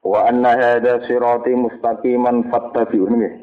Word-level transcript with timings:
Wa 0.00 0.32
anna 0.32 0.56
hadha 0.56 1.04
sirati 1.04 1.52
mustaqiman 1.52 2.48
fattabi'uhu 2.48 3.14
nggih. 3.20 3.34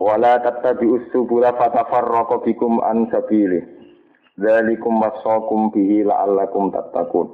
Wa 0.00 0.16
la 0.16 0.40
tattabi'us 0.40 1.12
subula 1.12 1.52
fatafarraqa 1.52 2.40
bikum 2.40 2.80
an 2.80 3.08
sabili. 3.12 3.60
Dzalikum 4.40 4.98
wasaqum 4.98 5.68
bihi 5.70 6.02
la'allakum 6.02 6.72
tattaqun. 6.72 7.28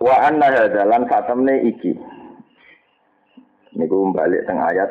Wa 0.00 0.14
anna 0.24 0.48
hadha 0.48 0.82
lan 0.88 1.04
satemne 1.04 1.60
iki. 1.68 1.92
Niku 3.76 4.10
balik 4.10 4.42
teng 4.50 4.58
ayat 4.58 4.90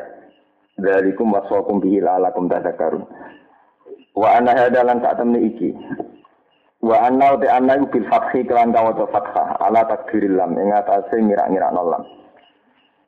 Dzalikum 0.80 1.34
wasaqum 1.34 1.82
bihi 1.84 2.00
la'allakum 2.00 2.48
tattaqun. 2.48 3.04
Wa 4.14 4.38
anna 4.38 4.54
hadha 4.56 4.80
lan 4.86 5.02
satemne 5.04 5.42
iki. 5.42 5.76
Wa 6.80 6.96
anna 7.04 7.36
te 7.36 7.44
anna 7.44 7.76
iku 7.76 7.92
bil 7.92 8.08
fathi 8.08 8.40
kelan 8.48 8.72
kawaca 8.72 9.04
fathah 9.12 9.60
ala 9.60 9.84
takdiril 9.84 10.32
lam 10.32 10.56
ing 10.56 10.72
atase 10.72 11.12
ngira-ngira 11.20 11.68
lam. 11.76 12.04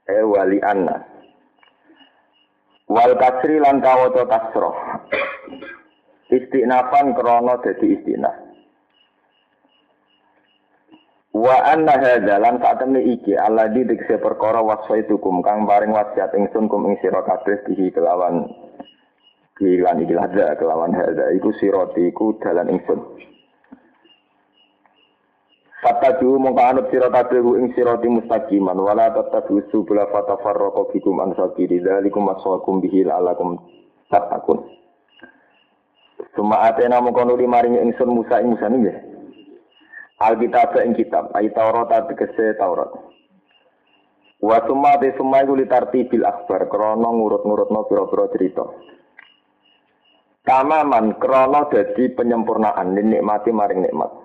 E 0.05 0.21
wali 0.29 0.61
anna. 0.61 1.01
Wal 2.93 3.17
kasri 3.17 3.57
lan 3.57 3.81
kawaca 3.81 4.29
kasroh. 4.29 4.77
Istinafan 6.29 7.17
krana 7.17 7.57
dadi 7.65 7.97
istinaf. 7.97 8.37
Wa 11.33 11.65
anna 11.65 11.97
hadza 11.97 12.37
lan 12.37 12.61
sak 12.61 12.77
temne 12.77 13.01
iki 13.01 13.33
alladzi 13.33 13.89
dikse 13.89 14.21
perkara 14.21 14.61
wasfaitukum 14.61 15.41
kang 15.41 15.65
paring 15.65 15.97
wasiat 15.97 16.37
ingsun 16.37 16.69
kum 16.69 16.93
ing 16.93 17.01
sira 17.01 17.25
kabeh 17.25 17.65
bihi 17.65 17.89
kelawan 17.89 18.53
Kilan 19.57 20.05
iki 20.05 20.13
kelawan 20.61 20.93
hadza 20.93 21.33
iku 21.33 21.57
sirati 21.57 22.13
iku 22.13 22.37
dalan 22.37 22.69
ingsun. 22.69 23.01
Fattabi'u 25.83 26.39
mongko 26.39 26.63
anut 26.63 26.87
sira 26.95 27.11
kabeh 27.11 27.43
ing 27.43 27.75
sirati 27.75 28.07
mustaqiman 28.07 28.79
wala 28.79 29.11
tattabi'u 29.11 29.67
subula 29.75 30.07
fatafarraqu 30.15 30.95
bikum 30.95 31.19
an 31.19 31.35
sabili 31.35 31.83
dzalikum 31.83 32.31
aswakum 32.31 32.79
bihi 32.79 33.03
la'allakum 33.03 33.59
tattaqun. 34.07 34.63
Suma 36.39 36.71
atena 36.71 37.03
mongko 37.03 37.27
nuli 37.27 37.51
maring 37.51 37.83
ingsun 37.83 38.15
Musa 38.15 38.39
ing 38.39 38.55
Musa 38.55 38.71
nggih. 38.71 38.95
Alkitab 40.23 40.71
ing 40.87 40.95
kitab 40.95 41.35
ayat 41.35 41.51
Taurat 41.51 41.91
tegese 42.07 42.55
Taurat. 42.63 42.95
Wa 44.39 44.63
summa 44.71 45.03
te 45.03 45.11
summa 45.19 45.43
iku 45.43 45.59
litartibil 45.59 46.23
akhbar 46.23 46.71
krana 46.71 47.11
ngurut-ngurutno 47.11 47.91
pira-pira 47.91 48.31
cerita. 48.31 48.65
Tamaman 50.47 51.19
krana 51.19 51.67
dadi 51.67 52.07
penyempurnaan 52.15 52.95
nikmati 52.95 53.51
maring 53.51 53.83
nikmat. 53.83 54.22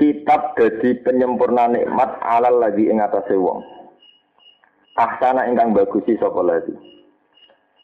Kitab 0.00 0.56
dadi 0.56 0.96
penyempurna 1.04 1.68
nikmat 1.68 2.16
alal 2.24 2.56
lagi 2.56 2.88
ing 2.88 3.04
atase 3.04 3.36
wong. 3.36 3.60
Ahsana 4.96 5.44
ingkang 5.44 5.76
bagusi 5.76 6.16
sapa 6.16 6.40
lagi. 6.40 6.72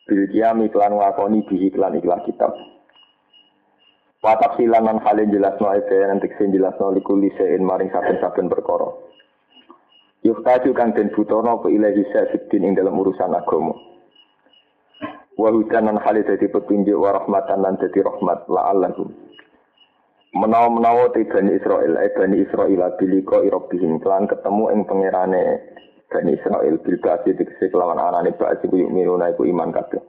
Bil 0.08 0.24
kiami 0.32 0.72
klan 0.72 0.96
ngakoni 0.96 1.44
bihi 1.44 1.68
klan 1.76 2.00
ikhlas 2.00 2.24
kitab. 2.24 2.56
Watak 4.24 4.56
silanan 4.56 4.96
halin 5.04 5.28
jelasno 5.28 5.76
ebe 5.76 5.92
nanti 6.08 6.32
sen 6.40 6.56
jelasno 6.56 6.88
likuli 6.96 7.28
sein 7.36 7.60
maring 7.60 7.92
saben-saben 7.92 8.48
perkara. 8.48 8.88
Yuhtaju 10.24 10.70
kang 10.72 10.96
den 10.96 11.12
butono 11.12 11.60
ke 11.62 11.68
ilahi 11.70 12.02
sa'fiddin 12.10 12.64
ing 12.64 12.72
dalam 12.74 12.96
urusan 12.96 13.36
agama. 13.36 13.76
Wa 15.36 15.52
hudanan 15.52 16.00
halid 16.00 16.26
dadi 16.26 16.48
petunjuk 16.48 16.96
wa 16.96 17.12
rahmatan 17.12 17.60
lan 17.60 17.76
dadi 17.76 18.00
rahmat 18.00 18.48
la'allahum 18.48 19.26
menawa-menawa 20.36 21.16
te 21.16 21.24
Bani 21.24 21.56
Israel, 21.56 21.96
eh 21.96 22.12
Bani 22.12 22.44
Israel 22.44 22.92
biliko 23.00 23.40
irobihim, 23.40 23.98
kelan 24.04 24.28
ketemu 24.28 24.64
ing 24.76 24.80
pangerane 24.84 25.44
Bani 26.12 26.36
Israel, 26.36 26.76
bil 26.78 26.98
ba'asi 27.00 27.34
dikisi 27.34 27.72
kelawan 27.72 27.98
anane 27.98 28.36
ba'asi 28.36 28.68
ku 28.68 28.76
yu'minuna 28.76 29.32
iku 29.32 29.48
iman 29.48 29.72
kabeh. 29.72 30.02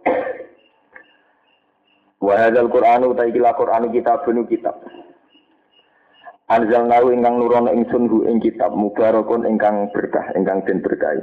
Wa 2.21 2.49
Qur'an 2.49 3.05
utai 3.05 3.31
kila 3.31 3.53
Qur'an 3.55 3.87
kitabun 3.93 4.45
kitab. 4.49 4.81
Anzalnahu 6.47 7.11
ingkang 7.11 7.43
nurono 7.43 7.75
ingsun 7.75 8.07
hu 8.07 8.23
ing 8.23 8.39
kitab 8.39 8.71
mubarakun 8.71 9.43
ingkang 9.43 9.91
berkah 9.91 10.31
ingkang 10.31 10.63
den 10.63 10.79
berkahi. 10.79 11.19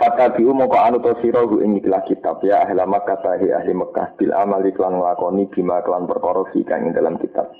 Fatabi'u 0.00 0.54
moko 0.56 0.80
anu 0.80 1.02
to 1.04 1.12
sira 1.20 1.44
hu 1.44 1.60
ing 1.60 1.76
ikhlas 1.76 2.08
kitab 2.08 2.40
ya 2.40 2.64
ahli 2.64 2.80
Makkah 2.88 3.20
ahli 3.20 3.74
Mekah 3.76 4.16
bil 4.16 4.32
amali 4.32 4.72
klan 4.72 4.96
nglakoni 4.96 5.50
bima 5.52 5.84
klan 5.84 6.08
perkara 6.08 6.46
kang 6.64 6.88
ing 6.88 6.96
dalam 6.96 7.20
kitab. 7.20 7.52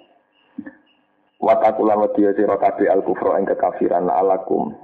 Watakulan 1.38 2.02
wedi 2.02 2.26
sira 2.34 2.58
kabeh 2.58 2.90
al 2.90 3.06
kufra 3.06 3.38
ing 3.38 3.46
kekafiran 3.46 4.10
alakum. 4.10 4.74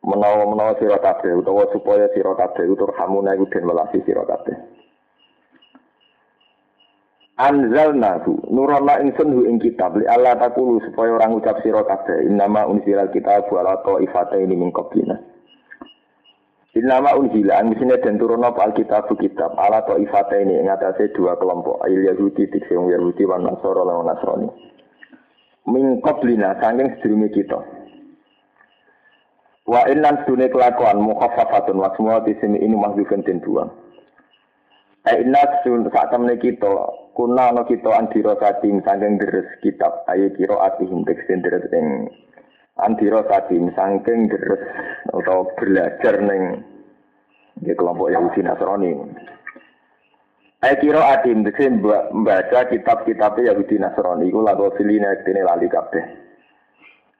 Menawa-menawa 0.00 0.80
sira 0.80 0.96
kabeh 0.96 1.36
utawa 1.36 1.68
supaya 1.68 2.08
sira 2.16 2.32
kabeh 2.32 2.64
utur 2.64 2.96
hamuna 2.96 3.36
iku 3.36 3.44
den 3.52 3.68
welasi 3.68 4.00
sira 4.08 4.24
kabeh. 4.24 4.56
Anzalnahu 7.40 8.52
nurana 8.52 9.00
ingsun 9.04 9.32
hu 9.32 9.48
ing 9.48 9.60
kitab 9.60 9.96
li 10.00 10.04
Allah 10.08 10.36
takulu 10.36 10.80
supaya 10.84 11.16
orang 11.16 11.40
ucap 11.40 11.60
sira 11.60 11.84
kabeh 11.84 12.24
innama 12.24 12.64
unzilal 12.64 13.12
kitab 13.12 13.48
ala 13.52 13.80
ini 14.40 14.56
min 14.56 14.72
qablina. 14.72 15.20
Innama 16.70 17.18
unzila 17.18 17.58
angisine 17.58 17.98
den 17.98 18.14
turun 18.14 18.46
apa 18.46 18.70
alkitab 18.70 19.10
kitab 19.18 19.58
ala 19.58 19.82
ini 20.38 20.62
ing 20.62 20.70
atase 20.70 21.10
dua 21.10 21.34
kelompok 21.34 21.82
ayil 21.82 22.06
Yahudi 22.06 22.46
tikse 22.46 22.70
Yahudi 22.70 23.26
wan 23.26 23.42
Nasara 23.42 23.82
lan 23.82 24.06
Nasrani 24.06 24.48
min 25.66 25.98
qablina 25.98 26.54
saking 26.62 26.94
sedurunge 26.98 27.28
kita. 27.34 27.58
Wa 29.66 29.86
innan 29.90 30.22
sedune 30.22 30.50
kelakuan 30.50 31.02
mukhaffafatun 31.02 31.78
wa 31.78 31.90
semua 31.94 32.22
di 32.22 32.34
sini 32.38 32.58
ini 32.58 32.74
mahdzufun 32.74 33.22
den 33.22 33.42
buang. 33.42 33.70
Eh 35.10 35.26
inna 35.26 35.42
sak 35.64 36.06
temne 36.12 36.36
kita 36.38 36.70
kuna 37.18 37.50
ana 37.50 37.62
kita 37.64 37.88
andira 37.88 38.36
sating 38.38 38.82
saking 38.86 39.18
deres 39.18 39.48
kitab 39.64 40.04
ayo 40.12 40.28
kira 40.38 40.54
atihim 40.70 41.02
teksen 41.08 41.40
deres 41.40 41.66
ing 41.72 42.10
andira 42.84 43.24
sating 43.28 43.72
saking 43.76 44.28
deres 44.32 44.62
atau 45.12 45.48
belajar 45.56 46.20
ning 46.20 46.64
di 47.60 47.72
kelompok 47.76 48.08
Yahudi 48.08 48.40
Nasrani. 48.40 48.92
Saya 50.60 50.76
kira 50.76 51.00
adim 51.16 51.40
desi 51.40 51.72
membaca 51.72 52.68
kitab-kitab 52.68 53.40
Yahudi 53.40 53.80
Nasrani 53.80 54.28
iku 54.28 54.44
lagu 54.44 54.68
filina 54.76 55.16
dene 55.24 55.40
lali 55.40 55.68
kabeh. 55.68 56.04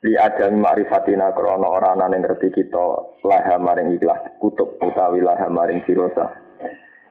Li 0.00 0.16
adami 0.16 0.64
ma'rifatina 0.64 1.32
krana 1.36 1.68
ora 1.68 1.92
ana 1.92 2.08
ning 2.08 2.24
ngerti 2.24 2.52
kita 2.56 2.84
laha 3.20 3.60
maring 3.60 3.96
ikhlas 3.96 4.32
kutub 4.40 4.80
utawi 4.80 5.20
laha 5.20 5.48
maring 5.52 5.84
sirosa. 5.84 6.32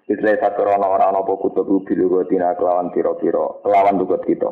Isle 0.10 0.42
sakrana 0.42 0.90
ora 0.90 1.14
ana 1.14 1.22
apa 1.22 1.34
kutub 1.38 1.70
bilu 1.86 2.26
tina 2.26 2.58
kelawan 2.58 2.90
pira-pira 2.90 3.62
kelawan 3.62 4.02
tugut 4.02 4.26
kita. 4.26 4.50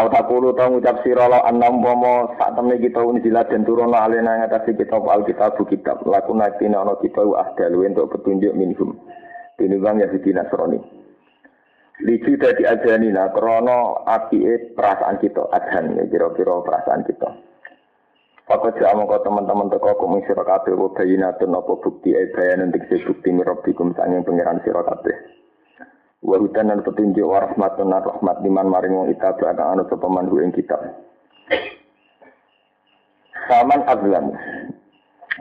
Aw 0.00 0.08
takulu 0.08 0.56
ta 0.56 0.72
ngucap 0.72 1.04
sira 1.04 1.28
la 1.28 1.44
annam 1.44 1.84
pomo 1.84 2.32
sak 2.40 2.56
temne 2.56 2.80
kita 2.80 3.04
unjilat 3.04 3.52
den 3.52 3.68
turun 3.68 3.92
alena 3.92 4.40
ngatasi 4.40 4.72
kita 4.72 4.96
alkitab 4.96 5.60
kitab 5.68 6.00
lakuna 6.08 6.48
tina 6.56 6.80
ana 6.80 6.96
kita 7.04 7.20
ahdalu 7.20 7.84
untuk 7.92 8.16
petunjuk 8.16 8.56
minhum 8.56 8.96
tinimbang 9.60 10.00
Yahudi 10.00 10.32
Nasrani. 10.32 10.80
Liji 12.00 12.32
dadi 12.40 12.64
ajanina 12.64 13.28
krono 13.28 14.08
api 14.08 14.72
perasaan 14.72 15.20
kita, 15.20 15.52
adhan 15.52 15.92
ya 16.00 16.08
kira-kira 16.08 16.64
perasaan 16.64 17.04
kita. 17.04 17.28
Apa 18.48 18.72
jauh 18.80 18.96
mongko 18.96 19.20
teman-teman 19.20 19.68
teko 19.68 20.00
kumi 20.00 20.24
sira 20.24 20.48
kabeh 20.48 20.80
wa 20.80 20.96
apa 20.96 21.72
bukti 21.76 22.16
e 22.16 22.24
bayan 22.32 22.72
untuk 22.72 22.88
si 22.88 23.04
bukti 23.04 23.36
mirabbikum 23.36 23.92
sanging 23.92 24.24
pangeran 24.24 24.64
sira 24.64 24.80
kabeh. 24.80 25.39
Wa 26.20 26.36
hudan 26.36 26.68
dan 26.68 26.84
petunjuk 26.84 27.24
wa 27.24 27.40
rahmatun 27.40 27.96
rahmat 27.96 28.36
liman 28.44 28.68
maring 28.68 28.92
wong 28.92 29.08
itabu 29.08 29.48
akan 29.48 29.80
anu 29.80 29.82
sapa 29.88 30.04
ing 30.44 30.52
kita. 30.52 30.76
Saman 33.48 33.80
azlam. 33.88 34.36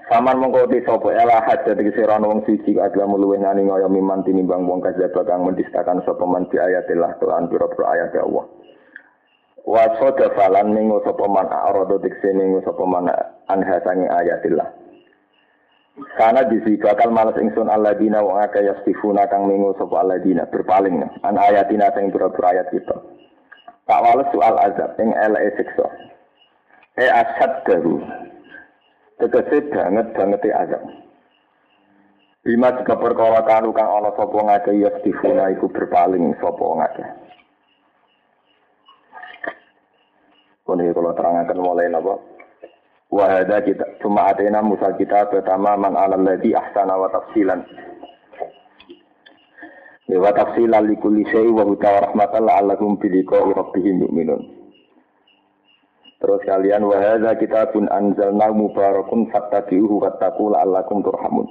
Saman 0.08 0.40
mongko 0.40 0.72
te 0.72 0.80
sapa 0.88 1.12
ela 1.12 1.44
hajat 1.44 1.76
iki 1.76 1.92
sira 2.00 2.16
wong 2.18 2.48
suci 2.48 2.80
agama 2.80 3.20
luwe 3.20 3.38
ngani 3.44 3.68
ngoyo 3.68 3.92
miman 3.92 4.24
tinimbang 4.24 4.64
wong 4.66 4.80
kajaba 4.80 5.28
kang 5.28 5.44
mendistakan 5.44 6.00
sapa 6.08 6.24
man 6.24 6.48
di 6.48 6.56
ayatillah 6.56 7.12
Tuhan 7.20 7.52
pira-pira 7.52 7.86
ayat 8.00 8.16
Allah. 8.16 8.48
Wa 9.68 9.86
falan 10.00 10.72
mingu 10.72 11.04
sapa 11.04 11.28
man 11.28 11.52
arada 11.52 12.00
dikse 12.00 12.32
mingu 12.32 12.64
sapa 12.64 12.88
man 12.88 13.12
anha 13.52 13.78
sangi 13.84 14.08
ayatillah. 14.08 14.89
Karena 16.18 16.44
disi 16.48 16.76
bakal 16.76 17.16
males 17.16 17.40
ingsun 17.40 17.72
alladzina 17.72 18.20
wa 18.20 18.44
akeh 18.44 18.66
yastifuna 18.66 19.30
kang 19.32 19.48
mingu 19.48 19.72
sapa 19.80 20.04
alladzina 20.04 20.50
berpaling 20.52 21.00
an 21.24 21.36
ayatina 21.40 21.92
sing 21.96 22.12
pira-pira 22.12 22.60
ayat 22.60 22.68
kita. 22.74 22.96
Tak 23.88 24.04
wales 24.04 24.28
soal 24.36 24.56
azab 24.60 25.00
ing 25.00 25.16
eleke 25.16 25.64
siksa. 25.64 25.88
E 27.00 27.06
asad 27.08 27.64
daru. 27.64 28.04
Tegese 29.20 29.72
banget 29.72 30.08
banget 30.16 30.44
azab. 30.52 30.84
Bima 32.44 32.72
jika 32.76 32.96
perkara 32.96 33.44
kanu 33.44 33.76
kang 33.76 33.88
ana 33.88 34.12
sapa 34.16 34.38
ngake 34.40 34.72
yastifuna 34.80 35.52
iku 35.56 35.68
berpaling 35.72 36.36
sapa 36.40 36.66
ngake. 36.84 37.06
Kono 40.70 40.86
kalau 40.94 41.18
terangkan 41.18 41.58
mulai 41.58 41.90
napa? 41.90 42.39
Wahada 43.10 43.66
kita 43.66 43.98
cuma 44.06 44.30
atena 44.30 44.62
musa 44.62 44.94
kita 44.94 45.34
pertama 45.34 45.74
man 45.74 45.98
alal 45.98 46.22
ladzi 46.22 46.54
ahsana 46.54 46.94
wa 46.94 47.10
tafsilan. 47.10 47.66
Ya, 50.06 50.22
wa 50.22 50.30
tafsilan 50.30 50.86
li 50.86 50.96
kulli 51.02 51.26
syai 51.34 51.50
wa 51.50 51.66
huwa 51.66 52.06
rahmatan 52.06 52.46
la'allahum 52.46 53.02
bi 53.02 53.10
liqa'i 53.10 53.50
rabbihim 53.50 54.06
yu'minun. 54.06 54.42
Terus 56.22 56.42
kalian 56.46 56.86
wahada 56.86 57.34
kita 57.34 57.74
pun 57.74 57.90
anzalna 57.90 58.54
mubarakun 58.54 59.34
fattabi'uhu 59.34 60.06
wattaqu 60.06 60.54
la'allakum 60.54 61.02
turhamun. 61.02 61.50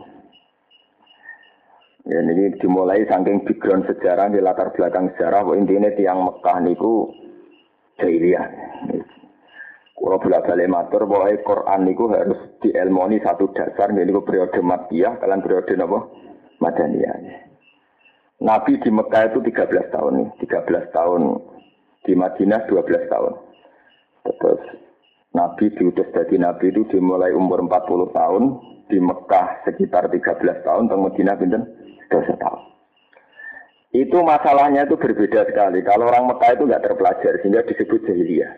Ya 2.07 2.23
ini 2.23 2.55
dimulai 2.57 3.03
saking 3.05 3.43
background 3.45 3.85
sejarah 3.91 4.31
di 4.31 4.41
latar 4.41 4.71
belakang 4.73 5.11
sejarah 5.13 5.45
intinya 5.59 5.91
tiang 5.93 6.23
Mekah 6.23 6.57
niku 6.65 7.11
jahiliyah. 7.99 8.47
Kalau 9.99 10.23
bolak 10.23 10.47
balik 10.47 10.71
matur 10.71 11.03
bahwa 11.11 11.27
Quran 11.43 11.81
niku 11.83 12.07
harus 12.15 12.39
dielmoni 12.63 13.19
satu 13.19 13.51
dasar 13.51 13.91
niku 13.91 14.23
periode 14.23 14.63
Makkiyah 14.63 15.19
kalian 15.19 15.43
periode 15.43 15.75
apa? 15.75 15.99
Madaniyah. 16.63 17.19
Nabi 18.39 18.79
di 18.79 18.91
Mekah 18.95 19.35
itu 19.35 19.43
13 19.43 19.91
tahun 19.91 20.13
nih, 20.23 20.29
13 20.47 20.95
tahun 20.95 21.23
di 22.07 22.15
Madinah 22.15 22.71
12 22.71 23.11
tahun. 23.11 23.33
Terus 24.23 24.63
Nabi 25.35 25.75
diutus 25.75 26.07
dari 26.15 26.39
Nabi 26.39 26.71
itu 26.71 26.87
dimulai 26.87 27.35
umur 27.35 27.67
40 27.67 28.15
tahun, 28.15 28.43
di 28.87 28.99
Mekah 29.03 29.67
sekitar 29.67 30.07
13 30.07 30.63
tahun, 30.63 30.87
di 30.87 30.95
Madinah 30.95 31.35
pinten 31.35 31.63
dosa 32.07 32.35
tahu. 32.39 32.59
Itu 33.91 34.23
masalahnya 34.23 34.87
itu 34.87 34.95
berbeda 34.95 35.49
sekali. 35.51 35.83
Kalau 35.83 36.07
orang 36.07 36.31
Mekah 36.31 36.51
itu 36.55 36.63
nggak 36.69 36.85
terpelajar 36.87 37.33
sehingga 37.43 37.67
disebut 37.67 38.07
jahiliyah. 38.07 38.53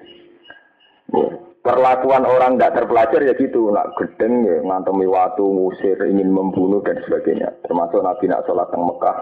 Perlakuan 1.60 2.24
orang 2.24 2.56
nggak 2.56 2.72
terpelajar 2.72 3.20
ya 3.20 3.36
gitu, 3.36 3.68
nak 3.68 3.92
gedeng 4.00 4.48
ya, 4.48 4.64
ngantemi 4.64 5.04
waktu, 5.04 5.44
ngusir, 5.44 6.00
ingin 6.08 6.32
membunuh 6.32 6.80
dan 6.80 6.96
sebagainya. 7.04 7.52
Termasuk 7.68 8.00
Nabi 8.00 8.32
nak 8.32 8.48
sholat 8.48 8.72
di 8.72 8.80
Mekah, 8.80 9.18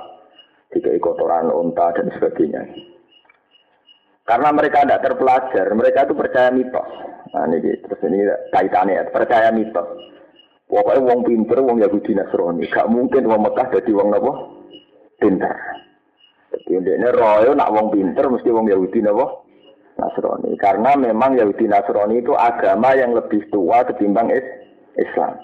tiga 0.71 0.91
kotoran 1.03 1.51
unta 1.51 1.91
dan 1.99 2.15
sebagainya. 2.15 2.63
Karena 4.23 4.55
mereka 4.55 4.87
tidak 4.87 5.03
terpelajar, 5.03 5.67
mereka 5.75 6.07
itu 6.07 6.15
percaya 6.15 6.55
mitos. 6.55 6.91
Nah 7.35 7.43
ini 7.51 7.75
terus 7.83 8.01
ini 8.07 8.31
kaitannya 8.55 9.03
ya, 9.03 9.05
percaya 9.11 9.51
mitos. 9.51 9.89
Pokoknya 10.69 11.01
wong 11.01 11.21
pinter, 11.25 11.59
wong 11.65 11.81
Yahudi 11.81 12.13
Nasrani. 12.13 12.69
Gak 12.71 12.93
mungkin 12.93 13.25
wong 13.25 13.41
Mekah 13.51 13.67
jadi 13.73 13.91
wong 13.99 14.15
apa? 14.15 14.33
Pinter. 15.17 15.55
Jadi 16.55 16.77
ini 16.77 17.09
royo 17.09 17.57
nak 17.57 17.73
wong 17.73 17.89
pinter 17.89 18.29
mesti 18.31 18.53
wong 18.53 18.69
Yahudi 18.69 19.01
apa? 19.01 19.48
Nasrani. 19.99 20.55
Karena 20.63 20.95
memang 20.95 21.35
Yahudi 21.35 21.67
Nasrani 21.67 22.23
itu 22.23 22.33
agama 22.39 22.95
yang 22.95 23.13
lebih 23.19 23.43
tua 23.51 23.83
ketimbang 23.83 24.31
is 24.31 24.47
Islam. 24.95 25.35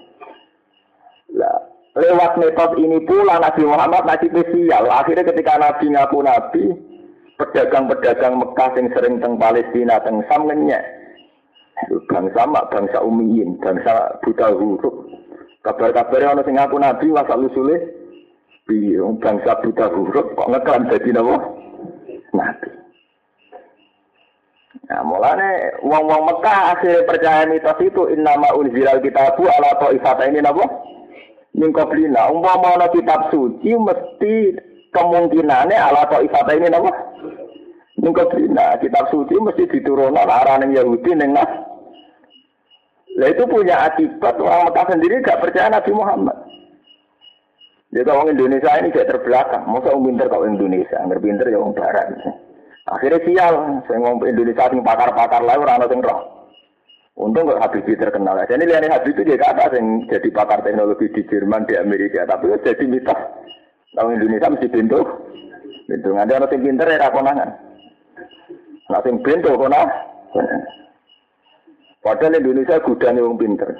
Lah, 1.35 1.59
lewat 1.99 2.39
metode 2.39 2.79
ini 2.79 3.03
pula 3.03 3.43
Nabi 3.43 3.67
Muhammad 3.67 4.07
masih 4.07 4.31
spesial. 4.31 4.87
Akhirnya 4.87 5.27
ketika 5.27 5.59
Nabi 5.59 5.91
ngaku 5.91 6.19
Nabi, 6.23 6.65
pedagang-pedagang 7.43 8.39
Mekah 8.39 8.71
yang 8.79 8.87
sering 8.95 9.15
teng 9.19 9.35
Palestina, 9.37 9.99
teng 10.07 10.23
Sam 10.31 10.47
Bangsa 12.07 12.47
mak, 12.47 12.71
bangsa 12.71 13.03
umiin, 13.03 13.59
bangsa 13.59 14.23
buta 14.23 14.55
huruf. 14.55 14.95
Kabar-kabarnya 15.67 16.39
orang 16.39 16.47
ngaku 16.47 16.77
nabi 16.79 17.07
wasal 17.11 17.51
usule 17.51 17.77
piye 18.65 19.03
bangsa 19.19 19.59
buta 19.59 19.91
huruf 19.91 20.27
kok 20.39 20.49
ngeklan 20.55 20.87
dadi 20.87 21.11
napa? 21.11 21.37
Nabi. 22.31 22.84
Nah, 24.85 25.01
mulane 25.07 25.81
wong-wong 25.87 26.23
Mekah 26.29 26.77
akhirnya 26.77 27.07
percaya 27.09 27.43
mitos 27.49 27.79
itu 27.81 28.11
innama 28.11 28.53
unzilal 28.59 29.01
kitabu 29.01 29.47
ala 29.49 29.79
ta'ifata 29.81 30.29
ini 30.29 30.43
napa? 30.43 30.67
Min 31.55 31.71
qablina. 31.71 32.29
Umpama 32.29 32.77
ana 32.77 32.91
kitab 32.91 33.31
suci 33.31 33.71
mesti 33.73 34.59
kemungkinannya 34.93 35.79
ala 35.79 36.05
ta'ifata 36.11 36.53
ini 36.59 36.69
napa? 36.69 36.91
Min 38.03 38.13
qablina. 38.13 38.77
Kitab 38.83 39.09
suci 39.09 39.35
mesti 39.39 39.63
diturunkan 39.73 40.29
arah 40.29 40.61
Yahudi 40.61 41.17
ning 41.17 41.33
Nah 43.15 43.31
itu 43.31 43.47
punya 43.47 43.79
akibat 43.87 44.35
orang 44.43 44.75
Mekah 44.75 44.87
sendiri 44.91 45.23
gak 45.23 45.39
percaya 45.39 45.71
Nabi 45.71 45.95
Muhammad. 45.95 46.35
Jadi 47.95 48.11
orang 48.11 48.35
Indonesia 48.35 48.75
ini 48.83 48.91
gak 48.91 49.07
terbelakang. 49.07 49.71
Masa 49.71 49.95
orang 49.95 50.11
pinter 50.11 50.27
kalau 50.27 50.51
Indonesia, 50.51 50.99
nggak 50.99 51.23
pinter 51.23 51.47
ya 51.47 51.63
orang 51.63 51.79
Barat. 51.79 52.07
Akhirnya 52.85 53.21
sial, 53.25 53.55
saya 53.89 53.97
ngomong 53.97 54.29
Indonesia 54.29 54.69
sing 54.69 54.85
pakar-pakar 54.85 55.41
lain 55.41 55.65
orang 55.65 55.89
sing 55.89 56.05
roh. 56.05 56.35
Untung 57.15 57.47
kok 57.47 57.63
Habibie 57.63 57.95
terkenal. 57.95 58.43
Jadi 58.45 58.67
lihat 58.67 58.91
Habibie 58.91 59.23
dia 59.23 59.39
kata 59.39 59.71
yang 59.79 60.03
jadi 60.11 60.29
pakar 60.35 60.67
teknologi 60.67 61.07
di 61.15 61.23
Jerman, 61.31 61.63
di 61.65 61.79
Amerika. 61.79 62.27
Tapi 62.27 62.51
itu 62.51 62.59
jadi 62.67 62.85
mitos. 62.91 63.21
Orang 63.95 64.19
Indonesia 64.19 64.51
mesti 64.51 64.67
pintu. 64.67 64.99
Pintu. 65.87 66.11
Nanti 66.11 66.35
orang 66.35 66.51
sing 66.51 66.61
pinter 66.67 66.87
ya 66.91 67.09
konangan. 67.15 67.51
Nah 68.91 69.01
sing 69.07 69.17
pintu 69.23 69.55
konang. 69.55 69.87
Padahal 72.03 72.37
Indonesia 72.37 72.83
gudang 72.83 73.17
yang 73.17 73.39
pinter. 73.39 73.71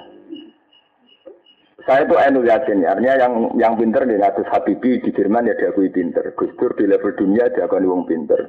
Saya 1.85 2.01
itu 2.01 2.17
enu 2.17 2.41
yakin, 2.41 2.81
artinya 2.81 3.13
yang 3.13 3.33
yang 3.61 3.73
pinter 3.77 4.09
di 4.09 4.17
atas 4.17 4.49
Habibi 4.49 5.05
di 5.05 5.13
Jerman 5.13 5.45
ya 5.45 5.53
diakui 5.53 5.93
pinter. 5.93 6.33
Gus 6.33 6.49
Dur 6.57 6.73
di 6.73 6.89
level 6.89 7.13
dunia 7.13 7.45
diakui 7.53 7.85
wong 7.85 8.09
pinter. 8.09 8.41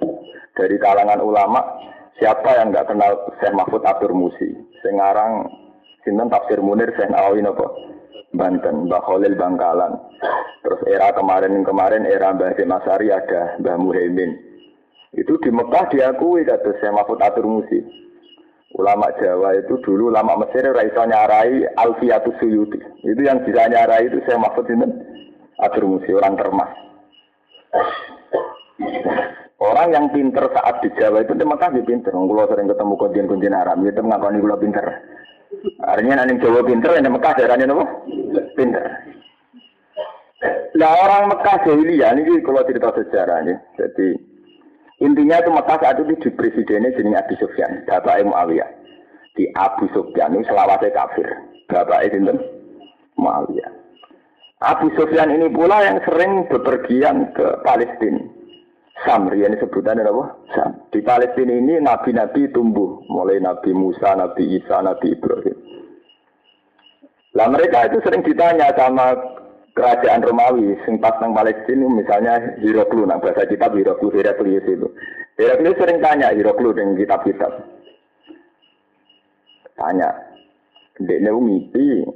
Dari 0.56 0.80
kalangan 0.80 1.20
ulama, 1.20 1.60
siapa 2.16 2.56
yang 2.56 2.72
nggak 2.72 2.88
kenal 2.88 3.28
Syekh 3.36 3.52
Mahfud 3.52 3.84
Abdur 3.84 4.16
Musi? 4.16 4.56
Sekarang 4.80 5.52
sinten 6.00 6.32
tafsir 6.32 6.64
Munir 6.64 6.88
Syekh 6.96 7.12
Nawawi 7.12 7.44
nopo? 7.44 7.76
Banten, 8.32 8.88
Mbah 8.88 9.04
Khalil 9.04 9.36
Bangkalan. 9.36 9.92
Terus 10.64 10.80
era 10.88 11.12
kemarin-kemarin 11.12 12.08
era 12.08 12.32
Mbah 12.32 12.56
Masari 12.64 13.12
ada 13.12 13.60
Mbah 13.60 13.76
Muhaimin. 13.76 14.32
Itu 15.12 15.36
di 15.44 15.52
Mekah 15.52 15.92
diakui 15.92 16.40
kata 16.48 16.72
Syekh 16.80 16.88
Mahfud 16.88 17.20
Abdur 17.20 17.44
Musi. 17.44 18.05
Ulama 18.74 19.14
Jawa 19.22 19.54
itu 19.62 19.78
dulu 19.78 20.10
ulama 20.10 20.42
Mesir 20.42 20.66
raiso 20.74 21.06
nyarai 21.06 21.70
Alfiatus 21.78 22.34
Suyuti. 22.42 22.82
Itu 23.06 23.22
yang 23.22 23.46
bisa 23.46 23.70
nyarai 23.70 24.10
itu 24.10 24.18
saya 24.26 24.42
maksud 24.42 24.66
ini 24.66 24.90
atur 25.62 25.86
musi 25.86 26.10
orang 26.10 26.34
termas. 26.34 26.70
Orang 29.56 29.88
yang 29.94 30.06
pinter 30.12 30.50
saat 30.52 30.84
di 30.84 30.92
Jawa 30.98 31.24
itu 31.24 31.32
terima 31.32 31.56
kasih 31.56 31.80
pinter. 31.86 32.12
Kalau 32.12 32.44
sering 32.50 32.68
ketemu 32.68 32.94
kunjin-kunjin 33.00 33.56
Arab, 33.56 33.80
itu 33.80 34.04
mengakoni 34.04 34.44
gula 34.44 34.60
pinter. 34.60 34.84
Artinya 35.80 36.20
nanti 36.20 36.44
Jawa 36.44 36.60
pinter, 36.60 36.92
yang 36.92 37.08
Mekah 37.08 37.32
daerahnya 37.40 37.72
apa? 37.72 37.84
Pinter. 38.52 38.84
Nah 40.76 40.92
orang 40.92 41.32
Mekah 41.32 41.56
jahiliyah 41.64 42.12
ini 42.20 42.44
kalau 42.44 42.60
cerita 42.68 42.92
sejarahnya. 42.92 43.56
Jadi 43.80 44.35
Intinya 44.96 45.44
itu 45.44 45.50
Mekah 45.52 45.78
saat 45.82 46.00
itu 46.00 46.16
di 46.16 46.30
presidennya 46.32 46.96
jenis 46.96 47.20
Abu 47.20 47.34
Sufyan, 47.36 47.84
Bapak 47.84 48.24
Muawiyah. 48.24 48.70
Di 49.36 49.44
Abu 49.52 49.84
Sufyan 49.92 50.32
itu 50.32 50.48
selawatnya 50.48 50.88
kafir. 50.96 51.28
Bapak 51.68 52.08
itu 52.08 52.16
Muawiyah. 53.20 53.70
Abu 54.64 54.88
Sufyan 54.96 55.28
ini 55.36 55.52
pula 55.52 55.84
yang 55.84 56.00
sering 56.08 56.48
bepergian 56.48 57.28
ke 57.36 57.60
Palestina. 57.60 58.24
Samri 59.04 59.44
ini 59.44 59.60
sebutannya 59.60 60.08
apa? 60.08 60.24
Sam. 60.56 60.70
Di 60.88 61.04
Palestina 61.04 61.52
ini 61.52 61.76
nabi-nabi 61.84 62.48
tumbuh, 62.48 63.04
mulai 63.12 63.36
Nabi 63.36 63.76
Musa, 63.76 64.16
Nabi 64.16 64.56
Isa, 64.56 64.80
Nabi 64.80 65.12
Ibrahim. 65.12 65.56
Lah 67.36 67.52
mereka 67.52 67.92
itu 67.92 68.00
sering 68.00 68.24
ditanya 68.24 68.72
sama 68.72 69.12
kerajaan 69.76 70.24
Romawi 70.24 70.72
sing 70.88 70.96
pas 70.96 71.12
nang 71.20 71.36
Palestina 71.36 71.84
misalnya 71.86 72.56
Hiroklu 72.64 73.04
nah 73.04 73.20
bahasa 73.20 73.44
kitab 73.44 73.76
Hiroklu 73.76 74.08
Heraklius 74.08 74.64
itu 74.64 74.88
Heraklius 75.36 75.76
sering 75.76 76.00
tanya 76.00 76.32
Hiroklu 76.32 76.72
dengan 76.72 76.96
kitab-kitab 76.96 77.52
tanya 79.76 80.10
dia 80.96 81.28
mimpi 81.28 82.08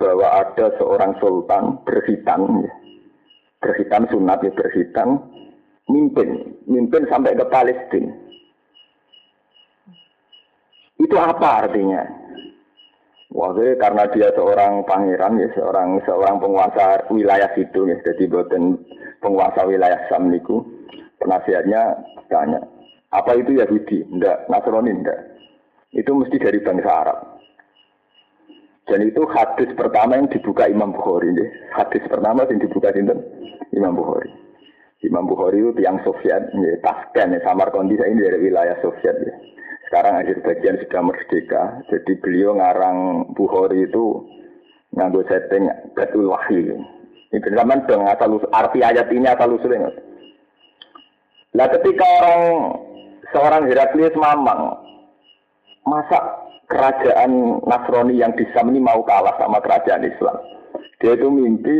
bahwa 0.00 0.40
ada 0.40 0.72
seorang 0.80 1.12
sultan 1.20 1.76
berhitam 1.84 2.64
ya. 2.64 2.72
berhitam 3.60 4.08
sunat 4.08 4.40
ya 4.40 4.50
berhitam 4.56 5.28
mimpin 5.92 6.56
mimpin 6.64 7.04
sampai 7.12 7.36
ke 7.36 7.44
Palestina 7.52 8.24
Itu 11.04 11.20
apa 11.20 11.68
artinya? 11.68 12.23
Waktu 13.34 13.82
karena 13.82 14.06
dia 14.14 14.30
seorang 14.38 14.86
pangeran 14.86 15.42
ya 15.42 15.50
seorang 15.58 15.98
seorang 16.06 16.38
penguasa 16.38 17.02
wilayah 17.10 17.50
situ 17.58 17.90
ya 17.90 17.98
jadi 18.06 18.30
buatan 18.30 18.78
penguasa 19.18 19.66
wilayah 19.66 19.98
Sam 20.06 20.30
niku 20.30 20.62
penasihatnya 21.18 21.98
tanya 22.30 22.62
apa 23.14 23.38
itu 23.38 23.54
Yahudi? 23.54 24.02
Enggak, 24.10 24.50
Nasrani 24.50 24.90
enggak. 24.90 25.20
Itu 25.94 26.18
mesti 26.18 26.34
dari 26.42 26.58
bangsa 26.58 26.90
Arab. 26.90 27.18
Dan 28.90 29.06
itu 29.06 29.22
hadis 29.30 29.70
pertama 29.78 30.18
yang 30.18 30.26
dibuka 30.26 30.66
Imam 30.66 30.90
Bukhari. 30.90 31.30
Ya. 31.30 31.46
Hadis 31.78 32.02
pertama 32.10 32.42
yang 32.50 32.58
dibuka 32.58 32.90
Sinten? 32.90 33.22
Imam 33.70 33.94
Bukhari. 33.94 34.28
Imam 35.06 35.30
Bukhari 35.30 35.62
itu 35.62 35.72
tiang 35.78 36.02
Soviet, 36.02 36.48
ya, 36.52 36.74
Tasken, 36.82 37.36
ya, 37.36 37.40
Samarkandi 37.46 37.96
ini 37.96 38.24
dari 38.24 38.50
wilayah 38.50 38.76
Soviet. 38.82 39.14
Ya. 39.14 39.34
Sekarang 39.88 40.16
akhir 40.16 40.40
bagian 40.40 40.80
sudah 40.80 41.00
merdeka, 41.04 41.62
jadi 41.92 42.12
beliau 42.24 42.56
ngarang 42.56 43.28
Bukhari 43.36 43.84
itu 43.84 44.24
nganggo 44.96 45.20
setting 45.28 45.68
Batul 45.92 46.32
Wahyi. 46.32 46.72
Ini 47.34 47.50
zaman 47.50 47.84
dong 47.90 48.06
asal 48.06 48.38
arti 48.54 48.80
ayat 48.80 49.10
ini 49.10 49.26
asal 49.26 49.58
usulnya. 49.58 49.90
Nah 51.54 51.66
ketika 51.66 52.06
orang 52.22 52.42
seorang 53.34 53.62
Heraklius 53.66 54.14
mamang, 54.14 54.74
masa 55.82 56.18
kerajaan 56.70 57.60
Nasrani 57.66 58.18
yang 58.18 58.32
di 58.38 58.46
Sam 58.54 58.70
ini 58.70 58.80
mau 58.80 59.02
kalah 59.02 59.34
sama 59.36 59.58
kerajaan 59.60 60.06
Islam? 60.06 60.36
Dia 61.02 61.18
itu 61.18 61.26
mimpi 61.28 61.76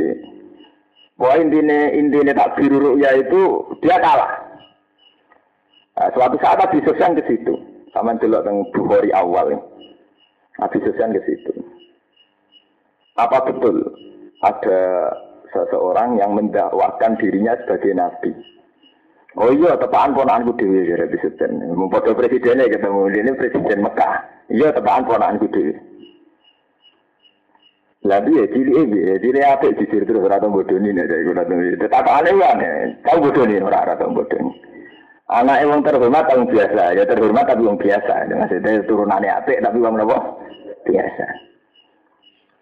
bahwa 1.16 1.40
intinya 1.40 1.80
intinya 1.94 2.34
tak 2.34 2.58
biru 2.58 2.98
ya 2.98 3.14
itu 3.14 3.62
dia 3.80 3.96
kalah. 4.02 4.32
Nah, 5.94 6.10
suatu 6.10 6.36
saat 6.42 6.58
Nabi 6.58 6.82
Sufyan 6.82 7.14
ke 7.14 7.22
situ. 7.30 7.54
Sama 7.94 8.18
dulu 8.18 8.42
tentang 8.42 8.58
Bukhari 8.74 9.14
awal. 9.14 9.54
Nabi 10.58 10.78
Sufyan 10.82 11.14
ke 11.14 11.22
situ. 11.22 11.54
Apa 13.14 13.46
betul 13.46 13.86
ada 14.42 14.82
seseorang 15.54 16.18
yang 16.18 16.34
mendakwakan 16.34 17.14
dirinya 17.22 17.54
sebagai 17.62 17.94
nabi? 17.94 18.34
Oh 19.34 19.50
iya, 19.50 19.74
tepaan 19.78 20.14
ponakanku 20.14 20.58
dewi 20.58 20.90
ya 20.90 20.98
Nabi 20.98 21.18
Sufyan. 21.22 21.58
Memfoto 21.74 22.14
presidennya 22.14 22.70
ketemu 22.70 23.14
ini 23.14 23.30
presiden 23.38 23.82
Mekah. 23.82 24.14
Iya, 24.50 24.74
tepaan 24.74 25.06
ponakanku 25.06 25.46
dewi. 25.50 25.74
Lalu 28.04 28.30
ya 28.36 28.44
cili 28.52 28.72
ini, 28.84 28.98
ya 29.00 29.16
cili 29.16 29.40
apa 29.40 29.64
jujur 29.80 30.04
terus 30.04 30.20
orang 30.20 30.52
bodoh 30.52 30.76
ini, 30.76 30.92
ya 30.92 31.08
jadi 31.08 31.24
orang 31.24 31.48
bodoh 31.48 31.66
ini. 31.66 31.80
Tetap 31.80 32.04
aneh 32.04 32.34
ya, 32.36 32.52
tahu 33.00 33.16
bodoh 33.26 33.42
ini 33.48 33.64
orang 33.64 34.12
bodoh 34.12 34.38
ini. 34.38 34.73
Anak 35.24 35.64
yang 35.64 35.80
terhormat 35.80 36.28
yang 36.28 36.44
biasa, 36.44 36.82
ya 36.92 37.04
terhormat 37.08 37.48
tapi 37.48 37.64
yang 37.64 37.80
biasa. 37.80 38.28
Maksudnya 38.28 38.84
turunannya 38.84 39.32
apik 39.32 39.56
tapi 39.64 39.80
yang 39.80 39.96
apa? 39.96 40.18
Biasa. 40.84 41.26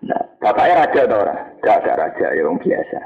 Nah, 0.06 0.22
bapaknya 0.38 0.86
raja 0.86 1.00
atau 1.06 1.18
orang? 1.26 1.40
Gak, 1.62 1.86
raja, 1.86 2.26
ya 2.30 2.42
yang 2.42 2.58
biasa. 2.62 2.98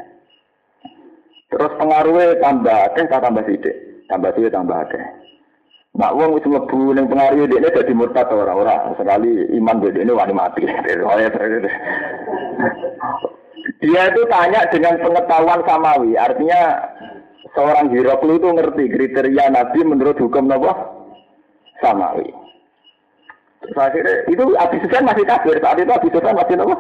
Terus 1.49 1.73
pengaruhnya 1.81 2.37
tambah 2.45 2.79
akeh, 2.93 3.05
tambah 3.09 3.45
sidik. 3.49 3.77
Tambah 4.13 4.31
sidik, 4.37 4.53
tambah 4.53 4.77
akeh. 4.77 5.05
Nak 5.97 6.13
wong 6.13 6.37
wis 6.37 6.45
mlebu 6.45 6.93
ning 6.93 7.09
pengaruh 7.09 7.49
dekne 7.49 7.73
dadi 7.73 7.97
murtad 7.97 8.29
ora 8.29 8.53
ora 8.53 8.93
sekali 9.01 9.49
iman 9.57 9.81
dekne 9.81 10.13
wani 10.13 10.35
mati. 10.37 10.69
Dia 13.81 14.03
itu 14.09 14.23
tanya 14.31 14.63
dengan 14.71 14.95
pengetahuan 15.03 15.61
samawi, 15.67 16.15
artinya 16.15 16.87
seorang 17.55 17.93
Hiroklu 17.93 18.41
itu 18.41 18.49
ngerti 18.51 18.85
kriteria 18.91 19.45
Nabi 19.53 19.81
menurut 19.87 20.17
hukum 20.19 20.51
Nabi 20.51 20.73
Samawi. 21.79 22.29
Terus 23.63 23.77
akhirnya, 23.77 24.15
itu 24.31 24.43
Abi 24.57 24.77
Sufyan 24.83 25.05
masih 25.05 25.25
kafir. 25.27 25.57
Saat 25.61 25.79
itu 25.81 25.93
Abi 25.93 26.09
Sufyan 26.11 26.37
masih 26.39 26.55
apa? 26.57 26.77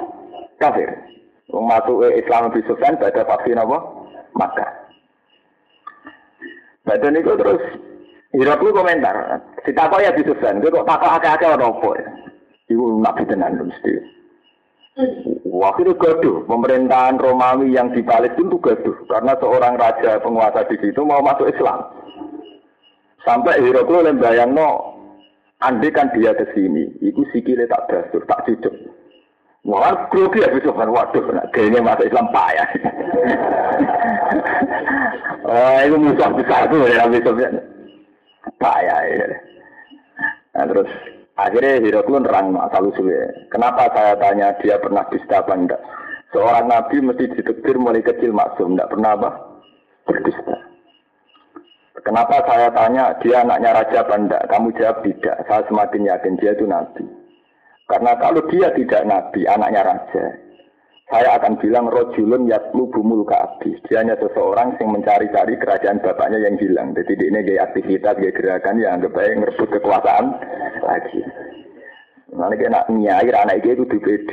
Kafir. 0.57 0.89
Masuk 1.53 1.99
Islam 2.15 2.51
Abi 2.51 2.61
Sufyan 2.65 2.99
pada 2.99 3.23
vaksin 3.27 3.59
apa? 3.61 3.79
Maka. 4.35 4.67
Badan 6.87 7.19
itu 7.19 7.33
terus 7.37 7.63
Hiroklu 8.35 8.71
komentar. 8.75 9.43
Ya 9.67 9.85
Abi 9.87 10.23
Sufyan, 10.25 10.63
dia 10.63 10.73
kok 10.73 10.87
takut 10.87 11.11
akeh-akeh 11.11 11.49
apa 11.57 11.91
ya? 11.99 12.09
Itu 12.71 12.99
Nabi 13.03 13.23
tenan 13.27 13.59
mesti. 13.63 14.16
Waktu 15.45 15.85
itu 15.85 15.95
gaduh, 16.01 16.49
pemerintahan 16.49 17.21
Romawi 17.21 17.77
yang 17.77 17.93
di 17.93 18.01
Palestina 18.01 18.49
itu 18.49 18.57
gaduh 18.57 18.97
karena 19.05 19.37
seorang 19.37 19.77
raja 19.77 20.17
penguasa 20.25 20.65
di 20.73 20.77
situ 20.81 21.05
mau 21.05 21.21
masuk 21.21 21.53
Islam. 21.53 21.85
Sampai 23.21 23.61
Hiroklo 23.61 24.09
bayang 24.17 24.57
no, 24.57 24.97
andai 25.61 25.93
kan 25.93 26.09
dia 26.17 26.33
ke 26.33 26.49
sini, 26.57 26.89
itu 27.05 27.29
sikile 27.29 27.69
tak 27.69 27.85
dasur, 27.93 28.25
tak 28.25 28.49
cucuk. 28.49 28.73
Wah, 29.69 30.09
grogi 30.09 30.41
ya 30.41 30.49
bisa 30.49 30.73
kan 30.73 30.89
waduh, 30.89 31.25
nah, 31.29 31.45
kayaknya 31.53 31.85
masuk 31.85 32.09
Islam 32.09 32.33
payah. 32.33 32.69
oh, 35.45 35.79
itu 35.85 35.97
musuh 36.01 36.31
besar 36.41 36.71
tuh 36.73 36.89
ya 36.89 37.05
Nabi 37.05 37.21
Sofyan. 37.21 37.61
Payah 38.57 39.01
ya. 39.13 39.27
Nah, 40.57 40.65
terus 40.71 40.89
Akhirnya 41.37 41.85
Hiroklu 41.85 42.25
nerang 42.25 42.57
asal 42.57 42.89
usulnya. 42.89 43.29
Kenapa 43.53 43.93
saya 43.93 44.17
tanya 44.17 44.57
dia 44.65 44.81
pernah 44.81 45.05
dusta 45.13 45.45
apa 45.45 45.53
enggak? 45.53 45.83
Seorang 46.33 46.65
nabi 46.73 46.97
mesti 47.05 47.29
ditektir 47.37 47.77
mulai 47.77 48.01
kecil 48.01 48.33
maksum, 48.33 48.73
enggak 48.73 48.89
pernah 48.89 49.13
apa? 49.21 49.31
Berdusta. 50.09 50.57
Kenapa 52.01 52.41
saya 52.49 52.73
tanya 52.73 53.13
dia 53.21 53.45
anaknya 53.45 53.77
raja 53.77 53.99
apa 54.01 54.15
enggak? 54.17 54.43
Kamu 54.49 54.73
jawab 54.81 54.97
tidak. 55.05 55.37
Saya 55.45 55.63
semakin 55.69 56.09
yakin 56.09 56.35
dia 56.41 56.57
itu 56.57 56.65
nabi. 56.65 57.05
Karena 57.87 58.13
kalau 58.17 58.41
dia 58.49 58.69
tidak 58.73 59.03
nabi, 59.05 59.41
anaknya 59.47 59.83
raja, 59.87 60.25
saya 61.07 61.39
akan 61.39 61.63
bilang 61.63 61.87
rojulun 61.87 62.51
yatlu 62.51 62.91
bumul 62.91 63.23
kaabi. 63.23 63.79
Dia 63.87 64.03
hanya 64.03 64.19
seseorang 64.19 64.75
yang 64.83 64.91
mencari-cari 64.91 65.55
kerajaan 65.55 66.03
bapaknya 66.03 66.43
yang 66.43 66.59
hilang. 66.59 66.99
Jadi 66.99 67.15
ini 67.15 67.47
gaya 67.47 67.71
aktivitas, 67.71 68.19
gaya 68.19 68.35
gerakan 68.35 68.83
yang 68.83 68.99
anggap 68.99 69.15
baik 69.15 69.39
ngerebut 69.39 69.71
kekuasaan 69.79 70.35
lagi. 70.83 71.23
Nanti 72.35 72.59
kena 72.59 72.83
nyai 72.91 73.31
anak 73.31 73.63
itu 73.63 73.87
di 73.87 73.99
PD. 74.03 74.31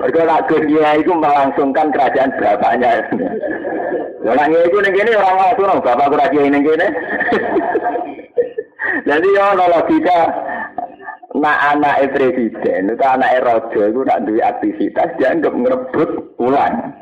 Mereka 0.00 0.20
nak 0.24 0.48
dunia 0.48 0.96
itu 0.96 1.12
melangsungkan 1.12 1.92
kerajaan 1.92 2.32
bapaknya. 2.40 3.04
Orang 4.32 4.54
itu 4.54 4.78
ini 4.78 5.18
orang 5.18 5.34
langsung, 5.34 5.82
bapak 5.82 6.14
kerajaan 6.14 6.54
ini. 6.54 6.62
Jadi 9.08 9.28
ya 9.34 9.50
logika 9.58 10.30
nak 11.32 11.58
anak 11.76 12.12
presiden 12.12 12.92
itu 12.92 13.04
anak 13.04 13.40
rojo 13.40 13.80
itu 13.88 14.00
nak 14.04 14.20
duwe 14.28 14.42
aktivitas 14.44 15.16
dianggap 15.16 15.52
ngerebut 15.56 16.10
ulang. 16.36 16.92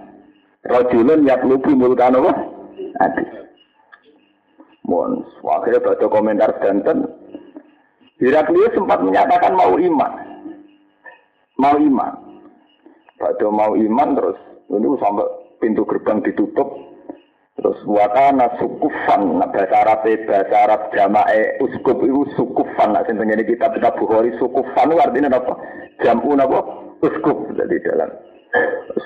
Rojulun 0.61 1.27
yak 1.27 1.43
lubu 1.43 1.73
mulkan 1.73 2.21
apa? 2.21 2.33
Adi. 3.01 3.25
Mohon, 4.85 5.25
akhirnya 5.41 5.85
baca 5.87 6.07
komentar 6.11 6.51
danten. 6.61 7.09
Heraklius 8.21 8.77
sempat 8.77 9.01
menyatakan 9.01 9.57
mau 9.57 9.79
iman. 9.81 10.13
Mau 11.57 11.77
iman. 11.81 12.13
Baca 13.17 13.47
mau 13.49 13.73
iman 13.73 14.09
terus, 14.17 14.39
ini 14.69 14.89
sampai 15.01 15.29
pintu 15.61 15.85
gerbang 15.89 16.21
ditutup, 16.25 16.90
Terus 17.61 17.77
wakana 17.85 18.57
sukufan, 18.57 19.37
nah 19.37 19.45
bahasa 19.53 19.85
Arab 19.85 20.09
bahasa 20.25 20.57
Arab 20.65 20.81
jamae 20.97 21.61
uskup 21.61 22.01
itu 22.01 22.25
sukufan, 22.33 22.97
nah 22.97 23.05
ini 23.05 23.45
kita 23.45 23.69
kita 23.77 23.93
bukhori 24.01 24.33
sukufan 24.41 24.97
artinya 24.97 25.37
apa? 25.37 25.61
Jamu 26.01 26.41
apa? 26.41 26.61
Uskup 27.05 27.53
jadi 27.53 27.77
dalam. 27.85 28.09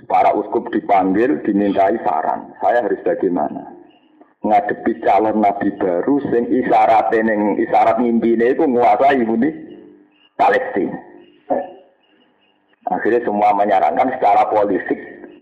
Para 0.07 0.31
uskup 0.39 0.71
dipanggil, 0.71 1.43
dimintai 1.43 1.99
saran. 2.07 2.55
Saya 2.63 2.87
harus 2.87 3.03
bagaimana? 3.03 3.75
Ngadepi 4.47 5.03
calon 5.03 5.43
nabi 5.43 5.75
baru, 5.75 6.23
sing 6.31 6.47
isyarat 6.47 7.11
neng 7.11 7.59
isyarat 7.59 7.99
mimpi 7.99 8.39
itu 8.39 8.63
menguasai 8.71 9.19
ini 9.19 9.51
Palestina. 10.39 10.95
Akhirnya 12.87 13.19
semua 13.27 13.51
menyarankan 13.51 14.15
secara 14.15 14.47
politik, 14.47 15.01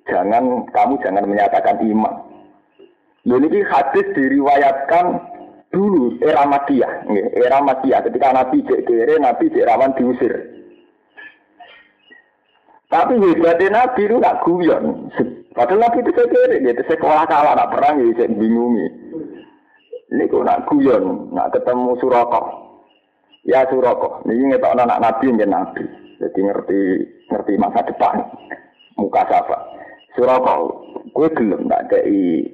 jangan 0.08 0.64
kamu 0.72 0.96
jangan 1.04 1.28
menyatakan 1.28 1.76
iman 1.84 2.31
ini 3.22 3.60
hadis 3.62 4.06
diriwayatkan 4.18 5.06
dulu 5.70 6.18
era 6.20 6.42
Madiyah, 6.44 7.06
era 7.38 7.58
Madiyah 7.62 8.02
ketika 8.02 8.34
Nabi 8.34 8.66
cek 8.66 8.82
kere, 8.84 9.14
Nabi 9.22 9.46
cek 9.48 9.66
rawan 9.66 9.94
diusir. 9.94 10.34
Tapi 12.92 13.16
hebatnya 13.16 13.72
Nabi 13.72 14.04
itu 14.04 14.20
gak 14.20 14.44
guyon. 14.44 15.08
Padahal 15.56 15.80
Nabi 15.80 16.04
itu 16.04 16.12
dia 16.12 16.84
sekolah 16.92 17.24
kalah, 17.24 17.56
nak 17.56 17.72
perang, 17.72 18.04
saya 18.12 18.28
bingungi. 18.28 18.84
Ini 20.12 20.28
kok 20.28 20.44
nak 20.44 20.68
guyon, 20.68 21.32
nak 21.32 21.56
ketemu 21.56 21.96
Suroko. 22.04 22.42
Ya 23.48 23.64
Suroko, 23.72 24.20
ini 24.28 24.52
ngetok 24.52 24.76
anak 24.76 25.00
Nabi 25.00 25.32
yang 25.32 25.48
Nabi. 25.48 25.88
Jadi 26.20 26.38
ngerti 26.44 26.80
ngerti 27.32 27.52
masa 27.56 27.80
depan. 27.88 28.28
Muka 29.00 29.24
siapa? 29.24 29.56
Suroko, 30.12 30.84
gue 31.16 31.28
gelem 31.32 31.64
nak 31.64 31.88
kei 31.88 32.44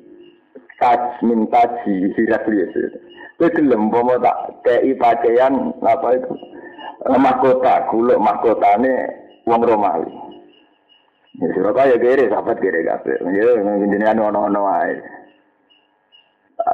taj 0.78 1.22
min 1.26 1.50
taji 1.50 2.14
Heraklius. 2.14 2.74
Kowe 3.38 3.50
gelem 3.54 3.86
umpama 3.86 4.18
tak 4.18 4.66
kei 4.66 4.94
pakaian 4.98 5.70
apa 5.78 6.18
itu 6.18 6.34
mahkota, 7.06 7.86
kuluk 7.86 8.18
mahkotane 8.18 8.94
wong 9.46 9.62
Romawi. 9.62 10.10
Ya 11.38 11.46
Surabaya 11.54 11.94
kere 12.02 12.26
sahabat 12.26 12.58
kere 12.58 12.82
kabeh. 12.82 13.14
Ya 13.30 13.62
jenengan 13.62 14.26
ono-ono 14.26 14.60
wae. 14.66 14.98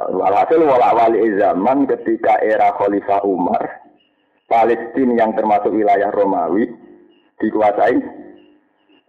Walhasil 0.09 0.65
wala 0.65 0.97
wali 0.97 1.37
zaman 1.37 1.85
ketika 1.85 2.41
era 2.41 2.73
Khalifah 2.73 3.21
Umar, 3.21 3.61
Palestina 4.49 5.21
yang 5.21 5.37
termasuk 5.37 5.69
wilayah 5.69 6.09
Romawi 6.09 6.65
dikuasai 7.37 8.01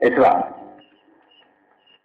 Islam. 0.04 0.55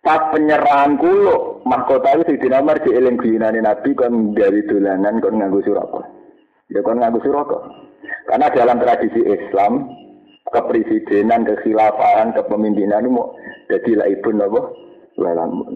Pas 0.01 0.33
penyerahan 0.33 0.97
kulo, 0.97 1.61
mahkota 1.61 2.17
itu 2.17 2.33
di 2.41 2.49
nomor 2.49 2.81
di 2.81 2.89
eling 2.89 3.21
guyunane 3.21 3.61
Nabi 3.61 3.93
kon 3.93 4.33
dari 4.33 4.65
dolanan 4.65 5.21
kon 5.21 5.37
nganggo 5.37 5.61
suraka. 5.61 6.01
Ya 6.73 6.81
kon 6.81 6.97
nganggo 6.97 7.21
suraka. 7.21 7.61
Karena 8.25 8.49
dalam 8.49 8.81
tradisi 8.81 9.21
Islam, 9.21 9.93
kepresidenan, 10.49 11.45
kekhilafahan, 11.45 12.33
kepemimpinan 12.33 13.05
itu 13.05 13.13
mau 13.13 13.37
jadi 13.69 13.91
lah 13.93 14.07
ibu 14.09 14.29
nabo 14.33 14.73
lalam. 15.21 15.69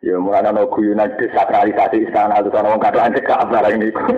Ya 0.00 0.16
mulai 0.16 0.48
ana 0.48 0.64
guyunan 0.72 1.12
desakralisasi 1.20 2.08
istana 2.08 2.40
itu 2.40 2.48
kan 2.48 2.64
wong 2.64 2.80
kadang 2.80 3.12
cekak 3.12 3.52
barang 3.52 3.76
niku. 3.76 4.00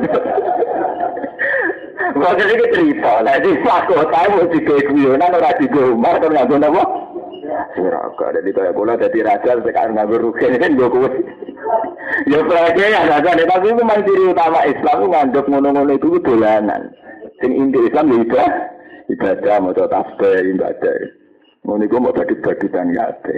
Maksudnya 2.14 2.54
ini 2.54 2.66
cerita, 2.70 3.12
nah 3.26 3.34
di 3.42 3.50
mahkota 3.66 4.30
mau 4.30 4.46
digawe 4.46 4.82
guyonan 4.86 5.34
ora 5.34 5.50
digawe 5.58 5.90
Umar 5.90 6.22
kon 6.22 6.30
nganggo 6.38 6.56
napa? 6.62 7.03
Suraka. 7.72 8.26
Jadi 8.36 8.50
kayak 8.52 8.76
kula 8.76 8.94
jadi 9.00 9.18
raja 9.24 9.56
sekarang 9.56 9.96
nggak 9.96 10.12
ini 10.44 10.58
kan 10.60 10.76
gue 10.76 10.88
kuwe. 10.92 11.10
Ya 12.28 12.40
pelajaran 12.44 12.92
ya 12.92 13.00
raja 13.08 13.30
deh. 13.32 13.46
Tapi 13.48 13.66
memang 13.72 14.04
ciri 14.04 14.24
utama 14.28 14.60
Islam 14.68 14.96
itu 15.00 15.06
ngandep 15.08 15.44
ngono-ngono 15.48 15.92
itu 15.96 16.20
dolanan. 16.20 16.82
Sing 17.40 17.52
inti 17.56 17.80
Islam 17.88 18.12
ya 18.12 18.16
ibadah, 18.22 18.50
ibadah 19.10 19.56
mau 19.64 19.72
tasbih 19.74 20.54
ibadah. 20.54 20.96
Ngono 21.64 21.82
itu 21.88 21.96
mau 21.96 22.12
badi-badi 22.12 22.66
dan 22.68 22.92
yate. 22.92 23.36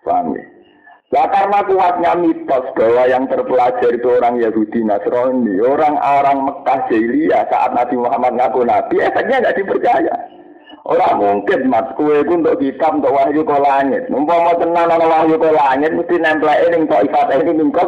Paham 0.00 0.32
ya? 0.32 0.44
Nah 1.10 1.26
karena 1.26 1.58
kuatnya 1.66 2.12
mitos 2.22 2.70
bahwa 2.78 3.02
yang 3.10 3.26
terpelajar 3.26 3.90
itu 3.90 4.08
orang 4.14 4.38
Yahudi 4.38 4.86
Nasrani, 4.86 5.58
orang-orang 5.58 6.38
Mekah 6.46 6.86
Jahiliyah 6.86 7.50
saat 7.50 7.74
Nabi 7.74 7.98
Muhammad 7.98 8.38
ngaku 8.38 8.62
Nabi, 8.62 9.02
efeknya 9.02 9.42
nggak 9.42 9.58
dipercaya. 9.58 10.14
Orang 10.90 11.22
mungkin 11.22 11.70
mas 11.70 11.86
kue 11.94 12.18
itu 12.18 12.34
untuk 12.34 12.58
kitab 12.58 12.98
untuk 12.98 13.14
wahyu 13.14 13.46
ke 13.46 13.56
langit. 13.62 14.10
Umpama 14.10 14.58
tenan 14.58 14.90
ana 14.90 15.06
wahyu 15.06 15.38
ke 15.38 15.50
langit 15.54 15.94
mesti 15.94 16.18
nempel 16.18 16.50
ning 16.66 16.90
kok 16.90 17.06
ifat 17.06 17.30
ini 17.38 17.62
mingkop 17.62 17.86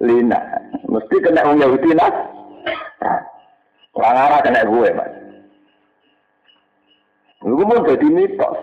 lina. 0.00 0.40
Mesti 0.88 1.16
kena 1.20 1.44
wong 1.44 1.60
Yahudi 1.60 1.92
nas. 1.92 2.16
Orang 3.92 4.16
arah 4.16 4.40
kena 4.40 4.64
gue 4.64 4.88
mas. 4.96 5.12
Itu 7.44 7.62
pun 7.68 7.84
jadi 7.84 8.08
mitos. 8.08 8.58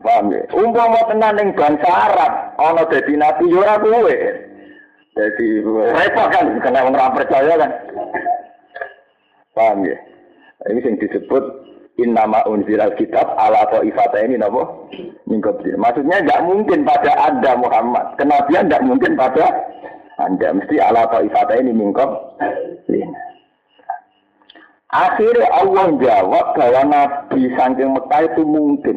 Paham 0.00 0.32
ya? 0.32 0.48
Umpama 0.56 1.04
tenan 1.04 1.36
ning 1.36 1.48
bangsa 1.52 1.90
Arab, 1.90 2.32
ana 2.56 2.88
dadi 2.88 3.12
nabi 3.12 3.44
yo 3.52 3.60
ora 3.60 3.76
kowe. 3.76 4.16
Jadi 5.20 5.46
repot 5.68 6.26
kan 6.32 6.46
kena 6.64 6.80
wong 6.88 6.96
ora 6.96 7.12
percaya 7.12 7.60
kan. 7.60 7.72
Paham 9.52 9.84
ya? 9.84 10.07
Ini 10.68 10.84
yang 10.84 10.96
disebut 11.00 11.44
innama 11.98 12.44
unzilal 12.44 12.94
kitab 12.94 13.34
ala 13.40 13.64
ta'ifata 13.72 14.20
ini 14.22 14.36
napa? 14.36 14.68
Mingkobdir. 15.24 15.74
Maksudnya 15.80 16.20
tidak 16.22 16.44
mungkin 16.44 16.84
pada 16.84 17.12
Anda 17.24 17.56
Muhammad. 17.56 18.20
Kenabian 18.20 18.68
tidak 18.68 18.84
mungkin 18.84 19.12
pada 19.16 19.44
Anda. 20.20 20.54
Mesti 20.54 20.76
ala 20.78 21.08
ta'ifata 21.08 21.56
ini 21.58 21.72
mingkobdir. 21.72 23.08
Akhirnya 24.88 25.48
Allah 25.52 25.86
jawab 26.00 26.46
bahwa 26.56 26.80
Nabi 26.88 27.52
Sangking 27.56 27.92
Mekah 27.92 28.22
itu 28.24 28.42
mungkin. 28.44 28.96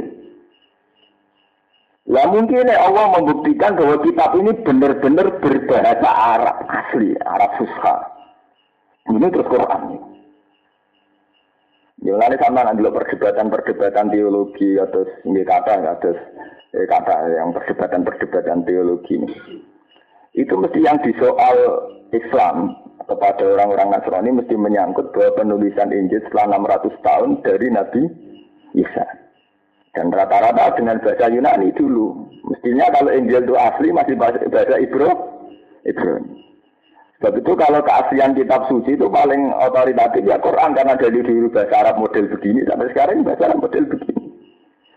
Lah 2.08 2.28
mungkin 2.32 2.68
Allah 2.72 3.16
membuktikan 3.20 3.76
bahwa 3.76 4.00
kitab 4.04 4.36
ini 4.40 4.52
benar-benar 4.64 5.28
berbahasa 5.44 6.10
Arab 6.10 6.58
asli, 6.68 7.16
Arab 7.24 7.52
Fusha. 7.60 7.96
Ini 9.12 9.28
terus 9.32 9.48
Quran. 9.52 9.82
Ya 10.00 10.11
lalu 12.10 12.38
sama 12.42 12.66
nanti 12.66 12.82
perdebatan-perdebatan 12.82 14.10
teologi 14.10 14.82
atau 14.82 15.06
ini 15.30 15.46
kata 15.46 15.86
atau 15.86 16.18
eh, 16.74 16.86
kata 16.90 17.16
yang 17.38 17.54
perdebatan-perdebatan 17.54 18.66
teologi 18.66 19.22
ini. 19.22 19.36
Itu 20.34 20.58
mesti 20.58 20.82
yang 20.82 20.98
disoal 21.06 21.58
Islam 22.10 22.74
kepada 23.06 23.44
orang-orang 23.46 23.94
Nasrani 23.94 24.34
mesti 24.34 24.56
menyangkut 24.58 25.14
bahwa 25.14 25.46
penulisan 25.46 25.94
Injil 25.94 26.26
setelah 26.26 26.58
600 26.58 27.06
tahun 27.06 27.30
dari 27.46 27.68
Nabi 27.70 28.04
Isa. 28.74 29.06
Dan 29.92 30.08
rata-rata 30.10 30.80
dengan 30.80 31.04
bahasa 31.04 31.28
Yunani 31.28 31.76
dulu. 31.76 32.32
Mestinya 32.48 32.88
kalau 32.96 33.12
Injil 33.12 33.44
itu 33.44 33.56
asli 33.60 33.92
masih 33.92 34.16
bahasa, 34.16 34.40
bahasa 34.48 34.80
Ibro, 34.80 35.12
Ibrani. 35.84 36.51
Sebab 37.22 37.38
itu 37.38 37.54
kalau 37.54 37.86
keaslian 37.86 38.34
kitab 38.34 38.66
suci 38.66 38.98
itu 38.98 39.06
paling 39.06 39.54
otoritatif 39.54 40.26
ya 40.26 40.42
Quran 40.42 40.74
karena 40.74 40.98
dari 40.98 41.22
dulu 41.22 41.54
bahasa 41.54 41.86
Arab 41.86 42.02
model 42.02 42.26
begini 42.34 42.66
sampai 42.66 42.90
sekarang 42.90 43.22
bahasa 43.22 43.46
Arab 43.46 43.62
model 43.62 43.86
begini. 43.94 44.26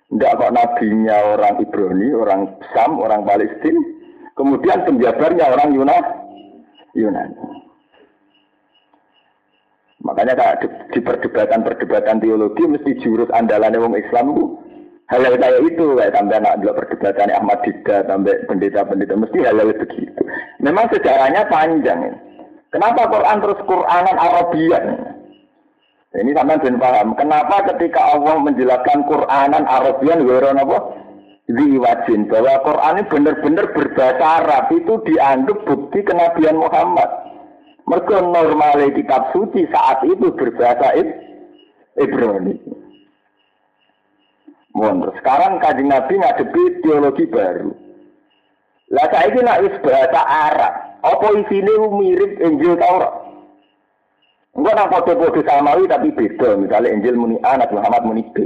Tidak 0.08 0.32
kok 0.40 0.54
nabinya 0.56 1.36
orang 1.36 1.60
Ibrani, 1.60 2.08
orang 2.16 2.40
Sam, 2.72 2.96
orang 2.96 3.28
Palestina, 3.28 3.76
kemudian 4.40 4.88
penjabarnya 4.88 5.52
orang 5.52 5.76
Yunani. 5.76 6.12
Yunani. 6.96 7.36
Makanya 10.00 10.64
di 10.96 11.00
perdebatan-perdebatan 11.04 12.24
teologi 12.24 12.64
mesti 12.64 13.04
jurus 13.04 13.28
andalannya 13.36 13.84
orang 13.84 14.00
Islam 14.00 14.32
itu 14.32 14.44
hal-hal 15.12 15.34
kayak 15.36 15.60
itu 15.68 15.86
kayak 15.96 16.14
sampai 16.16 16.36
anak 16.40 16.58
dua 16.64 16.72
perdebatan 16.72 17.28
Ahmad 17.34 17.58
Dida 17.60 17.96
sampai 18.08 18.40
pendeta-pendeta 18.48 19.14
mesti 19.18 19.38
hal-hal 19.44 19.68
begitu. 19.76 20.22
Memang 20.64 20.88
sejarahnya 20.88 21.44
panjang. 21.52 22.00
Ya. 22.08 22.14
Kenapa 22.72 23.06
Quran 23.06 23.38
terus 23.44 23.60
Quranan 23.68 24.16
Arabian? 24.18 24.84
Ini 26.14 26.30
sampai 26.30 26.62
ben 26.62 26.78
paham. 26.78 27.18
Kenapa 27.18 27.66
ketika 27.74 28.14
Allah 28.14 28.38
menjelaskan 28.38 29.02
Quranan 29.10 29.66
Arabian 29.66 30.22
weron 30.26 30.62
apa? 30.62 30.78
Diwajin 31.44 32.24
bahwa 32.32 32.56
Quran 32.64 32.94
ini 32.96 33.10
benar-benar 33.12 33.66
berbahasa 33.76 34.24
Arab 34.40 34.72
itu 34.72 34.96
dianggap 35.04 35.58
bukti 35.68 36.00
kenabian 36.00 36.56
Muhammad. 36.56 37.10
Mereka 37.84 38.16
normalnya 38.16 38.88
kitab 38.96 39.28
suci 39.36 39.68
saat 39.68 40.00
itu 40.08 40.32
berbahasa 40.32 40.96
Ibrani. 42.00 42.56
Mohon 44.74 45.14
sekarang 45.22 45.62
kajian 45.62 45.86
Nabi 45.86 46.18
ngadepi 46.18 46.62
teologi 46.82 47.24
baru. 47.30 47.70
Lah 48.90 49.06
saya 49.10 49.30
ini 49.30 49.40
nak 49.46 49.62
bahasa 49.80 50.20
Arab. 50.26 50.72
Apa 51.04 51.26
isinya 51.40 51.88
mirip 51.94 52.42
Injil 52.42 52.74
Taurat? 52.78 53.12
Enggak 54.54 54.74
nak 54.74 54.90
foto-foto 54.90 55.40
samawi 55.46 55.86
tapi 55.86 56.10
beda. 56.14 56.58
Misalnya 56.58 56.90
Injil 56.90 57.14
muni 57.18 57.36
A, 57.42 57.58
Nabi 57.58 57.74
Muhammad 57.74 58.02
muni 58.06 58.22
B. 58.34 58.36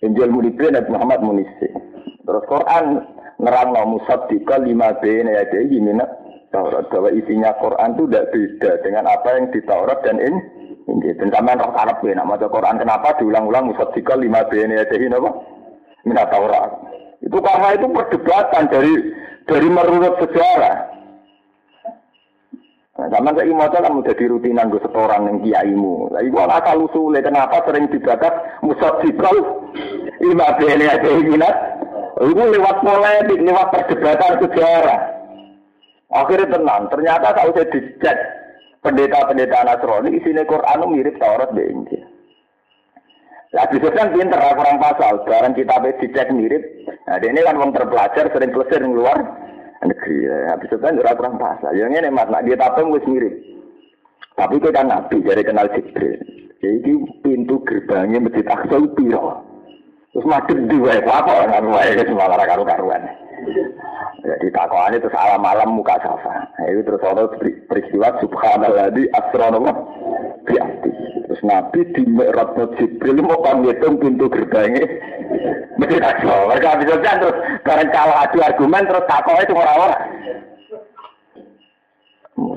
Injil 0.00 0.28
muni 0.32 0.50
B, 0.52 0.60
Nabi 0.68 0.88
Muhammad 0.92 1.20
muni 1.24 1.44
C. 1.56 1.68
Terus 2.24 2.44
Quran 2.48 2.84
nerang 3.40 3.68
no 3.72 3.96
musaddiqa 3.96 4.60
lima 4.60 4.96
B 5.00 5.24
ini 5.24 5.32
ada 5.36 5.60
gimana 5.68 6.04
Taurat. 6.52 6.88
Bahwa 6.88 7.12
isinya 7.12 7.56
Quran 7.60 7.96
itu 7.96 8.04
tidak 8.08 8.28
beda 8.32 8.70
dengan 8.84 9.04
apa 9.08 9.28
yang 9.40 9.44
di 9.52 9.60
Taurat 9.64 9.98
dan 10.04 10.16
ini 10.20 10.40
ini 10.90 11.14
dan 11.14 11.30
sampean 11.30 11.62
roh 11.62 11.70
karep 11.70 12.02
nama 12.02 12.34
Quran 12.34 12.76
kenapa 12.82 13.14
diulang-ulang 13.22 13.70
musaddiqal 13.70 14.18
lima 14.18 14.42
bni 14.50 14.74
ajahin 14.74 15.14
apa? 15.14 15.30
Minat 16.02 16.28
Taurat. 16.34 16.70
Itu 17.22 17.38
karena 17.38 17.68
itu 17.76 17.86
perdebatan 17.92 18.64
dari 18.72 18.94
dari 19.46 19.68
merurut 19.70 20.18
sejarah. 20.18 20.76
Nah, 23.00 23.08
sama 23.08 23.32
saya 23.32 23.52
mau 23.56 23.70
kan 23.70 24.04
jadi 24.04 24.24
rutinan 24.28 24.68
gue 24.68 24.82
setoran 24.84 25.24
yang 25.24 25.38
kiaimu. 25.40 26.12
Lah 26.12 26.20
iku 26.20 26.36
asal 26.44 26.84
usule 26.84 27.20
kenapa 27.24 27.64
sering 27.64 27.88
dibakat 27.88 28.60
musaddiqal 28.60 29.36
lima 30.20 30.46
bni 30.58 30.86
ajahin 30.90 31.28
minat. 31.28 31.56
Itu 32.20 32.36
lewat 32.36 32.84
polemik, 32.84 33.40
lewat 33.40 33.66
perdebatan 33.72 34.44
sejarah. 34.44 35.00
Akhirnya 36.10 36.52
tenang, 36.58 36.90
ternyata 36.90 37.32
kalau 37.32 37.54
saya 37.54 37.70
dicek 37.70 38.39
pendeta-pendeta 38.80 39.64
Nasrani 39.64 40.16
isinya 40.16 40.44
Quran 40.48 40.88
mirip 40.92 41.16
Taurat 41.20 41.52
dan 41.52 41.68
Injil. 41.68 42.02
Nah, 43.50 43.66
bisa 43.66 43.90
kan 43.90 44.14
pinter, 44.14 44.38
kurang 44.38 44.78
pasal. 44.78 45.26
Sekarang 45.26 45.58
kita 45.58 45.74
dicek 45.98 46.30
mirip. 46.30 46.62
Nah, 47.10 47.18
ini 47.18 47.42
kan 47.42 47.58
orang 47.58 47.74
terpelajar, 47.74 48.30
sering 48.30 48.54
pelesir 48.54 48.78
di 48.78 48.94
luar 48.94 49.18
negeri. 49.82 50.16
Ya, 50.22 50.54
kan 50.78 50.94
kurang 50.94 51.34
pasal. 51.34 51.74
Yang 51.74 51.98
ini 51.98 52.08
mas, 52.14 52.30
dia 52.46 52.54
tapem 52.54 52.94
wis 52.94 53.02
mirip. 53.10 53.34
Tapi 54.38 54.56
kita 54.62 54.86
nabi, 54.86 55.18
jadi 55.26 55.42
kenal 55.42 55.66
Jibril. 55.74 56.22
Jadi 56.62 56.92
pintu 57.26 57.58
gerbangnya 57.66 58.22
Masjid 58.22 58.46
Aqsa 58.46 58.78
piro. 58.94 59.49
Terus 60.10 60.26
madep 60.26 60.58
dua, 60.66 60.98
apa 61.06 61.46
nggak 61.46 61.70
wae 61.70 61.94
itu 61.94 62.12
malah 62.18 62.42
karu-karuan. 62.42 63.02
Jadi 64.20 64.52
takwaannya 64.52 65.00
itu 65.00 65.08
salah 65.14 65.38
malam 65.40 65.80
muka 65.80 65.96
safa. 66.02 66.44
Nah, 66.44 66.66
itu 66.68 66.84
terus 66.84 67.00
ada 67.06 67.24
peristiwa 67.70 68.18
subhanallah 68.20 68.92
di 68.92 69.08
astronom 69.16 69.70
biati. 70.44 70.90
Terus 71.30 71.40
Nabi 71.46 71.80
di 71.94 72.02
Mi'raj 72.04 72.58
Jibril 72.76 73.22
mau 73.22 73.40
kan 73.40 73.62
ngitung 73.64 73.96
pintu 74.02 74.26
gerbangnya. 74.28 74.82
Mesti 75.78 75.96
takwa. 76.02 76.52
Mereka 76.52 76.78
bisa 76.84 76.94
terus 77.00 77.36
bareng 77.64 77.90
kalah 77.94 78.26
adu 78.28 78.38
argumen 78.44 78.84
terus 78.90 79.06
takwa 79.08 79.40
itu 79.40 79.54
orang-orang. 79.56 80.02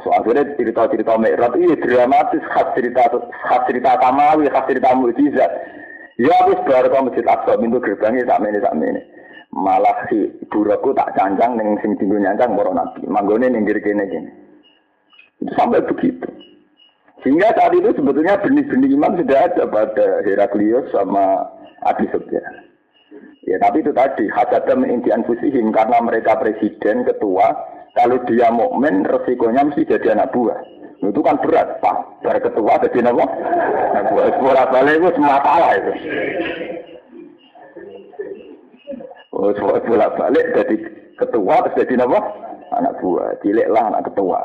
So, 0.03 0.09
akhirnya 0.11 0.57
cerita-cerita 0.59 1.15
Mi'raj 1.15 1.53
iya 1.61 1.75
dramatis 1.79 2.43
khas 2.49 2.75
cerita 2.75 3.07
khas 3.47 3.61
cerita 3.69 3.95
Tamawi, 4.01 4.51
khas 4.51 4.67
cerita 4.67 4.91
mujizat. 4.97 5.51
Ya 6.23 6.31
habis 6.39 6.55
baru 6.63 6.87
kau 6.87 7.03
masjid 7.03 7.27
Aqsa 7.27 7.59
pintu 7.59 7.83
gerbangnya 7.83 8.23
tak 8.23 8.47
ini 8.47 8.63
tak 8.63 8.79
ini. 8.79 9.01
Malah 9.51 10.07
si 10.07 10.31
buraku 10.47 10.95
tak 10.95 11.11
cancang 11.19 11.59
neng 11.59 11.75
sing 11.83 11.99
tinggu 11.99 12.15
nyancang 12.15 12.55
moro 12.55 12.71
nabi. 12.71 13.03
Manggone 13.11 13.51
ning 13.51 13.67
kene 13.67 14.07
gini. 14.07 14.31
Itu 15.43 15.51
sampai 15.59 15.83
begitu. 15.83 16.31
Sehingga 17.27 17.51
saat 17.59 17.75
itu 17.75 17.91
sebetulnya 17.91 18.39
benih-benih 18.39 18.95
iman 18.95 19.19
sudah 19.19 19.39
ada 19.51 19.63
pada 19.67 20.07
Heraklius 20.23 20.87
sama 20.95 21.43
Abi 21.83 22.07
Sufyan. 22.07 22.71
Ya 23.43 23.59
tapi 23.59 23.83
itu 23.83 23.91
tadi 23.91 24.31
hasada 24.31 24.79
intian 24.87 25.27
fusihim 25.27 25.75
karena 25.75 25.99
mereka 25.99 26.39
presiden 26.39 27.03
ketua 27.03 27.51
kalau 27.99 28.15
dia 28.31 28.47
mukmin 28.47 29.03
resikonya 29.03 29.67
mesti 29.67 29.83
jadi 29.83 30.15
anak 30.15 30.31
buah. 30.31 30.59
Itu 31.03 31.19
kan 31.19 31.35
berat, 31.43 31.83
Pak. 31.83 32.23
Dari 32.23 32.39
ketua 32.39 32.79
jadi 32.79 33.11
buat 34.07 34.33
bolak 34.39 34.71
balik 34.71 35.03
itu 35.03 35.19
masalah 35.19 35.71
itu. 35.75 35.91
Oh, 39.35 39.51
buat 39.51 39.83
bolak 39.83 40.15
balik 40.15 40.45
jadi 40.55 40.75
ketua 41.19 41.55
terus 41.67 41.77
jadi 41.83 42.07
apa? 42.07 42.19
Anak 42.79 42.93
buah. 43.03 43.35
Cilik 43.43 43.67
lah 43.67 43.91
anak 43.91 44.07
ketua. 44.07 44.39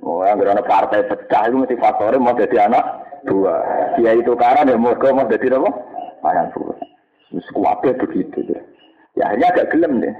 Oh, 0.00 0.24
yang 0.24 0.40
partai 0.64 1.04
pecah 1.04 1.42
itu 1.46 1.56
mesti 1.60 1.76
faktornya 1.76 2.24
mau 2.24 2.32
jadi 2.32 2.72
anak 2.72 2.84
buah. 3.28 3.62
Dia 4.00 4.16
itu 4.16 4.32
karena 4.38 4.72
ya 4.72 4.80
mau 4.80 4.96
mau 4.96 5.28
jadi 5.28 5.60
apa? 5.60 5.70
Anak 6.24 6.56
buah. 6.56 6.78
Sekuatnya 7.52 8.00
begitu. 8.00 8.56
Ya 9.16 9.28
akhirnya 9.28 9.52
agak 9.52 9.68
gelem 9.76 10.00
deh. 10.00 10.14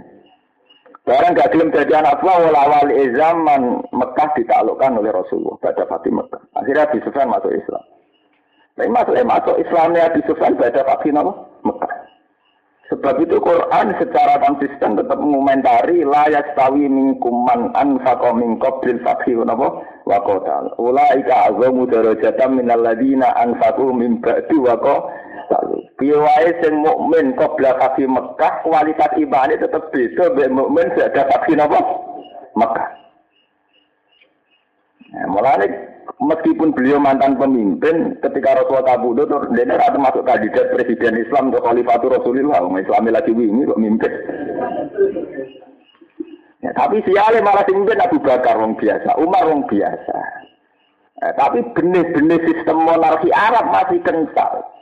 Barang 1.06 1.38
gak 1.38 1.54
gelem 1.54 1.70
jadi 1.70 2.02
anak 2.02 2.18
buah 2.18 2.50
awal 2.50 2.90
zaman 3.14 3.78
Mekah 3.94 4.28
ditaklukkan 4.34 4.98
oleh 4.98 5.14
Rasulullah 5.14 5.54
pada 5.62 5.86
Fatih 5.86 6.10
Mekah. 6.10 6.42
Akhirnya 6.58 6.82
Abi 6.90 6.98
Sufyan 7.06 7.30
masuk 7.30 7.54
Islam. 7.54 7.84
Tapi 8.74 8.90
maksudnya 8.90 9.22
masuk 9.22 9.54
Islamnya 9.62 10.10
Abi 10.10 10.20
Sufyan 10.26 10.58
pada 10.58 10.82
Fatih 10.82 11.14
Mekah. 11.14 11.92
Sebab 12.86 13.18
itu 13.18 13.42
Quran 13.42 13.98
secara 13.98 14.38
konsisten 14.46 14.94
tetap 14.94 15.18
mengomentari 15.18 16.06
layak 16.06 16.54
tawi 16.54 16.86
mingkuman 16.86 17.74
anfaqa 17.74 18.30
min 18.30 18.62
qablil 18.62 19.02
fathi 19.02 19.34
napa 19.42 19.82
wa 20.06 20.18
qatal. 20.22 20.70
Ulaika 20.78 21.50
azamu 21.50 21.90
darajatan 21.90 22.62
minal 22.62 22.86
ladina 22.86 23.34
anfaqu 23.42 23.90
min 23.90 24.22
ba'di 24.22 24.54
wa 24.58 24.78
Lalu, 25.46 25.78
biwae 25.94 26.48
sing 26.58 26.74
mukmin 26.82 27.38
qabla 27.38 27.78
kaki 27.78 28.10
Mekah 28.10 28.66
kualitas 28.66 29.14
ibadah 29.14 29.54
tetap 29.54 29.94
beda 29.94 30.34
mbek 30.34 30.50
mukmin 30.50 30.90
ada 30.98 31.22
kaki 31.22 31.54
napa? 31.54 31.78
Mekah. 32.58 32.88
Nah, 35.14 35.26
mulai 35.30 35.70
meskipun 36.18 36.74
beliau 36.74 36.98
mantan 36.98 37.38
pemimpin 37.38 38.18
ketika 38.18 38.58
Rasulullah 38.58 38.98
kabudut 38.98 39.30
dia 39.54 39.70
rata 39.70 39.98
masuk 40.00 40.26
kandidat 40.26 40.74
presiden 40.74 41.22
Islam 41.22 41.54
untuk 41.54 41.62
khalifatul 41.62 42.10
Rasulullah 42.18 42.60
Islam 42.66 43.06
lagi 43.06 43.30
wingi 43.30 43.70
kok 43.70 43.80
mimpin. 43.80 44.12
Ya, 46.64 46.74
tapi 46.74 46.98
siale 47.06 47.38
malah 47.38 47.62
mimpin 47.70 48.02
Abu 48.02 48.18
Bakar 48.18 48.58
wong 48.58 48.74
biasa. 48.74 49.14
Umar 49.22 49.46
wong 49.46 49.70
biasa. 49.70 50.18
Eh, 51.16 51.32
tapi 51.38 51.64
benih-benih 51.72 52.40
sistem 52.44 52.82
monarki 52.82 53.30
Arab 53.32 53.72
masih 53.72 54.02
kental 54.04 54.75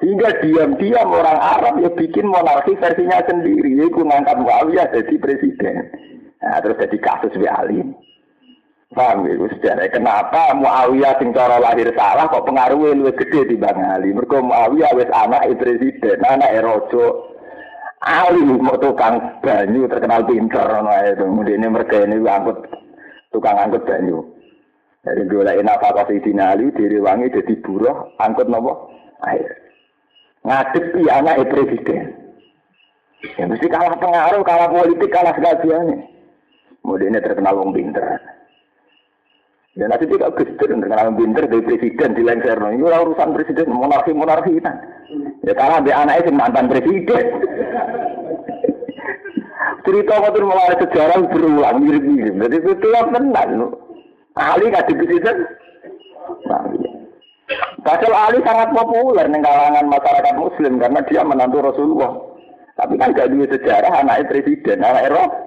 sehingga 0.00 0.32
diam-diam 0.40 1.12
orang 1.12 1.36
Arab 1.36 1.74
ya 1.84 1.92
bikin 1.92 2.24
monarki 2.24 2.72
versinya 2.80 3.20
sendiri. 3.28 3.76
Yaitu 3.76 4.00
Muawiyah 4.00 4.88
jadi 4.96 5.14
presiden. 5.20 5.92
Nah, 6.40 6.56
terus 6.64 6.80
jadi 6.80 6.96
kasus 7.04 7.36
Bi 7.36 7.44
Ali. 7.44 7.84
Paham 8.96 9.28
ya? 9.28 9.36
Sejarah 9.54 9.92
kenapa 9.92 10.56
Muawiyah 10.56 11.20
sing 11.20 11.36
cara 11.36 11.60
lahir 11.60 11.92
salah 11.92 12.32
kok 12.32 12.48
pengaruhnya 12.48 12.96
lebih 12.96 13.28
gede 13.28 13.52
di 13.52 13.56
Bang 13.60 13.76
Ali. 13.76 14.16
Mereka 14.16 14.40
Muawiyah 14.40 14.90
wis 14.96 15.12
anak 15.12 15.46
presiden, 15.60 16.18
anak 16.24 16.48
erojo. 16.48 17.28
Ali 18.00 18.40
mau 18.40 18.80
tukang 18.80 19.44
banyu 19.44 19.84
terkenal 19.84 20.24
pinter 20.24 20.64
no 20.80 20.88
itu. 21.04 21.20
Kemudian 21.20 21.68
mereka 21.68 22.08
ini 22.08 22.24
angkut 22.24 22.64
tukang 23.28 23.60
angkut 23.60 23.84
banyu. 23.84 24.24
Jadi 25.04 25.28
gue 25.28 25.44
lagi 25.44 25.60
nafas 25.60 26.08
di 26.08 26.32
Ali 26.40 26.72
diriwangi 26.72 27.28
jadi 27.28 27.54
buruh 27.60 28.16
angkut 28.16 28.48
nopo 28.48 28.88
air 29.28 29.69
ngadepi 30.44 31.02
anak 31.10 31.44
presiden. 31.48 32.16
Ya 33.36 33.44
mesti 33.44 33.68
kalah 33.68 34.00
pengaruh, 34.00 34.40
kalah 34.40 34.68
politik, 34.72 35.12
kalah 35.12 35.36
segala-galanya. 35.36 36.08
Kemudian 36.80 37.20
terkenal 37.20 37.60
wong 37.60 37.76
pinter. 37.76 38.16
Ya 39.76 39.86
nanti 39.86 40.08
juga 40.08 40.32
gestur 40.32 40.72
terkenal 40.72 41.12
wong 41.12 41.18
pinter 41.20 41.44
dari 41.44 41.62
presiden 41.68 42.16
di 42.16 42.22
lengser. 42.24 42.56
Ini 42.56 42.80
urusan 42.80 43.36
presiden, 43.36 43.68
monarki 43.68 44.16
monarki 44.16 44.56
kita. 44.56 44.72
Ya 45.44 45.52
karena 45.52 45.84
dia 45.84 45.94
anaknya 46.00 46.32
mantan 46.32 46.72
presiden. 46.72 47.24
Cerita 49.84 50.14
waktu 50.20 50.44
mulai 50.44 50.76
sejarah 50.76 51.24
berulang 51.32 51.80
mirip-mirip. 51.80 52.36
Jadi 52.36 52.56
itu 52.68 52.88
yang 52.92 53.08
tenang. 53.16 53.72
Ahli 54.36 54.72
di 54.72 54.94
presiden. 54.96 55.36
Nah, 56.46 56.62
Padahal 57.82 58.14
Ali 58.14 58.38
sangat 58.46 58.70
populer 58.70 59.26
di 59.26 59.38
kalangan 59.42 59.86
masyarakat 59.90 60.34
Muslim 60.38 60.78
karena 60.78 61.00
dia 61.08 61.22
menantu 61.26 61.58
Rasulullah. 61.64 62.12
Tapi 62.78 62.94
kan 62.96 63.12
gak 63.12 63.28
dua 63.34 63.46
sejarah 63.50 63.92
anaknya 63.92 64.30
presiden, 64.30 64.80
anak 64.80 65.10
Eropa. 65.10 65.38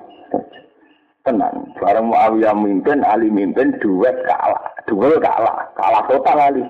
Tenang, 1.23 1.71
bareng 1.79 2.11
Muawiyah 2.11 2.51
mimpin, 2.51 2.99
Ali 2.99 3.31
mimpin, 3.31 3.79
duet 3.79 4.11
kalah, 4.27 4.75
duel 4.83 5.15
kalah, 5.23 5.71
kalah 5.71 6.03
total 6.11 6.37
Ali. 6.51 6.63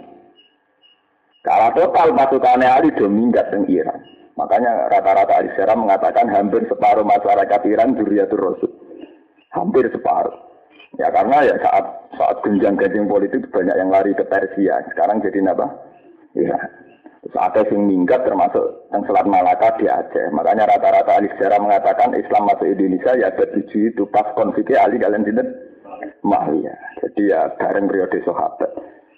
Kalah 1.41 1.73
total 1.73 2.13
pasukannya 2.13 2.69
Ali 2.69 2.93
dominat 2.93 3.49
di 3.49 3.81
Iran. 3.81 3.97
Makanya 4.37 4.93
rata-rata 4.93 5.41
Ali 5.41 5.49
mengatakan 5.57 6.29
hampir 6.29 6.69
separuh 6.69 7.01
masyarakat 7.01 7.61
Iran 7.65 7.97
duriatur 7.97 8.53
Rasul. 8.53 8.71
Hampir 9.57 9.89
separuh. 9.89 10.52
Ya 11.01 11.09
karena 11.09 11.41
ya 11.41 11.55
saat 11.57 11.85
saat 12.13 12.37
genjang-genjing 12.45 13.09
politik 13.09 13.49
banyak 13.49 13.73
yang 13.73 13.89
lari 13.89 14.13
ke 14.13 14.21
Persia. 14.29 14.85
Sekarang 14.93 15.25
jadi 15.25 15.41
apa? 15.49 15.65
Ya. 16.37 16.57
Terus 17.23 17.39
ada 17.39 17.63
yang 17.71 17.87
minggat 17.87 18.27
termasuk 18.27 18.83
yang 18.91 19.01
Selat 19.07 19.23
Malaka 19.25 19.79
di 19.79 19.87
Aceh. 19.87 20.27
Makanya 20.35 20.67
rata-rata 20.67 21.17
ahli 21.17 21.31
sejarah 21.33 21.55
mengatakan 21.55 22.11
Islam 22.19 22.51
masuk 22.51 22.67
Indonesia 22.67 23.15
ya 23.15 23.31
ada 23.31 23.47
tujuh 23.47 23.95
itu 23.95 24.03
pas 24.11 24.27
konfliknya 24.35 24.83
ahli 24.83 24.99
kalian 24.99 25.23
tidak 25.23 25.47
ya. 26.59 26.75
Jadi 26.99 27.21
ya 27.31 27.47
bareng 27.55 27.87
periode 27.87 28.19
sahabat. 28.27 28.71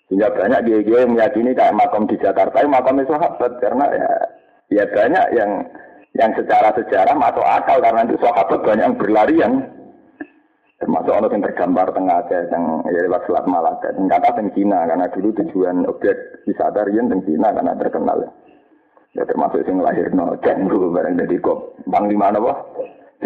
Sehingga 0.06 0.30
banyak 0.38 0.70
dia 0.70 0.86
yang 0.86 1.18
meyakini 1.18 1.58
kayak 1.58 1.74
makom 1.74 2.06
di 2.06 2.14
Jakarta, 2.22 2.62
makom 2.70 3.02
sahabat 3.10 3.52
karena 3.58 3.86
ya 3.90 4.10
ya 4.70 4.84
banyak 4.86 5.26
yang 5.34 5.52
yang 6.14 6.32
secara 6.38 6.70
sejarah 6.78 7.16
masuk 7.18 7.42
akal 7.42 7.82
karena 7.82 8.06
itu 8.06 8.22
sahabat 8.22 8.60
banyak 8.62 8.86
yang 8.86 8.98
berlarian 9.02 9.54
termasuk 10.86 11.18
orang 11.18 11.34
yang 11.34 11.44
tergambar 11.50 11.88
tengah 11.98 12.22
Aceh 12.22 12.42
yang 12.54 12.86
ya 12.86 13.00
lewat 13.10 13.26
Selat 13.26 13.46
Malaka. 13.50 13.90
Dan 13.98 14.06
kata 14.06 14.38
teng 14.38 14.54
Cina 14.54 14.86
karena 14.86 15.10
dulu 15.10 15.34
tujuan 15.42 15.82
objek 15.90 16.14
wisata 16.46 16.86
rian 16.86 17.10
teng 17.10 17.26
Cina 17.26 17.50
karena 17.50 17.74
terkenal. 17.74 18.30
Ya, 19.18 19.26
termasuk 19.26 19.66
yang 19.66 19.82
lahir 19.82 20.14
no 20.14 20.38
Cenggu 20.46 20.94
bareng 20.94 21.18
dari 21.18 21.42
kok. 21.42 21.82
Bang 21.90 22.06
di 22.06 22.14
mana 22.14 22.38
wah 22.38 22.62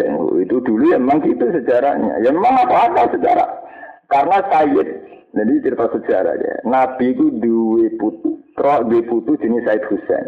Cenggu 0.00 0.40
itu 0.40 0.56
dulu 0.64 0.88
ya 0.88 0.96
memang 0.96 1.20
gitu 1.20 1.52
sejarahnya. 1.52 2.24
Ya 2.24 2.32
memang 2.32 2.64
apa 2.64 2.88
apa 2.88 3.12
sejarah? 3.12 3.48
Karena 4.08 4.40
Sayyid 4.48 4.88
jadi 5.30 5.52
cerita 5.62 5.86
sejarah 5.94 6.34
ya 6.42 6.54
Nabi 6.66 7.14
itu 7.14 7.30
dua 7.38 7.86
putra 7.98 8.82
dua 8.82 9.02
putu 9.06 9.38
jenis 9.38 9.62
Said 9.62 9.82
Husain 9.86 10.26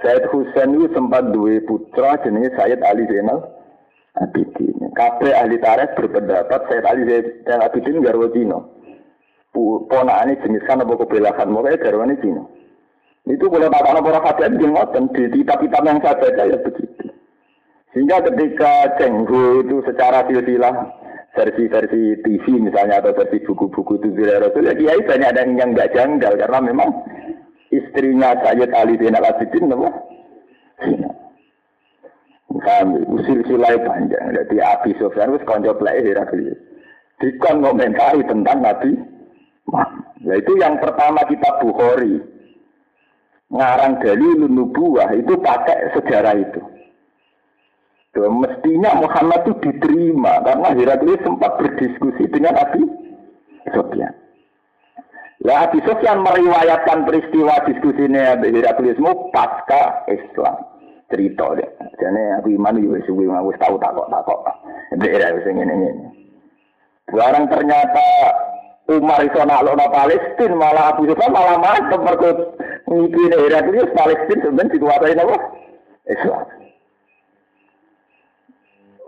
Said 0.00 0.24
Husain 0.32 0.72
itu 0.72 0.88
sempat 0.96 1.28
dua 1.36 1.60
putra 1.68 2.16
jenis 2.24 2.52
Sayyid 2.56 2.80
Ali 2.80 3.04
Zainal 3.12 3.44
Abidin. 4.18 4.92
Kabeh 4.92 5.32
ahli 5.32 5.56
tarikh 5.56 5.96
berpendapat 5.96 6.60
Sayyid 6.68 6.84
Ali 6.84 7.02
Zainal 7.08 7.64
Abidin 7.64 8.04
garwa 8.04 8.28
Cina. 8.32 8.58
Ponakane 9.88 10.40
jenis 10.40 10.64
kan 10.64 10.80
apa 10.80 10.96
kebelakan, 10.96 11.52
makanya 11.52 11.80
garwane 11.80 12.16
Cina. 12.20 12.44
Itu 13.28 13.46
boleh 13.46 13.70
tak 13.70 13.84
para 13.86 14.18
hadiah 14.18 14.50
di 14.50 14.66
ngoten 14.66 15.04
di 15.14 15.22
kitab-kitab 15.30 15.82
yang 15.86 15.98
saya 16.02 16.18
baca 16.18 16.42
ya 16.42 16.58
begitu. 16.58 17.06
Sehingga 17.94 18.24
ketika 18.24 18.98
Cenggu 18.98 19.62
itu 19.62 19.84
secara 19.84 20.24
silsilah 20.26 20.74
versi-versi 21.36 22.18
TV 22.24 22.44
misalnya 22.60 23.00
atau 23.00 23.16
versi 23.16 23.40
buku-buku 23.44 24.00
itu 24.00 24.08
Rasul 24.20 24.68
ya 24.68 24.74
kiai 24.76 25.00
banyak 25.04 25.28
ada 25.32 25.44
yang 25.48 25.72
nggak 25.72 25.92
janggal 25.96 26.32
karena 26.36 26.58
memang 26.60 26.88
istrinya 27.72 28.36
Sayyid 28.44 28.72
Ali 28.76 29.00
bin 29.00 29.16
Al 29.16 29.24
Abidin 29.32 29.72
Kami 29.72 29.88
usil 33.08 33.40
silai 33.48 33.78
panjang. 33.80 34.36
Jadi 34.36 34.56
Abi 34.60 34.90
Sofyan 35.00 35.32
wis 35.32 35.44
konco 35.48 35.72
plek 35.76 36.02
Heraklius. 36.04 36.58
Dikon 37.22 37.62
komentari 37.62 38.26
tentang 38.26 38.60
Nabi 38.66 38.92
Nah 40.22 40.36
itu 40.38 40.52
yang 40.58 40.78
pertama 40.82 41.22
kita 41.26 41.48
Bukhari. 41.62 42.18
Ngarang 43.52 44.00
dalil 44.00 44.48
nubuah 44.48 45.12
itu 45.12 45.36
pakai 45.38 45.92
sejarah 45.92 46.34
itu. 46.40 46.60
Tuh, 48.12 48.28
mestinya 48.28 48.96
Muhammad 49.00 49.44
itu 49.48 49.52
diterima 49.60 50.40
karena 50.44 50.68
Heraklius 50.76 51.20
sempat 51.24 51.56
berdiskusi 51.56 52.28
dengan 52.32 52.60
Abi 52.60 52.84
Sofyan. 53.72 54.12
Lah 55.44 55.68
Abi 55.68 55.80
Sofyan 55.84 56.20
meriwayatkan 56.20 57.08
peristiwa 57.08 57.60
diskusinya 57.66 58.36
Heraklius 58.40 59.00
pasca 59.32 60.04
Islam 60.08 60.71
cerita 61.12 61.46
deh. 61.52 61.68
Jadi 62.00 62.22
aku 62.40 62.48
iman 62.56 62.80
juga 62.80 62.98
suwi 63.04 63.28
aku 63.28 63.52
tahu 63.60 63.76
takok 63.76 64.08
takok. 64.08 64.40
Daerah 64.96 65.36
wis 65.36 65.44
ngene 65.44 65.74
ngene. 65.76 66.04
Barang 67.12 67.44
ternyata 67.52 68.08
Umar 68.88 69.20
iso 69.22 69.44
naklokno 69.44 69.86
Palestina 69.92 70.56
malah 70.56 70.96
Abu 70.96 71.06
Sufyan 71.06 71.30
malah 71.30 71.56
mantep 71.60 72.00
mergo 72.00 72.30
ngikine 72.88 73.36
Heraklius 73.36 73.94
Palestina 73.94 74.42
sebenarnya 74.42 74.72
dikuasai 74.74 75.20
apa? 75.20 75.36
Islam. 76.10 76.44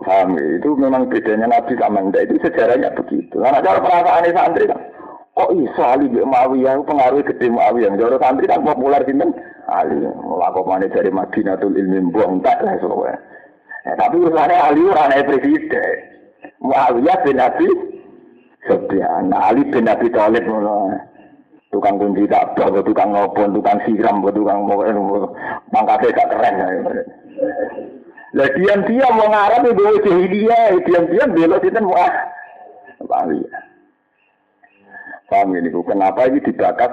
Paham 0.05 0.37
ya? 0.37 0.43
Itu 0.61 0.69
memang 0.77 1.09
bedanya 1.09 1.49
Nabi 1.49 1.73
sama 1.81 1.99
Anda. 2.03 2.23
Itu 2.23 2.37
sejarahnya 2.39 2.93
begitu. 2.93 3.35
Karena 3.41 3.59
cara 3.59 3.79
perasaan 3.81 4.31
santri 4.31 4.69
kan, 4.69 4.79
kok 5.35 5.51
iso 5.51 5.83
Ali 5.83 6.07
Mbak 6.07 6.25
Muawiyah 6.31 6.79
pengaruh 6.87 7.21
gede 7.27 7.47
Muawiyah. 7.51 7.91
Cara 7.99 8.17
santri 8.23 8.47
kan 8.47 8.63
populer 8.63 9.03
sinten 9.03 9.35
Ali. 9.67 9.99
Melakukan 10.07 10.87
dari 10.87 11.11
Madinatul 11.11 11.75
Ilmi 11.75 12.09
buang 12.15 12.39
tak 12.39 12.63
lah 12.63 12.79
soalnya. 12.79 13.19
Ya, 13.83 13.93
tapi 13.99 14.15
urusannya 14.23 14.55
Ali 14.55 14.81
orang 14.87 15.27
presiden. 15.27 15.95
Muawiyah 16.63 17.17
bin 17.27 17.37
Abi 17.43 17.67
Sufyan. 18.63 19.35
Ali 19.35 19.67
bin 19.67 19.91
Abi 19.91 20.07
Thalib 20.07 20.47
tukang 21.75 21.99
kunci 21.99 22.23
tak 22.31 22.55
bawa 22.55 22.79
tukang 22.87 23.11
ngopon, 23.11 23.51
tukang 23.51 23.83
siram, 23.83 24.23
tukang 24.23 24.63
mau 24.63 24.79
pangkatnya 25.75 26.15
gak 26.15 26.29
keren. 26.31 26.55
Lah 28.31 28.47
diam-diam 28.55 29.11
mau 29.11 29.27
ngarap 29.27 29.63
itu 29.67 29.83
jahiliyah, 30.07 30.71
diam-diam 30.87 31.35
belok 31.35 31.67
itu 31.67 31.83
wah. 31.83 32.11
Paham 35.25 35.57
ini, 35.57 35.73
kenapa 35.73 36.29
ini 36.29 36.37
dibakas 36.37 36.91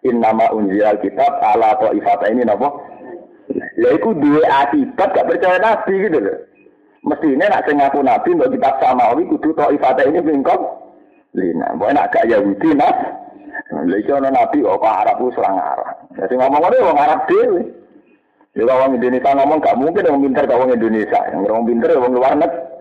in 0.00 0.22
nama 0.22 0.48
unzil 0.54 0.96
kitab 1.04 1.28
ala 1.44 1.76
atau 1.76 1.92
ifata 1.92 2.32
ini 2.32 2.46
napa? 2.46 2.72
Ya 3.76 3.92
itu 3.92 4.16
dua 4.16 4.48
akibat 4.64 5.12
gak 5.12 5.28
percaya 5.28 5.60
nabi 5.60 5.94
gitu 6.08 6.18
loh. 6.18 6.36
Mestinya 7.06 7.46
nak 7.52 7.64
sing 7.68 7.76
ngaku 7.78 8.00
nabi 8.02 8.34
untuk 8.34 8.52
kitab 8.56 8.74
samawi 8.80 9.28
kudu 9.28 9.52
to 9.52 9.64
ifata 9.76 10.02
ini 10.08 10.24
bingkong. 10.24 10.62
Lina, 11.36 11.76
boleh 11.76 11.92
nak 11.92 12.10
gak 12.10 12.26
Yahudi 12.26 12.72
nas. 12.72 12.96
Lha 13.70 13.96
iki 14.00 14.10
ana 14.10 14.32
nabi 14.32 14.64
kok 14.64 14.80
Arab 14.80 15.20
ku 15.20 15.28
serang 15.36 15.60
Arab. 15.60 16.08
Ya 16.16 16.24
sing 16.32 16.40
ngomong 16.40 16.64
ngono 16.64 16.76
wong 16.80 16.98
Arab 16.98 17.20
dhewe. 17.28 17.60
Ya 18.56 18.72
orang 18.72 18.96
Indonesia 18.96 19.36
ngomong 19.36 19.60
gak 19.60 19.76
mungkin 19.76 20.08
orang 20.08 20.22
pinter 20.24 20.42
gak 20.48 20.56
orang 20.56 20.74
Indonesia. 20.74 21.20
Yang 21.28 21.44
orang 21.52 21.66
pinter 21.68 21.88
orang 21.92 22.16
luar 22.16 22.32
negeri. 22.40 22.72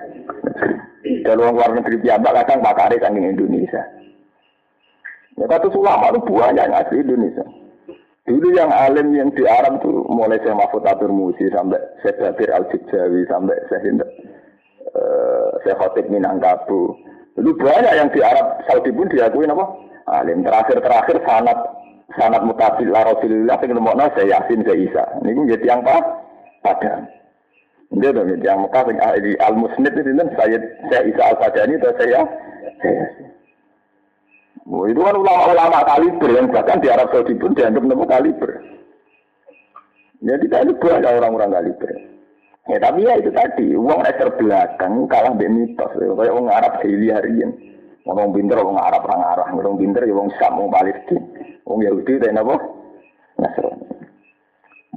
Kalau 1.27 1.41
orang 1.43 1.55
luar 1.60 1.71
negeri 1.75 1.95
piyambak 1.99 2.34
kadang 2.39 2.63
pakare 2.63 2.95
kan 2.97 3.13
Indonesia. 3.19 3.84
Ya 5.35 5.45
kata 5.51 5.67
ulama 5.75 6.15
itu 6.15 6.19
banyak 6.31 6.63
yang 6.63 6.75
asli 6.79 7.03
Indonesia. 7.03 7.43
Dulu 8.25 8.57
yang 8.57 8.73
alim 8.73 9.13
yang 9.13 9.29
di 9.37 9.45
Arab 9.45 9.85
tuh 9.85 10.01
mulai 10.09 10.41
saya 10.41 10.57
Mahfud 10.57 10.81
Atur 10.81 11.13
Musi 11.13 11.45
sampai 11.53 11.77
saya 12.01 12.17
Badir 12.17 12.49
Al 12.49 12.65
Jawi 12.73 13.21
sampai 13.29 13.53
saya 13.69 13.85
Hind, 13.85 14.01
uh, 14.01 15.49
saya 15.61 15.77
Khotib 15.77 16.09
Minangkabu. 16.09 16.97
Dulu 17.37 17.51
banyak 17.61 17.93
yang 17.93 18.09
di 18.09 18.25
Arab 18.25 18.65
Saudi 18.65 18.89
pun 18.89 19.11
diakui 19.13 19.45
apa? 19.45 19.65
Alim 20.09 20.41
terakhir-terakhir 20.41 21.21
sanat 21.21 21.59
sanat 22.17 22.41
mutabil 22.41 22.89
la 22.89 23.05
Rasulullah 23.05 23.61
sing 23.61 23.77
nemokno 23.77 24.09
saya 24.17 24.41
Yasin 24.41 24.65
saya 24.65 24.77
Isa. 24.79 25.03
Ini 25.21 25.45
menjadi 25.45 25.65
yang 25.69 25.85
apa? 25.85 25.97
Padang. 26.65 27.05
Dia 27.93 28.09
dong 28.09 28.33
yang 28.41 28.65
Mekah 28.65 28.83
sing 28.89 28.97
al 29.37 29.53
Musnid 29.53 29.93
itu 29.93 30.11
saya 30.33 30.57
saya 30.89 31.01
Isa 31.05 31.21
Al 31.21 31.37
Fadani 31.37 31.77
atau 31.77 31.93
saya 32.01 32.19
saya. 32.81 33.24
Oh, 34.65 34.89
itu 34.89 34.97
kan 34.97 35.13
ulama-ulama 35.13 35.86
kaliber 35.86 36.30
yang 36.34 36.49
bahkan 36.49 36.82
di 36.82 36.89
Arab 36.89 37.13
Saudi 37.13 37.38
pun 37.38 37.54
dianggap 37.54 37.86
nemu 37.86 38.06
kaliber. 38.10 38.51
Jadi 40.25 40.41
kita 40.49 40.58
ini 40.65 40.73
banyak 40.73 41.12
orang-orang 41.21 41.51
kaliber. 41.54 41.89
Ya 42.65 42.82
tapi 42.82 43.06
ya 43.06 43.13
itu 43.21 43.30
tadi, 43.30 43.78
uang 43.78 44.01
ekor 44.10 44.34
belakang 44.41 45.06
kalah 45.06 45.38
di 45.38 45.45
mitos. 45.45 45.91
Ya. 46.01 46.10
Kayak 46.17 46.34
orang 46.34 46.49
Arab 46.49 46.73
hari 46.82 47.13
harian. 47.13 47.51
Orang 48.10 48.34
pinter, 48.34 48.58
orang 48.58 48.82
Arab, 48.82 49.01
orang 49.06 49.23
Arab. 49.38 49.45
Orang 49.54 49.78
pinter, 49.78 50.01
ya 50.01 50.13
orang 50.17 50.34
Sam, 50.41 50.58
orang 50.58 50.73
Palestina. 50.73 51.25
Orang 51.65 51.82
Yahudi, 51.86 52.13
dan 52.21 52.41
apa? 52.41 52.56
Nasrani. 53.38 53.86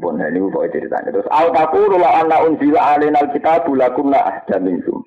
Bon, 0.00 0.14
ini 0.14 0.38
bukan 0.38 0.70
ceritanya. 0.70 1.10
Terus, 1.10 1.28
Al-Taqulu 1.28 1.98
la 1.98 2.22
anna 2.22 2.46
unzila 2.46 2.96
alina 2.96 3.18
al-kitabu 3.18 3.74
lakum 3.74 4.14
na 4.14 4.20
ahda 4.22 4.62
minkum. 4.62 5.02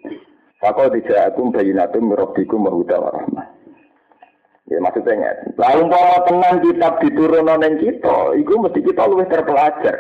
Fakau 0.59 0.91
dija'akum 0.93 1.49
bayinatum 1.55 2.11
mirabdikum 2.11 2.67
wa 2.67 2.71
huda 2.75 2.97
wa 2.99 3.09
rahmah. 3.09 3.45
Ya 4.71 4.79
maksudnya 4.79 5.19
ya. 5.19 5.31
Lalu 5.59 5.91
umpama 5.91 6.17
tenang 6.23 6.55
kitab 6.63 6.93
diturun 7.03 7.43
neng 7.43 7.75
kita, 7.83 8.17
itu 8.39 8.53
mesti 8.55 8.79
kita 8.79 9.03
lebih 9.03 9.27
terpelajar. 9.27 9.95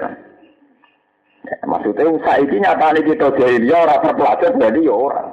Ya, 1.43 1.57
maksudnya 1.67 2.07
saiki 2.23 2.55
nyatane 2.55 3.03
kita 3.03 3.35
jahiliyah 3.35 3.83
orang 3.83 4.03
terpelajar 4.07 4.51
jadi 4.55 4.79
ya 4.79 4.95
orang. 4.95 5.29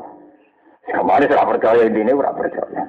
Kemarin 0.88 1.30
saya 1.30 1.44
percaya 1.46 1.82
ini 1.86 2.12
ora 2.16 2.32
percaya. 2.34 2.82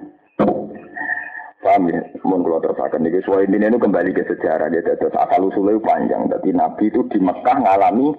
Paham 1.59 1.91
ya? 1.91 1.99
Mohon 2.23 2.41
kalau 2.47 2.59
terusakan 2.63 3.03
ini. 3.03 3.19
Soal 3.27 3.43
ini 3.43 3.59
itu 3.59 3.75
kembali 3.75 4.15
ke 4.15 4.23
sejarah. 4.23 4.71
Dia 4.71 4.95
terus 4.95 5.11
asal 5.11 5.51
usulnya 5.51 5.75
panjang. 5.83 6.31
Jadi 6.31 6.55
Nabi 6.55 6.87
itu 6.87 7.03
di 7.11 7.19
Mekah 7.19 7.57
ngalami 7.59 8.15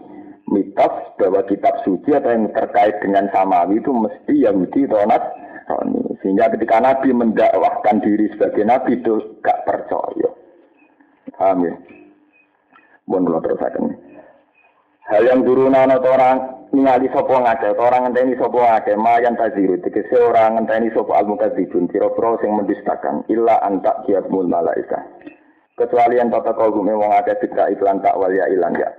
mitos 0.52 0.94
bahwa 1.16 1.40
kitab 1.48 1.80
suci 1.80 2.12
atau 2.12 2.28
yang 2.28 2.52
terkait 2.52 3.00
dengan 3.00 3.32
samawi 3.32 3.80
itu 3.80 3.88
mesti 3.88 4.34
Yahudi 4.44 4.84
atau 4.84 5.08
sehingga 6.20 6.52
ketika 6.52 6.80
Nabi 6.84 7.16
mendakwahkan 7.16 8.04
diri 8.04 8.28
sebagai 8.36 8.64
Nabi 8.64 9.00
itu 9.00 9.40
gak 9.40 9.64
percaya. 9.64 10.28
Paham 11.32 11.64
ya? 11.64 11.74
Mohon 13.08 13.40
terus 13.40 13.64
akan. 13.64 13.84
Hal 15.10 15.26
yang 15.26 15.42
turunan 15.42 15.90
atau 15.90 16.12
orang 16.14 16.38
ningali 16.70 17.10
sopo 17.10 17.34
ngake, 17.34 17.74
orang 17.74 18.06
ngenteni 18.06 18.38
sopo 18.38 18.62
ngake, 18.62 18.94
mayan 18.94 19.34
taziru, 19.34 19.74
tegese 19.82 20.14
orang 20.14 20.60
ngenteni 20.60 20.94
sopo 20.94 21.18
al 21.18 21.26
mukadzibun, 21.26 21.90
tiro-tiro 21.90 22.38
sing 22.38 22.54
mendustakan, 22.54 23.26
illa 23.26 23.58
antak 23.66 24.06
kiatmul 24.06 24.46
malaika. 24.46 25.02
Kecuali 25.74 26.20
yang 26.20 26.28
tata 26.28 26.52
kau 26.52 26.70
gume 26.70 26.92
wong 26.92 27.08
akeh 27.08 27.40
tidak 27.40 27.72
iklan 27.72 28.04
tak 28.04 28.12
ya 28.30 28.44
ilan 28.52 28.76
ya. 28.76 28.92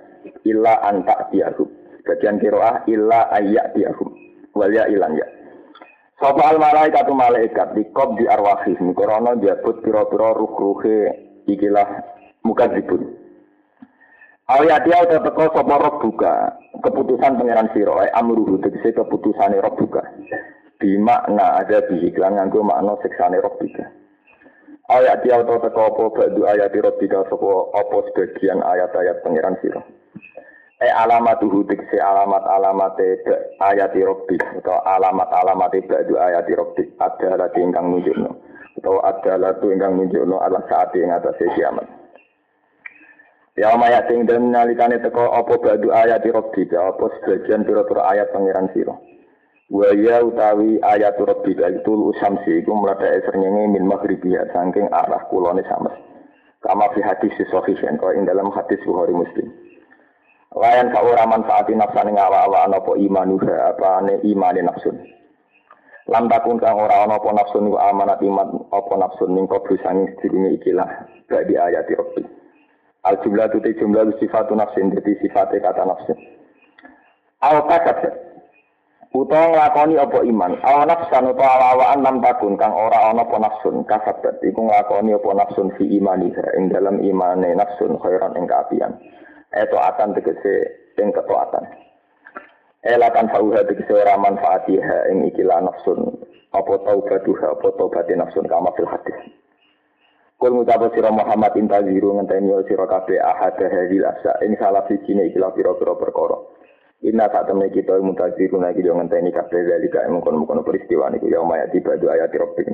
Illa 0.50 0.82
antak 0.82 1.30
tiahum. 1.30 1.70
Bagian 2.02 2.42
kiroah 2.42 2.82
illa 2.90 3.30
ayak 3.38 3.78
tiahum. 3.78 4.10
ya 4.58 4.90
ilan 4.90 5.14
ya. 5.14 5.28
Sapa 6.22 6.54
al 6.54 6.62
malaikat 6.62 7.10
tu 7.10 7.18
malaikat 7.18 7.74
di 7.74 7.82
kop 7.98 8.14
di 8.14 8.30
arwahih 8.30 8.78
mikrono 8.78 9.42
jabut 9.42 9.82
piro-piro 9.82 10.38
ruh-ruhe 10.38 11.10
ikilah 11.50 11.90
mukadzibun. 12.46 13.10
Ayat 14.46 14.86
dia 14.86 15.02
udah 15.02 15.18
teko 15.26 15.50
sapa 15.50 15.76
roh 15.82 15.98
buka 15.98 16.62
keputusan 16.86 17.42
pangeran 17.42 17.74
siro 17.74 17.98
ay 17.98 18.14
amruhu 18.14 18.62
tegese 18.62 18.94
keputusane 18.94 19.58
roh 19.58 19.74
buka. 19.74 20.06
Di 20.78 20.94
makna 21.02 21.58
ada 21.58 21.90
di 21.90 22.06
iklan 22.06 22.38
nganggo 22.38 22.70
makna 22.70 23.02
siksane 23.02 23.42
roh 23.42 23.58
buka. 23.58 23.90
Ayat 24.94 25.26
dia 25.26 25.42
udah 25.42 25.58
teko 25.58 25.82
apa 25.90 26.04
badu 26.22 26.46
ayat 26.46 26.70
roh 26.70 27.02
buka 27.02 27.20
sapa 27.34 27.52
apa 27.82 27.98
sebagian 28.14 28.62
ayat-ayat 28.62 29.26
pangeran 29.26 29.58
siro 29.66 29.82
e 30.82 30.90
alamat 30.90 31.38
tuhu 31.38 31.62
se 31.70 31.98
alamat 32.02 32.42
alamat 32.42 32.98
ayat 33.62 33.94
robbi 34.02 34.42
atau 34.42 34.82
alamat 34.82 35.30
alamat 35.30 35.74
ba'du 35.86 36.18
ayat 36.18 36.50
robbi 36.58 36.90
adalah 36.98 37.54
ingkang 37.54 37.94
nunjukno. 37.94 38.32
Atau 38.82 38.98
adalah 39.06 39.54
tu 39.62 39.70
ingkang 39.70 39.94
nunjukno 39.94 40.42
adalah 40.42 40.66
saat 40.66 40.90
yang 40.98 41.14
atas 41.14 41.38
kiamat. 41.38 41.86
Ya 43.54 43.78
maya 43.78 44.02
dan 44.10 44.50
nalikane 44.50 44.98
teko 45.06 45.30
apa 45.38 45.54
ba'du 45.62 45.94
ayat 45.94 46.26
robbi 46.26 46.66
apa 46.74 47.06
sebagian 47.22 47.62
pira-pira 47.62 48.02
ayat 48.10 48.34
pangeran 48.34 48.74
sira 48.74 48.98
wa 49.72 49.88
ya 49.96 50.20
utawi 50.20 50.84
ayat 50.84 51.16
robbi 51.16 51.56
itu 51.56 51.92
usamsi 52.12 52.60
iku 52.60 52.76
mlathake 52.76 53.24
srengenge 53.24 53.72
min 53.72 53.88
maghribiya 53.88 54.44
saking 54.52 54.92
arah 54.92 55.24
kulone 55.32 55.64
sames 55.64 55.96
kama 56.60 56.92
fi 56.92 57.00
hadis 57.00 57.32
sahih 57.48 57.80
kau 57.96 58.12
ing 58.12 58.28
dalam 58.28 58.52
hadis 58.52 58.84
Bukhari 58.84 59.16
Muslim 59.16 59.48
Layan 60.52 60.92
kau 60.92 61.08
ora 61.08 61.24
manfaati 61.24 61.72
nafsane 61.72 62.12
ngawa-awa 62.12 62.68
ana 62.68 62.84
apa 62.84 63.00
imanuha 63.00 63.72
apa 63.72 64.04
ane 64.04 64.20
imane 64.28 64.60
nafsun. 64.60 65.00
Lam 66.12 66.28
takun 66.28 66.60
kang 66.60 66.76
ora 66.76 67.08
ana 67.08 67.24
apa 67.24 67.32
nafsun 67.32 67.72
wa 67.72 67.88
amanat 67.88 68.20
iman 68.20 68.68
apa 68.68 68.94
nafsun 69.00 69.32
ning 69.32 69.48
kobru 69.48 69.80
sanging 69.80 70.12
sedurunge 70.20 70.60
ikilah 70.60 71.08
badi 71.32 71.56
ayat 71.56 71.88
Rabbi. 71.88 72.28
Al 73.08 73.16
jumlah 73.24 73.48
itu 73.48 73.80
jumlah 73.80 74.12
sifat 74.20 74.52
nafsin 74.52 74.92
jadi 74.92 75.24
sifatnya 75.24 75.72
kata 75.72 75.88
nafsin. 75.88 76.20
Al 77.40 77.64
kasat 77.72 78.12
utawa 79.16 79.56
nglakoni 79.56 79.96
apa 80.04 80.20
iman. 80.20 80.52
Al 80.68 80.84
nafsan 80.84 81.32
utawa 81.32 81.80
awaan 81.80 82.04
lam 82.04 82.20
takun 82.20 82.60
kang 82.60 82.76
ora 82.76 83.16
ana 83.16 83.24
apa 83.24 83.40
nafsun 83.40 83.88
kasabat 83.88 84.44
iku 84.44 84.68
nglakoni 84.68 85.16
apa 85.16 85.32
nafsun 85.32 85.72
fi 85.80 85.88
imaniha 85.96 86.60
ing 86.60 86.76
dalam 86.76 87.00
imane 87.00 87.56
nafsun 87.56 87.96
khairan 88.04 88.36
ing 88.36 88.52
kaapian. 88.52 89.00
Eto 89.52 89.76
akan 89.76 90.16
tegese 90.16 90.56
ing 90.96 91.12
ketaatan. 91.12 91.68
Elakan 92.88 93.28
fauha 93.30 93.68
tegese 93.68 93.92
ora 93.92 94.16
manfaatiha 94.16 95.12
ing 95.12 95.28
ikilah 95.28 95.60
nafsun 95.60 96.08
apa 96.56 96.74
taubatuha 96.88 97.60
apa 97.60 97.68
taubati 97.76 98.16
nafsun 98.16 98.48
kama 98.48 98.72
fil 98.80 98.88
hadis. 98.88 99.20
Kul 100.42 100.58
mutapa 100.58 100.90
sira 100.96 101.14
Muhammad 101.14 101.54
intaziru 101.54 102.18
ngenteni 102.18 102.50
sira 102.66 102.90
kabeh 102.90 103.22
ahad 103.22 103.62
hadil 103.62 104.08
asa 104.08 104.42
ing 104.42 104.58
salah 104.58 104.82
siji 104.90 105.14
ne 105.14 105.30
ikilah 105.30 105.54
pira-pira 105.54 105.94
perkara. 105.94 106.42
Inna 107.06 107.30
tak 107.30 107.46
temne 107.46 107.70
kita 107.70 108.02
mutaziru 108.02 108.58
lagi 108.58 108.82
yo 108.82 108.98
ngenteni 108.98 109.30
kabeh 109.30 109.62
dalika 109.68 110.02
mengkon-mengkon 110.10 110.66
peristiwa 110.66 111.14
niku 111.14 111.30
ya 111.30 111.46
maya 111.46 111.70
tiba 111.70 111.94
dua 112.00 112.18
ayat 112.18 112.34
rabbik. 112.34 112.72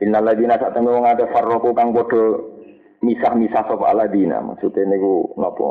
Innal 0.00 0.24
ladina 0.24 0.56
temne 0.56 0.88
wong 0.88 1.04
ate 1.04 1.28
farroku 1.28 1.76
kang 1.76 1.92
padha 1.92 2.56
misah-misah 3.02 3.62
sapa 3.66 3.84
aladina 3.86 4.42
maksudnya 4.42 4.88
niku 4.90 5.34
napa 5.38 5.66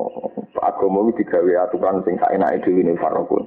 agama 0.63 1.11
iki 1.11 1.23
digawe 1.23 1.67
aturan 1.67 2.03
sing 2.07 2.15
saenake 2.19 2.63
dhewe 2.63 2.81
ne 2.83 2.95
farroku. 2.95 3.43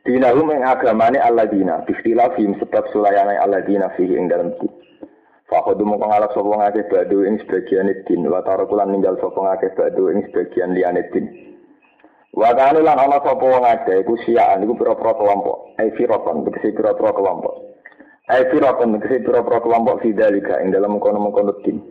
Dinahum 0.00 0.48
ing 0.56 0.64
agamane 0.64 1.20
aladina, 1.20 1.84
bistilafim 1.84 2.56
sebab 2.56 2.88
sulayane 2.88 3.36
aladina 3.36 3.92
fihi 3.94 4.16
ing 4.16 4.32
dalam 4.32 4.56
Fakodu 5.50 5.82
mau 5.82 5.98
ngalap 5.98 6.30
sopo 6.30 6.54
ngake 6.54 6.86
badu 6.86 7.26
ing 7.26 7.42
sebagian 7.42 7.90
din, 8.06 8.22
wa 8.30 8.38
tarokulan 8.46 8.94
ninggal 8.94 9.18
sopo 9.18 9.42
ngake 9.42 9.74
badu 9.74 10.14
ing 10.14 10.22
sebagian 10.30 10.78
liane 10.78 11.10
din. 11.10 11.26
Wa 12.30 12.54
kanu 12.54 12.86
lan 12.86 13.02
ana 13.02 13.18
sopo 13.18 13.58
ngake 13.58 14.06
iku 14.06 14.14
siaan 14.22 14.62
iku 14.62 14.78
pira-pira 14.78 15.10
kelompok, 15.18 15.74
ai 15.82 15.90
firaqan 15.98 16.46
tegese 16.46 16.70
pira-pira 16.70 17.10
kelompok. 17.10 17.54
Ai 18.30 18.46
firaqan 18.46 18.94
tegese 18.94 19.26
pira-pira 19.26 19.58
kelompok 19.58 19.98
fidalika 20.06 20.62
ing 20.62 20.70
dalam 20.70 21.02
kono-kono 21.02 21.58
din. 21.66 21.82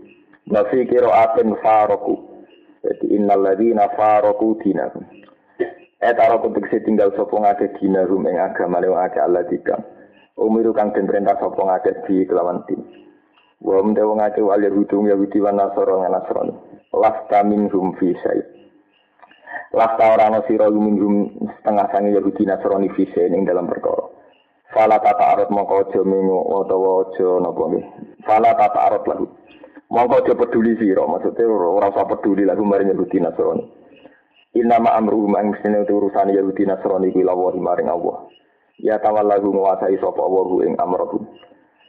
Nafi 0.49 0.89
kira 0.89 1.13
aten 1.13 1.53
faroku. 1.61 2.41
Jadi 2.81 3.13
innal 3.13 3.45
ladzina 3.45 3.85
faroku 3.93 4.57
dinahum. 4.65 5.05
Eh 5.99 6.13
taroku 6.17 6.49
tegese 6.57 6.81
tinggal 6.81 7.13
sopo 7.13 7.37
ngake 7.37 7.77
dinahum 7.77 8.25
ing 8.25 8.41
agama 8.41 8.81
lewa 8.81 9.05
ngake 9.05 9.19
Allah 9.21 9.45
dikang. 9.45 9.83
Umiru 10.39 10.73
kang 10.73 10.89
den 10.95 11.05
perintah 11.05 11.37
sopo 11.37 11.69
ngake 11.69 12.07
di 12.09 12.25
kelawan 12.25 12.65
din. 12.65 12.81
Wa 13.59 13.83
mte 13.83 13.99
wong 13.99 14.23
akeh 14.23 14.39
wal 14.39 14.63
Yahudi 14.63 14.95
Yahudi 14.95 15.37
wa 15.43 15.51
Nasara 15.51 15.99
lan 15.99 16.15
Nasrani. 16.15 16.55
Lasta 16.95 17.43
minhum 17.43 17.91
fi 17.99 18.15
syai. 18.15 18.39
Lasta 19.75 20.15
ora 20.15 20.31
ana 20.31 20.41
sira 20.47 20.71
minhum 20.71 21.27
setengah 21.59 21.91
sange 21.91 22.15
Yahudi 22.15 22.47
Nasrani 22.47 22.87
fi 22.95 23.03
syai 23.11 23.27
ing 23.27 23.43
dalam 23.43 23.67
perkara. 23.67 24.07
Fala 24.71 25.01
tata 25.03 25.35
arut 25.35 25.51
mongko 25.51 25.91
aja 25.91 26.01
mengo 26.07 26.39
utawa 26.45 27.11
aja 27.11 27.27
napa 27.43 27.63
nggih. 27.67 27.85
Fala 28.23 28.55
tata 28.55 28.79
arut 28.87 29.03
lahu. 29.11 29.25
Mongko 29.89 30.21
aja 30.21 30.37
peduli 30.37 30.77
sira, 30.77 31.01
maksudnya 31.01 31.49
ora 31.49 31.89
usah 31.89 32.05
peduli 32.05 32.45
lagu 32.45 32.61
maring 32.61 32.93
Yahudi 32.93 33.17
Nasrani. 33.25 33.65
Inna 34.53 34.77
ma 34.77 34.93
amru 34.93 35.25
mang 35.25 35.49
mestine 35.49 35.81
urusan 35.81 36.29
Yahudi 36.29 36.69
Nasrani 36.69 37.09
kuwi 37.09 37.25
lawa 37.25 37.49
maring 37.57 37.89
Allah. 37.89 38.29
Ya 38.77 39.01
tawallahu 39.01 39.49
nguasai 39.49 39.97
sapa 39.97 40.21
Allah 40.21 40.45
ing 40.69 40.77
amrahum. 40.77 41.25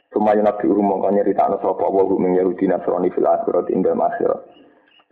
Sumaya 0.09 0.41
nabi 0.41 0.65
urum 0.65 0.89
mongko 0.89 1.13
nyeritakno 1.13 1.61
sapa 1.61 1.85
wa 1.93 2.01
hu 2.01 2.17
min 2.17 2.41
Yahudi 2.41 2.65
Nasrani 2.65 3.13
fil 3.13 3.29
akhirat 3.29 3.69
ing 3.69 3.85
dalam 3.85 4.01
akhirat. 4.01 4.49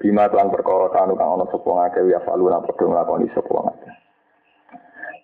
Bima 0.02 0.25
kelan 0.34 0.49
perkara 0.49 0.89
kanu 0.89 1.13
kang 1.13 1.38
ana 1.38 1.45
sapa 1.54 1.69
ngake 1.69 2.10
ya 2.10 2.25
faluna 2.25 2.65
padha 2.65 2.89
nglakoni 2.89 3.30
sapa 3.38 3.54
ngake. 3.54 3.89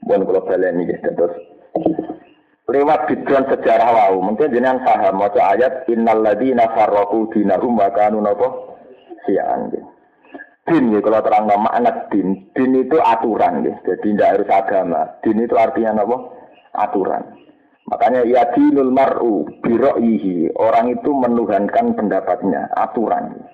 Mun 0.05 0.21
kula 0.21 0.45
baleni 0.45 0.85
nggih 0.85 1.01
terus 1.01 1.33
lewat 2.69 2.99
bidron 3.09 3.45
sejarah 3.49 3.89
wau. 3.93 4.21
Mungkin 4.21 4.53
jenengan 4.53 4.81
paham. 4.85 5.21
Maca 5.21 5.41
ayat 5.57 5.85
innal 5.89 6.21
ladzina 6.21 6.71
farraqu 6.73 7.29
dinahum 7.33 7.77
wa 7.77 7.89
kanu 7.93 8.21
napa? 8.21 8.47
Sian 9.25 9.73
din 10.65 10.97
ya 10.97 10.99
kalau 11.01 11.21
terang 11.21 11.45
nama 11.45 11.69
anak 11.77 12.09
din. 12.09 12.49
Din 12.57 12.73
itu 12.73 12.97
aturan 12.97 13.61
ya 13.61 13.77
jadi 13.85 14.01
tidak 14.01 14.29
harus 14.33 14.49
agama. 14.49 15.01
Din 15.21 15.45
itu 15.45 15.53
artinya 15.53 16.01
apa 16.01 16.17
aturan. 16.73 17.23
Makanya 17.85 18.25
ya 18.25 18.49
dinul 18.57 18.89
mar'u 18.89 19.45
biro'ihi. 19.61 20.57
Orang 20.57 20.89
itu 20.89 21.13
menuhankan 21.13 21.93
pendapatnya, 21.93 22.65
aturan. 22.73 23.45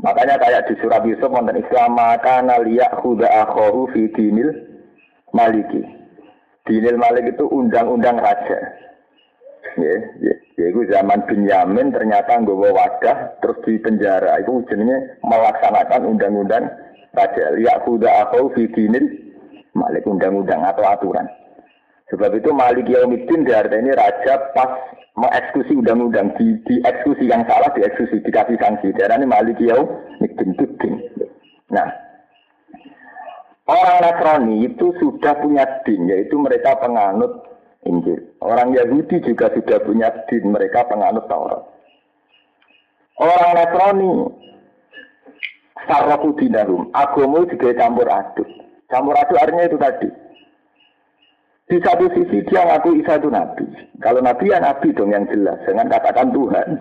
Makanya 0.00 0.40
kayak 0.40 0.72
di 0.72 0.74
surat 0.80 1.04
Yusuf 1.04 1.28
wonten 1.28 1.60
Islam 1.60 1.96
maka 1.96 2.40
liyak 2.40 2.96
huda 3.00 3.28
akhoru 3.44 3.92
fi 3.92 4.08
dinil 4.12 4.56
maliki. 5.36 5.84
Dinil 6.66 6.98
malik 6.98 7.30
itu 7.30 7.46
undang-undang 7.46 8.18
raja. 8.18 8.58
Ya, 9.76 9.96
ya, 10.18 10.34
ya 10.58 10.66
itu 10.72 10.82
zaman 10.90 11.22
Binyamin 11.30 11.94
ternyata 11.94 12.42
nggawa 12.42 12.74
wadah 12.74 13.38
terus 13.38 13.58
di 13.62 13.78
penjara. 13.78 14.42
Itu 14.42 14.66
jenenge 14.66 15.22
melaksanakan 15.22 16.02
undang-undang 16.10 16.66
raja. 17.14 17.54
Liyak 17.54 17.86
huda 17.86 18.26
akhoru 18.26 18.50
fi 18.58 18.66
dinil 18.74 19.06
malik 19.78 20.02
undang-undang 20.08 20.64
atau 20.64 20.82
aturan. 20.82 21.28
Sebab 22.06 22.38
itu 22.38 22.54
Malik 22.54 22.86
Yaumiddin 22.86 23.42
ini 23.50 23.90
raja 23.90 24.34
pas 24.54 24.70
mengeksekusi 25.18 25.74
undang-undang 25.74 26.30
di, 26.38 26.54
di 26.62 26.78
eksekusi 26.86 27.26
yang 27.26 27.42
salah 27.50 27.66
dieksekusi 27.74 28.22
dikasih 28.22 28.54
sanksi. 28.62 28.94
ini 28.94 29.26
Malik 29.26 29.58
Yaumiddin. 29.58 30.94
Nah, 31.74 32.05
orang 33.66 33.98
Nasrani 34.02 34.54
itu 34.66 34.94
sudah 35.02 35.34
punya 35.42 35.66
din, 35.82 36.06
yaitu 36.10 36.38
mereka 36.38 36.78
penganut 36.78 37.44
Injil. 37.86 38.18
Orang 38.42 38.74
Yahudi 38.74 39.22
juga 39.22 39.50
sudah 39.54 39.78
punya 39.82 40.08
din, 40.26 40.50
mereka 40.50 40.86
penganut 40.86 41.26
Taurat. 41.26 41.62
Orang 43.18 43.52
Nasrani 43.54 44.10
Sarrafu 45.86 46.34
dinarum, 46.40 46.90
agama 46.90 47.46
juga 47.46 47.70
campur 47.78 48.10
aduk. 48.10 48.48
Campur 48.90 49.14
aduk 49.14 49.38
artinya 49.38 49.66
itu 49.70 49.78
tadi 49.78 50.08
di 51.66 51.82
satu 51.82 52.06
sisi 52.14 52.46
dia 52.46 52.62
ngaku 52.62 53.02
Isa 53.02 53.18
itu 53.18 53.26
nabi. 53.26 53.66
Kalau 53.98 54.22
nabi 54.22 54.54
ya 54.54 54.62
nabi 54.62 54.94
dong 54.94 55.10
yang 55.10 55.26
jelas, 55.26 55.58
jangan 55.66 55.90
katakan 55.90 56.30
Tuhan. 56.30 56.78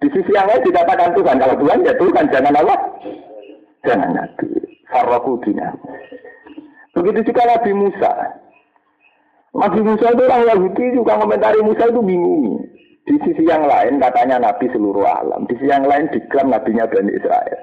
Di 0.00 0.08
sisi 0.08 0.32
yang 0.32 0.48
lain 0.48 0.64
dikatakan 0.64 1.12
Tuhan. 1.12 1.36
Kalau 1.36 1.56
Tuhan 1.60 1.84
ya 1.84 1.92
Tuhan, 2.00 2.24
jangan 2.32 2.56
Allah. 2.56 2.80
Jangan 3.84 4.10
nabi. 4.16 4.65
Farrokudina. 4.90 5.74
Begitu 6.96 7.32
juga 7.32 7.42
Nabi 7.44 7.70
Musa. 7.76 8.12
Nabi 9.56 9.80
Musa 9.84 10.06
itu 10.12 10.22
orang 10.24 10.48
Yahudi 10.48 10.84
juga 10.96 11.20
komentari 11.20 11.60
Musa 11.60 11.88
itu 11.88 12.00
bingung. 12.00 12.64
Di 13.06 13.14
sisi 13.22 13.46
yang 13.46 13.70
lain 13.70 14.02
katanya 14.02 14.42
Nabi 14.50 14.66
seluruh 14.72 15.06
alam. 15.06 15.46
Di 15.46 15.54
sisi 15.56 15.70
yang 15.70 15.86
lain 15.86 16.10
diklaim 16.10 16.50
Nabinya 16.50 16.90
Bani 16.90 17.12
Israel. 17.14 17.58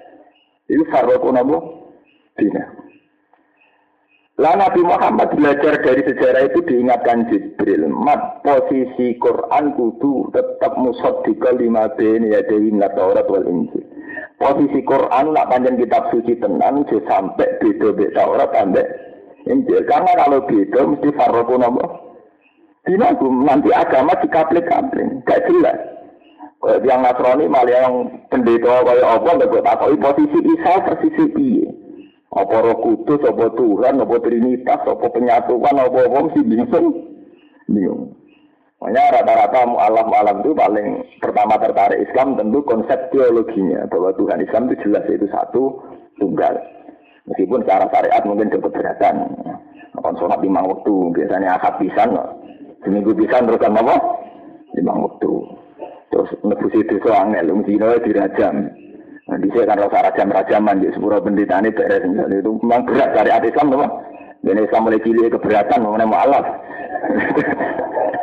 Itu 0.70 0.84
Farrokudina. 0.90 2.84
Lah 4.42 4.58
Nabi 4.58 4.82
Muhammad 4.82 5.30
belajar 5.38 5.78
dari 5.86 6.02
sejarah 6.10 6.50
itu 6.50 6.66
diingatkan 6.66 7.30
Jibril. 7.30 7.86
Mat 7.86 8.42
posisi 8.42 9.14
Quran 9.22 9.78
kudu 9.78 10.34
tetap 10.34 10.74
di 11.22 11.34
lima 11.62 11.86
beni 11.94 12.34
ya 12.34 12.42
dewi 12.42 12.74
Taurat 12.98 13.30
wal 13.30 13.46
Injil. 13.46 13.93
Posisi 14.42 14.80
Quran 14.84 15.32
nak 15.32 15.48
panjang 15.50 15.78
kitab 15.80 16.10
suci 16.10 16.36
tenang 16.42 16.84
sampai 16.90 17.48
beda 17.62 17.96
beda 17.96 18.18
Taurat 18.18 18.50
sampai 18.52 18.86
Injil. 19.48 19.84
Karena 19.88 20.12
kalau 20.20 20.44
beda 20.48 20.80
mesti 20.88 21.10
farroku 21.16 21.56
nopo. 21.60 21.86
Dinagum 22.84 23.48
nanti 23.48 23.72
agama 23.72 24.12
dikaplik-kaplik, 24.20 25.24
gak 25.24 25.48
jelas. 25.48 25.80
Yang 26.84 27.00
Nasrani 27.00 27.48
malah 27.48 27.76
yang 27.76 27.96
pendeta 28.32 28.84
kayak 28.88 29.04
apa 29.04 29.30
nggak 29.36 29.52
buat 29.52 29.68
apa 29.68 29.92
posisi 30.00 30.40
Isa 30.48 30.74
posisi 30.88 31.24
piye. 31.32 31.68
Apa 32.34 32.66
roh 32.66 32.80
kudus, 32.80 33.20
apa 33.24 33.52
Tuhan, 33.56 34.00
apa 34.00 34.16
Trinitas, 34.24 34.82
apa 34.84 35.06
penyatuan, 35.12 35.76
apa 35.76 36.00
apa 36.08 36.18
mesti 36.24 36.42
bingung. 36.42 36.88
Bingung. 37.68 38.16
Makanya 38.84 39.16
rata-rata 39.16 39.64
mu'alaf 39.64 40.06
mu'alaf 40.12 40.36
itu 40.44 40.52
paling 40.52 40.88
pertama 41.24 41.56
tertarik 41.56 42.04
Islam 42.04 42.36
tentu 42.36 42.60
konsep 42.68 43.00
teologinya. 43.16 43.88
Bahwa 43.88 44.12
Tuhan 44.20 44.44
Islam 44.44 44.68
itu 44.68 44.76
jelas 44.84 45.08
itu 45.08 45.24
satu, 45.32 45.80
tunggal. 46.20 46.52
Meskipun 47.32 47.64
secara 47.64 47.88
syariat 47.96 48.28
mungkin 48.28 48.52
keberatan. 48.52 49.16
Kon 50.04 50.20
sholat 50.20 50.44
lima 50.44 50.68
waktu, 50.68 51.16
biasanya 51.16 51.56
akad 51.56 51.80
pisan. 51.80 52.12
Seminggu 52.84 53.16
pisan 53.16 53.48
terus 53.48 53.64
kan 53.64 53.72
apa? 53.72 53.96
Lima 54.76 55.00
waktu. 55.00 55.32
Terus 56.12 56.30
nebusi 56.44 56.84
itu 56.84 57.08
angel, 57.08 57.56
mesti 57.56 57.80
dirajam. 57.80 58.68
Nah, 59.32 59.40
di 59.40 59.48
kan 59.48 59.80
rasa 59.80 60.12
rajam-rajaman 60.12 60.84
di 60.84 60.92
sepuluh 60.92 61.24
pendeta 61.24 61.64
ini 61.64 61.72
beres. 61.72 62.04
Itu 62.04 62.60
memang 62.60 62.84
berat 62.84 63.16
dari 63.16 63.32
hati 63.32 63.48
Islam, 63.48 63.72
teman. 63.72 63.92
Dan 64.44 64.60
Islam 64.60 64.84
mulai 64.84 65.00
pilih 65.00 65.32
keberatan, 65.32 65.80
mengenai 65.80 66.12
mu'alaf. 66.12 66.44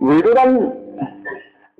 itu 0.00 0.30
kan 0.32 0.48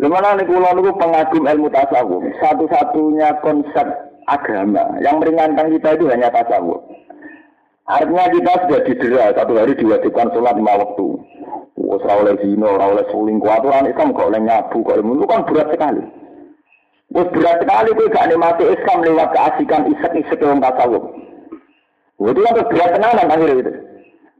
Lemana 0.01 0.33
nih 0.33 0.49
kulo 0.49 0.65
niku 0.73 0.97
pengagum 0.97 1.45
ilmu 1.45 1.69
tasawuf. 1.69 2.25
Satu-satunya 2.41 3.37
konsep 3.45 3.85
agama 4.25 4.97
yang 5.05 5.21
meringankan 5.21 5.69
kita 5.77 6.01
itu 6.01 6.09
hanya 6.09 6.33
tasawuf. 6.33 6.81
Artinya 7.85 8.33
kita 8.33 8.53
sudah 8.65 8.81
didera 8.89 9.37
satu 9.37 9.61
hari 9.61 9.77
diwajibkan 9.77 10.33
sholat 10.33 10.57
lima 10.57 10.73
waktu. 10.81 11.21
Wah, 11.77 12.01
oleh 12.17 12.33
zino, 12.41 12.81
oleh 12.81 13.05
suling 13.13 13.45
aturan 13.45 13.93
Islam 13.93 14.17
oleh 14.17 14.41
nyabu, 14.41 14.79
kok 14.89 14.97
itu 14.97 15.25
kan 15.29 15.41
berat 15.45 15.69
sekali. 15.69 16.03
Wah, 17.13 17.27
berat 17.29 17.57
sekali 17.61 17.89
tuh 17.93 18.09
gak 18.09 18.27
nikmati 18.33 18.65
Islam 18.73 18.99
lewat 19.05 19.29
keasikan 19.37 19.83
isek-isek 19.91 20.41
yang 20.41 20.65
tasawuf. 20.65 21.05
Itu 22.25 22.41
kan 22.41 22.57
berat 22.73 22.91
tenanan 22.97 23.29
akhirnya 23.29 23.61
itu. 23.69 23.73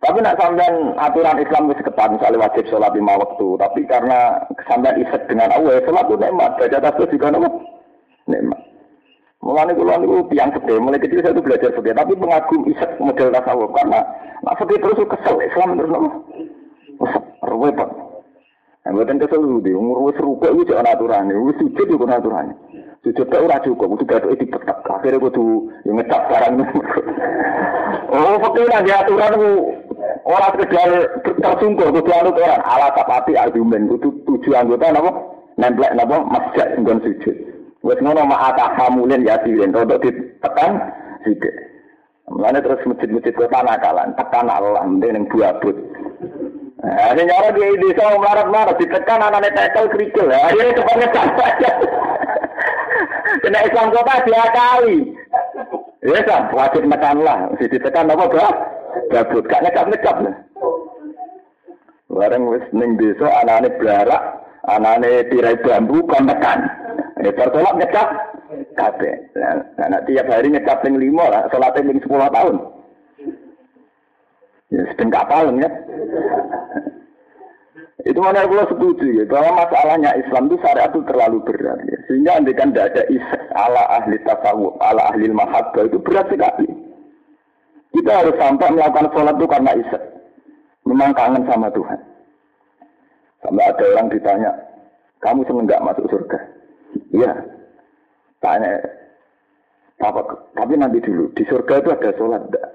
Tapi 0.01 0.17
nak 0.25 0.41
sampean 0.41 0.97
aturan 0.97 1.37
Islam 1.45 1.69
itu 1.69 1.85
ketat, 1.85 2.09
misalnya 2.09 2.49
wajib 2.49 2.65
sholat 2.73 2.93
lima 2.97 3.21
waktu. 3.21 3.49
Tapi 3.61 3.81
karena 3.85 4.41
sampean 4.65 4.97
isek 4.97 5.29
dengan 5.29 5.53
Allah, 5.53 5.77
ya 5.77 5.81
sholat 5.85 6.09
itu 6.09 6.17
nikmat. 6.17 6.51
Baca 6.57 6.79
tasbih 6.81 7.09
juga 7.13 7.29
nikmat. 7.37 7.55
Nikmat. 8.25 8.61
Mulanya 9.41 9.73
kulo 9.73 9.93
niku 9.97 10.17
tiang 10.29 10.53
gede, 10.53 10.75
mulai 10.77 11.01
kecil 11.01 11.25
saya 11.25 11.33
itu 11.33 11.41
belajar 11.41 11.73
fikih, 11.73 11.97
tapi 11.97 12.13
pengagum 12.13 12.61
isek 12.69 13.01
model 13.01 13.33
tasawuf 13.33 13.73
karena 13.73 14.05
nak 14.45 14.57
fikih 14.61 14.77
terus 14.85 15.01
kesel 15.09 15.37
Islam 15.41 15.81
terus 15.81 15.89
nopo. 15.89 16.09
Repot. 17.41 17.91
Yang 18.85 18.93
buatan 19.01 19.21
kesel 19.21 19.43
di 19.65 19.73
umur 19.73 20.13
wis 20.13 20.21
rukuk 20.21 20.53
itu 20.53 20.69
jangan 20.69 20.93
aturan, 20.93 21.33
wis 21.33 21.57
sujud 21.57 21.89
itu 21.89 22.05
aturan. 22.05 22.53
Sujud 23.01 23.27
tak 23.33 23.41
ora 23.41 23.57
cukup, 23.65 23.97
itu 23.97 24.05
gak 24.05 24.29
itu 24.29 24.45
petak. 24.45 24.85
Akhirnya 24.85 25.25
kudu 25.25 25.73
ngecap 25.89 26.21
barang. 26.29 26.55
oh, 28.13 28.37
fakir 28.45 28.69
lagi 28.69 28.93
aturan 28.93 29.41
itu 29.41 29.53
orang 30.27 30.53
sekedar 30.57 30.91
tersungkur, 31.41 31.89
kudu 31.95 32.11
anut 32.13 32.37
orang. 32.37 32.63
Ala 32.65 32.89
kapati 32.93 33.37
argumen, 33.37 33.89
kudu 33.89 34.13
tujuh 34.27 34.53
anggota 34.57 34.93
napa? 34.93 35.11
Nemplek 35.57 35.95
napa? 35.97 36.17
Masjid 36.29 36.69
nggon 36.79 37.03
sujud. 37.05 37.37
Wes 37.81 37.99
ngono 38.05 38.29
mak 38.29 38.61
hamulin 38.77 39.25
ya 39.25 39.41
sirin, 39.41 39.73
untuk 39.73 40.05
ditekan 40.05 40.77
sithik. 41.25 41.53
Mulane 42.31 42.63
terus 42.63 42.85
masjid-masjid 42.87 43.35
kota 43.35 43.59
nakalan, 43.65 44.15
tekan 44.15 44.47
Allah 44.47 44.87
ning 44.87 45.27
buabut. 45.27 45.75
Nah, 46.81 47.13
ini 47.13 47.29
nyara 47.29 47.53
di 47.53 47.77
desa 47.83 48.17
melarat-melarat, 48.17 48.79
ditekan 48.81 49.21
anak-anak 49.21 49.53
tekel 49.53 49.85
kerikil. 49.93 50.29
Akhirnya 50.33 50.77
cepat 50.79 50.97
ngecat 50.97 51.29
saja. 51.37 51.71
Kena 53.41 53.61
Islam 53.67 53.93
kota 53.93 54.15
dia 54.25 54.45
kali. 54.55 54.99
Ya 56.01 56.21
kan, 56.25 56.49
wajib 56.55 56.89
mekan 56.89 57.21
lah. 57.21 57.53
Si 57.61 57.69
ditekan 57.69 58.09
apa 58.09 58.25
bah? 58.33 58.53
Gabut, 59.11 59.45
gak 59.47 59.63
ngecap-ngecap 59.67 60.17
lah. 60.23 60.37
Bareng 62.11 62.51
wis 62.51 62.67
ning 62.75 62.99
desa 62.99 63.27
anak-anak 63.43 63.79
belarak, 63.79 64.23
anak-anak 64.67 65.31
tirai 65.31 65.57
bambu 65.63 66.03
kon 66.07 66.27
tekan. 66.27 66.61
Tertolak 67.21 67.77
ngecap 67.79 68.09
kabeh. 68.75 69.15
Nah, 69.79 70.01
tiap 70.09 70.27
hari 70.27 70.49
ngecap 70.51 70.83
ping 70.83 70.97
lima 70.99 71.29
lah, 71.31 71.43
sholatnya 71.53 71.87
ping 71.87 72.01
sepuluh 72.03 72.27
tahun. 72.33 72.57
Ya 74.71 74.83
sedang 74.95 75.11
kapal 75.11 75.51
ya. 75.59 75.71
Itu 78.09 78.17
mana 78.25 78.49
aku 78.49 78.57
setuju 78.65 79.07
ya, 79.13 79.25
bahwa 79.29 79.61
masalahnya 79.61 80.17
Islam 80.17 80.49
itu 80.49 80.57
syariat 80.65 80.89
itu 80.89 81.05
terlalu 81.05 81.39
berat 81.45 81.79
ya. 81.85 81.99
Sehingga 82.09 82.41
kan 82.57 82.73
tidak 82.73 82.97
ada 82.97 83.03
isek 83.13 83.43
ala 83.53 83.85
ahli 84.01 84.17
tasawuf, 84.25 84.73
ala 84.81 85.13
ahli 85.13 85.29
mahabbah 85.29 85.85
itu 85.85 86.01
berat 86.01 86.27
sekali. 86.33 86.80
Kita 87.91 88.13
harus 88.23 88.37
sampai 88.39 88.71
melakukan 88.71 89.11
sholat 89.11 89.35
itu 89.35 89.47
karena 89.51 89.73
isek. 89.75 90.03
Memang 90.87 91.11
kangen 91.15 91.43
sama 91.47 91.69
Tuhan. 91.75 91.99
Sampai 93.43 93.67
ada 93.67 93.85
orang 93.97 94.09
ditanya, 94.13 94.51
kamu 95.25 95.43
seneng 95.49 95.65
nggak 95.67 95.85
masuk 95.85 96.07
surga? 96.13 96.39
Iya. 97.11 97.33
Tanya, 98.41 98.73
apa, 100.01 100.21
tapi 100.57 100.81
nanti 100.81 101.05
dulu, 101.05 101.29
di 101.37 101.45
surga 101.45 101.85
itu 101.85 101.89
ada 101.93 102.11
sholat 102.17 102.41
enggak? 102.49 102.69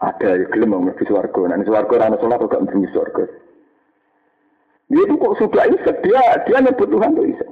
Ada, 0.00 0.28
ya 0.40 0.46
gelem 0.48 0.72
mau 0.72 0.88
di 0.88 1.04
surga. 1.04 1.40
Nanti 1.44 1.68
surga 1.68 1.92
orang 1.92 2.16
sholat 2.20 2.38
kok 2.40 2.56
enggak 2.56 2.78
di 2.80 2.90
surga. 2.94 3.24
Dia 4.92 5.02
itu 5.08 5.14
kok 5.16 5.36
sudah 5.40 5.64
isek, 5.72 5.96
dia 6.04 6.20
dia 6.44 6.58
nyebut 6.60 6.88
Tuhan 6.88 7.16
itu 7.16 7.22
isek. 7.36 7.50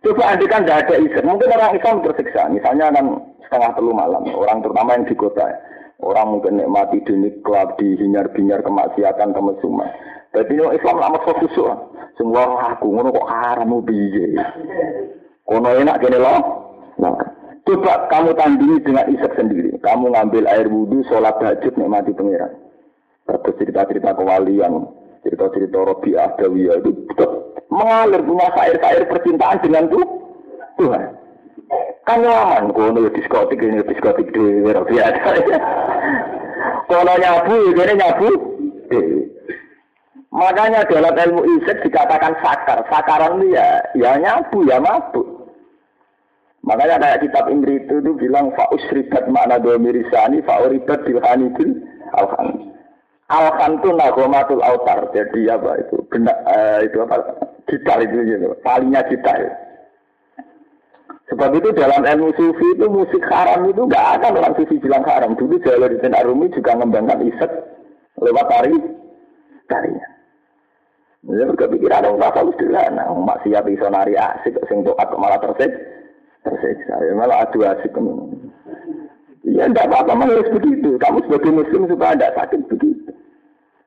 Coba 0.00 0.32
andai 0.32 0.48
kan 0.48 0.64
tidak 0.64 0.88
ada 0.88 0.94
isek, 0.96 1.24
mungkin 1.28 1.52
orang 1.52 1.76
Islam 1.76 2.00
tersiksa. 2.00 2.48
Misalnya 2.48 2.88
kan 2.88 3.06
setengah 3.44 3.70
telu 3.76 3.92
malam, 3.92 4.24
orang 4.32 4.64
terutama 4.64 4.96
yang 4.96 5.04
di 5.04 5.12
kota, 5.12 5.44
orang 6.00 6.26
mungkin 6.32 6.56
nikmati 6.56 7.04
di 7.04 7.14
niklab, 7.20 7.76
di 7.76 8.00
hinyar-binyar 8.00 8.64
kemaksiatan, 8.64 9.36
kemesuman. 9.36 9.90
Jadi 10.32 10.56
Islam 10.56 10.96
lama 11.02 11.18
fokus 11.26 11.52
semua 12.16 12.76
aku 12.76 12.86
ngono 12.92 13.12
kok 13.12 13.28
haram 13.28 13.80
piye. 13.84 14.36
Kono 15.44 15.68
enak 15.72 15.98
kene 15.98 16.18
lo. 16.20 16.36
Nah, 17.00 17.16
coba 17.66 18.06
kamu 18.12 18.36
tandingi 18.38 18.84
dengan 18.86 19.08
isek 19.10 19.34
sendiri. 19.34 19.74
Kamu 19.82 20.12
ngambil 20.12 20.46
air 20.46 20.68
wudhu, 20.68 21.02
sholat 21.08 21.40
tahajud, 21.40 21.74
nikmati 21.80 22.12
pangeran. 22.14 22.52
Terus 23.26 23.56
cerita-cerita 23.56 24.14
kewalian, 24.14 24.84
cerita-cerita 25.24 25.78
Robi 25.80 26.14
Adawiyah 26.14 26.78
itu 26.84 26.92
mengalir 27.70 28.20
punya 28.26 28.48
sair-sair 28.58 29.02
percintaan 29.06 29.62
dengan 29.62 29.86
tuh 29.88 30.06
Tuhan. 30.76 31.02
Kan 32.04 32.26
nyaman, 32.26 32.74
kono 32.74 33.06
diskotik 33.14 33.62
ini 33.62 33.86
diskotik 33.86 34.34
di 34.34 34.66
Robi 34.66 34.98
Adawiyah. 34.98 35.62
Kono 36.90 37.14
nyabu, 37.14 37.54
ini 37.70 37.94
nyabu. 37.94 38.30
Makanya 40.30 40.86
dalam 40.86 41.14
ilmu 41.14 41.42
isek 41.58 41.82
dikatakan 41.86 42.34
sakar. 42.42 42.86
Sakaran 42.90 43.42
itu 43.42 43.54
ya, 43.54 43.82
ya 43.94 44.18
nyabu, 44.18 44.66
ya 44.66 44.78
mabuk. 44.82 45.26
Makanya 46.62 47.02
kayak 47.02 47.20
kitab 47.24 47.44
Imri 47.50 47.82
itu, 47.82 47.98
itu 47.98 48.12
bilang 48.14 48.52
fa'usribat 48.54 49.26
makna 49.32 49.58
domirisani 49.58 50.44
fa'uribat 50.44 51.02
bilhanidil 51.08 51.82
alhan. 52.14 52.74
Alhan 53.30 53.80
itu 53.80 53.90
nagomatul 53.94 54.62
autar. 54.62 55.08
Jadi 55.14 55.50
apa 55.50 55.78
itu? 55.82 55.98
Benda, 56.10 56.34
uh, 56.46 56.78
itu 56.84 57.00
apa? 57.00 57.16
Gitar 57.68 57.98
itu 58.04 58.16
gitu. 58.24 58.48
Talinya 58.62 59.00
gitar. 59.08 59.40
Sebab 61.30 61.54
itu 61.54 61.70
dalam 61.78 62.02
ilmu 62.02 62.34
sufi 62.34 62.66
itu 62.74 62.86
musik 62.90 63.22
haram 63.30 63.62
itu 63.70 63.86
nggak 63.86 64.18
ada 64.18 64.34
orang 64.34 64.54
sufi 64.58 64.82
bilang 64.82 65.06
haram. 65.06 65.38
Dulu 65.38 65.62
Jalaluddin 65.62 66.16
Arumi 66.18 66.50
juga 66.50 66.74
mengembangkan 66.74 67.22
isek 67.22 67.50
lewat 68.18 68.46
tari 68.50 68.74
tarinya. 69.70 70.06
Ya 71.30 71.46
kepikiran 71.46 72.16
orang 72.16 72.48
mesti 72.48 72.66
lah, 72.72 72.88
nah 72.96 73.12
maksiat 73.12 73.68
iso 73.68 73.86
nari 73.92 74.16
asik, 74.16 74.56
sing 74.66 74.80
toat 74.82 75.04
malah 75.20 75.36
tersik, 75.36 75.68
tersiksa, 76.42 76.96
ya 76.96 77.12
malah 77.12 77.44
adu 77.44 77.60
asik 77.60 77.92
kemudian. 77.92 78.50
Ya 79.46 79.68
tidak 79.70 79.86
apa-apa 79.92 80.26
harus 80.26 80.48
begitu. 80.50 80.98
Kamu 80.98 81.20
sebagai 81.28 81.52
muslim 81.52 81.82
supaya 81.86 82.16
tidak 82.16 82.34
sakit 82.40 82.60
begitu. 82.72 83.12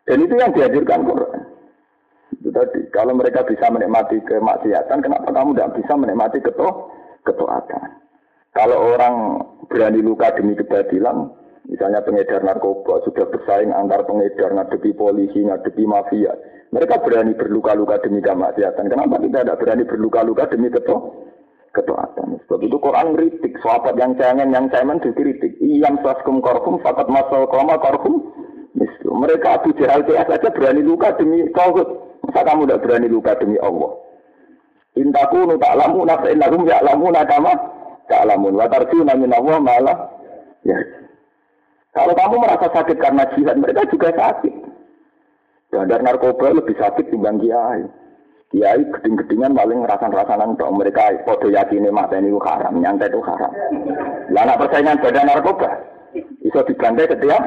Dan 0.07 0.17
itu 0.23 0.33
yang 0.37 0.51
dihadirkan 0.55 1.05
Quran. 1.05 1.42
Tadi. 2.53 2.79
Kalau 2.93 3.17
mereka 3.17 3.41
bisa 3.49 3.65
menikmati 3.73 4.21
kemaksiatan, 4.29 5.01
kenapa 5.01 5.33
kamu 5.33 5.57
tidak 5.57 5.73
bisa 5.81 5.93
menikmati 5.97 6.37
keto 6.37 6.93
ketaatan? 7.25 7.97
Kalau 8.53 8.93
orang 8.93 9.41
berani 9.65 10.05
luka 10.05 10.29
demi 10.37 10.53
kebatilan, 10.53 11.33
misalnya 11.65 12.05
pengedar 12.05 12.45
narkoba 12.45 13.01
sudah 13.09 13.25
bersaing 13.25 13.73
antar 13.73 14.05
pengedar 14.05 14.53
ngadepi 14.53 14.93
polisi, 14.93 15.41
ngadepi 15.41 15.89
mafia, 15.89 16.37
mereka 16.69 17.01
berani 17.01 17.33
berluka-luka 17.33 17.97
demi 18.05 18.21
kemaksiatan. 18.21 18.85
Kenapa 18.85 19.17
kita 19.17 19.41
tidak 19.41 19.57
berani 19.57 19.83
berluka-luka 19.89 20.45
demi 20.53 20.69
keto 20.69 21.25
ketaatan? 21.73 22.37
Sebab 22.45 22.61
itu 22.61 22.77
Quran 22.77 23.17
kritik. 23.17 23.53
Sahabat 23.65 23.97
yang 23.97 24.13
jangan, 24.21 24.53
yang 24.53 24.69
cemen 24.69 25.01
dikritik. 25.01 25.57
Iyam 25.57 25.97
saskum 26.05 26.37
korhum, 26.37 26.77
fakat 26.85 27.09
masal 27.09 27.49
koma. 27.49 27.81
Mislu. 28.73 29.13
Mereka 29.13 29.61
Abu 29.61 29.69
Jahal 29.77 30.01
saja 30.05 30.49
berani 30.49 30.81
luka 30.81 31.13
demi 31.17 31.45
tauhid. 31.53 32.12
Masa 32.33 32.49
kamu 32.49 32.65
tidak 32.65 32.81
berani 32.81 33.07
luka 33.13 33.37
demi 33.37 33.61
Allah? 33.61 33.93
Intakunu 34.97 35.53
ta'lamuna 35.61 36.17
fa 36.17 36.33
innahum 36.33 36.65
ya'lamuna 36.65 37.21
kama 37.29 37.53
ta'lamun. 38.09 38.57
Wa 38.57 38.65
tarjuna 38.73 39.13
min 39.13 39.29
Allah 39.29 39.61
malah 39.61 39.97
ya. 40.65 40.73
Kalau 41.93 42.17
kamu 42.17 42.41
merasa 42.41 42.73
sakit 42.73 42.97
karena 42.97 43.29
jihad, 43.37 43.61
mereka 43.61 43.85
juga 43.85 44.09
sakit. 44.17 44.49
Bandar 45.69 46.01
narkoba 46.01 46.57
lebih 46.57 46.73
sakit 46.73 47.13
dibanding 47.13 47.53
kiai. 47.53 47.85
Kiai 48.49 48.81
geding-gedingan 48.81 49.53
paling 49.53 49.85
ngerasan-rasanan 49.85 50.57
untuk 50.57 50.73
mereka 50.73 51.13
podo 51.29 51.53
yakini 51.53 51.93
mata 51.93 52.17
ini 52.17 52.33
haram, 52.33 52.81
nyantai 52.81 53.13
itu 53.13 53.21
haram. 53.21 53.53
Lah 54.33 54.41
anak 54.41 54.57
persaingan 54.57 54.97
bandar 55.05 55.25
narkoba, 55.29 55.69
bisa 56.41 56.65
dibantai 56.65 57.13
setiap 57.13 57.45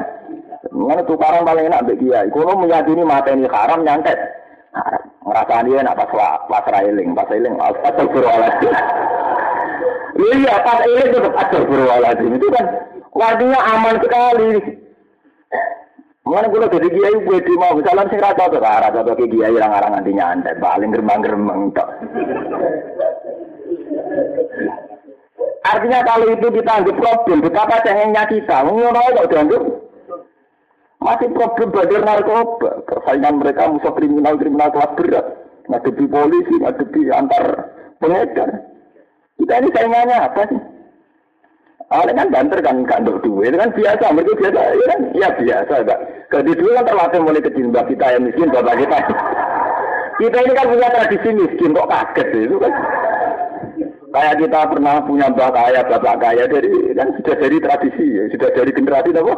Mana 0.71 1.03
tukaran 1.03 1.43
paling 1.43 1.67
enak 1.67 1.83
bagi 1.83 2.07
kiai. 2.07 2.31
Kalau 2.31 2.55
meyakini 2.55 3.03
mata 3.03 3.35
ini 3.35 3.51
haram, 3.51 3.83
nyantet. 3.83 4.19
Haram. 4.77 5.03
Ngerasa 5.25 5.65
dia 5.65 5.79
nak 5.81 5.97
pas 5.97 6.11
pas 6.47 6.65
railing, 6.69 7.09
pas 7.17 7.27
railing, 7.27 7.55
asal 7.59 8.05
berwaladzim. 8.07 8.73
Iya, 10.17 10.53
pas 10.61 10.79
railing 10.85 11.09
tetap 11.13 11.33
asal 11.35 11.61
berwaladzim. 11.65 12.31
Itu 12.37 12.47
kan 12.53 12.65
artinya 13.17 13.59
aman 13.73 13.95
sekali. 13.99 14.51
Mengenai 16.27 16.51
gue 16.51 16.73
jadi 16.75 16.87
kiai 16.91 17.15
gue 17.23 17.37
di 17.39 17.53
mau 17.55 17.71
misalnya 17.71 18.11
sing 18.11 18.19
rata 18.19 18.51
tuh 18.51 18.59
rata 18.59 18.99
tuh 18.99 19.15
kayak 19.15 19.31
kiai 19.31 19.55
orang 19.55 19.79
orang 19.79 19.91
nanti 19.95 20.11
nyantai 20.11 20.59
paling 20.59 20.91
geremang 20.91 21.23
geremang 21.23 21.59
tok. 21.71 21.87
Artinya 25.67 25.99
kalau 26.03 26.27
itu 26.31 26.47
kita 26.51 26.71
anggap 26.79 26.95
problem, 26.95 27.43
betapa 27.43 27.75
cengengnya 27.83 28.23
kita, 28.27 28.63
mengono 28.63 29.03
kok 29.03 29.27
dianggap 29.31 29.61
masih 30.97 31.29
problem 31.29 31.69
badar 31.69 32.01
narkoba, 32.01 32.71
persaingan 32.89 33.37
mereka 33.37 33.69
musuh 33.69 33.93
kriminal-kriminal 33.93 34.73
kelas 34.73 34.91
berat, 34.97 35.25
ngadepi 35.69 36.05
polisi, 36.09 36.55
ngadepi 36.57 37.01
antar 37.13 37.45
pengedar. 38.01 38.49
Kita 39.37 39.53
ini 39.61 39.69
saingannya 39.69 40.17
apa 40.17 40.41
sih? 40.49 40.61
Awalnya 41.87 42.19
kan 42.19 42.29
banter 42.33 42.59
kan 42.59 42.77
kan 42.83 43.07
duit 43.07 43.55
kan 43.55 43.71
biasa, 43.71 44.11
mereka 44.11 44.35
biasa, 44.35 44.59
ya 44.59 44.85
kan, 44.91 44.99
ya 45.15 45.29
biasa 45.39 45.73
enggak. 45.87 45.99
Kalau 46.27 46.43
di 46.43 46.53
dulu 46.59 46.71
kan 46.75 46.83
terlatih 46.83 47.19
mulai 47.23 47.45
kecil, 47.45 47.71
kita 47.71 48.05
yang 48.11 48.23
miskin, 48.27 48.51
bapak 48.51 48.75
kita. 48.83 48.97
Kita 50.17 50.37
ini 50.43 50.53
kan 50.57 50.67
punya 50.67 50.89
tradisi 50.91 51.29
miskin, 51.31 51.77
kok 51.77 51.87
kaget 51.87 52.27
itu 52.49 52.57
kan. 52.59 52.73
Kayak 54.07 54.39
kita 54.39 54.59
pernah 54.71 55.03
punya 55.03 55.27
mbak 55.27 55.51
kaya, 55.51 55.83
bapak 55.83 56.15
kaya 56.23 56.47
dari 56.47 56.95
kan 56.95 57.11
sudah 57.19 57.35
dari 57.43 57.57
tradisi, 57.59 58.07
ya. 58.15 58.23
sudah 58.31 58.49
dari 58.55 58.71
generasi 58.71 59.11
apa? 59.11 59.35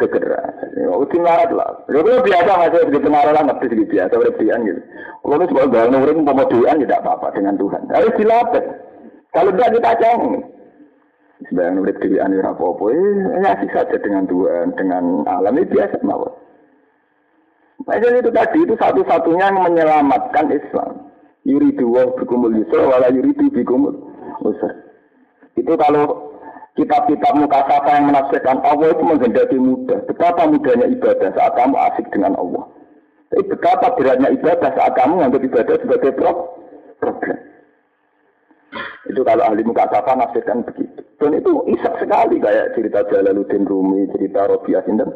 Ke 0.00 0.06
generasi. 0.08 0.66
Oh, 0.88 1.04
marat 1.20 1.52
lah. 1.52 1.84
Ya 1.92 2.00
kalau 2.00 2.24
biasa 2.24 2.50
masih 2.56 2.84
begitu 2.88 3.08
marah 3.12 3.32
lah, 3.36 3.42
ngerti 3.44 3.64
sedikit 3.68 3.88
biasa, 3.92 4.12
berlebihan 4.16 4.60
gitu. 4.64 4.80
Kalau 5.20 5.36
itu 5.36 5.46
sebagai 5.52 5.72
bangun 5.74 6.00
urip 6.00 6.16
mau 6.24 6.46
tidak 6.48 7.00
apa-apa 7.04 7.28
dengan 7.36 7.54
Tuhan. 7.60 7.82
Harus 7.92 8.16
dilatih. 8.16 8.64
Kalau 9.36 9.50
tidak 9.52 9.70
kita 9.76 9.92
cengeng. 10.00 10.34
Sebagian 11.52 11.80
urip 11.84 11.96
di 12.00 12.16
anu 12.16 12.40
apa-apa, 12.40 12.84
eh, 12.96 13.52
asik 13.52 13.70
saja 13.76 13.96
dengan 14.00 14.24
Tuhan, 14.24 14.72
dengan 14.80 15.28
alam 15.28 15.60
ini 15.60 15.68
biasa 15.68 16.00
mawon. 16.00 16.32
Nah, 17.84 17.96
jadi 18.00 18.24
itu 18.24 18.32
tadi 18.32 18.58
itu 18.64 18.74
satu-satunya 18.80 19.52
yang 19.52 19.60
menyelamatkan 19.60 20.48
Islam. 20.48 21.05
Yuridu 21.46 21.86
wa 21.86 22.10
bikumul 22.18 22.58
yusra 22.58 22.82
wala 22.90 23.06
yuridu 23.14 23.46
bikumul 23.54 23.94
usra. 24.42 24.74
Itu 25.54 25.78
kalau 25.78 26.34
kitab-kitab 26.74 27.32
mukasafah 27.38 27.92
yang 27.96 28.10
menafsirkan 28.10 28.58
Allah 28.66 28.90
itu 28.90 29.02
menghendaki 29.06 29.56
mudah. 29.56 30.02
Betapa 30.10 30.44
mudahnya 30.50 30.90
ibadah 30.90 31.30
saat 31.32 31.52
kamu 31.54 31.76
asik 31.78 32.06
dengan 32.10 32.34
Allah. 32.34 32.66
Tapi 33.30 33.42
betapa 33.46 33.94
beratnya 33.94 34.28
ibadah 34.34 34.70
saat 34.74 34.92
kamu 34.98 35.12
menganggap 35.22 35.42
ibadah 35.46 35.76
sebagai 35.80 36.10
problem. 36.18 37.38
Itu 39.06 39.22
kalau 39.22 39.42
ahli 39.46 39.62
muka 39.62 39.86
safa 39.88 40.12
nafsirkan 40.18 40.66
begitu. 40.66 41.00
Dan 41.16 41.32
itu 41.38 41.52
isak 41.72 41.96
sekali 42.02 42.36
kayak 42.42 42.76
cerita 42.76 43.06
Jalaluddin 43.08 43.64
Rumi, 43.64 44.10
cerita 44.12 44.50
Robiah 44.50 44.84
Sinten, 44.84 45.08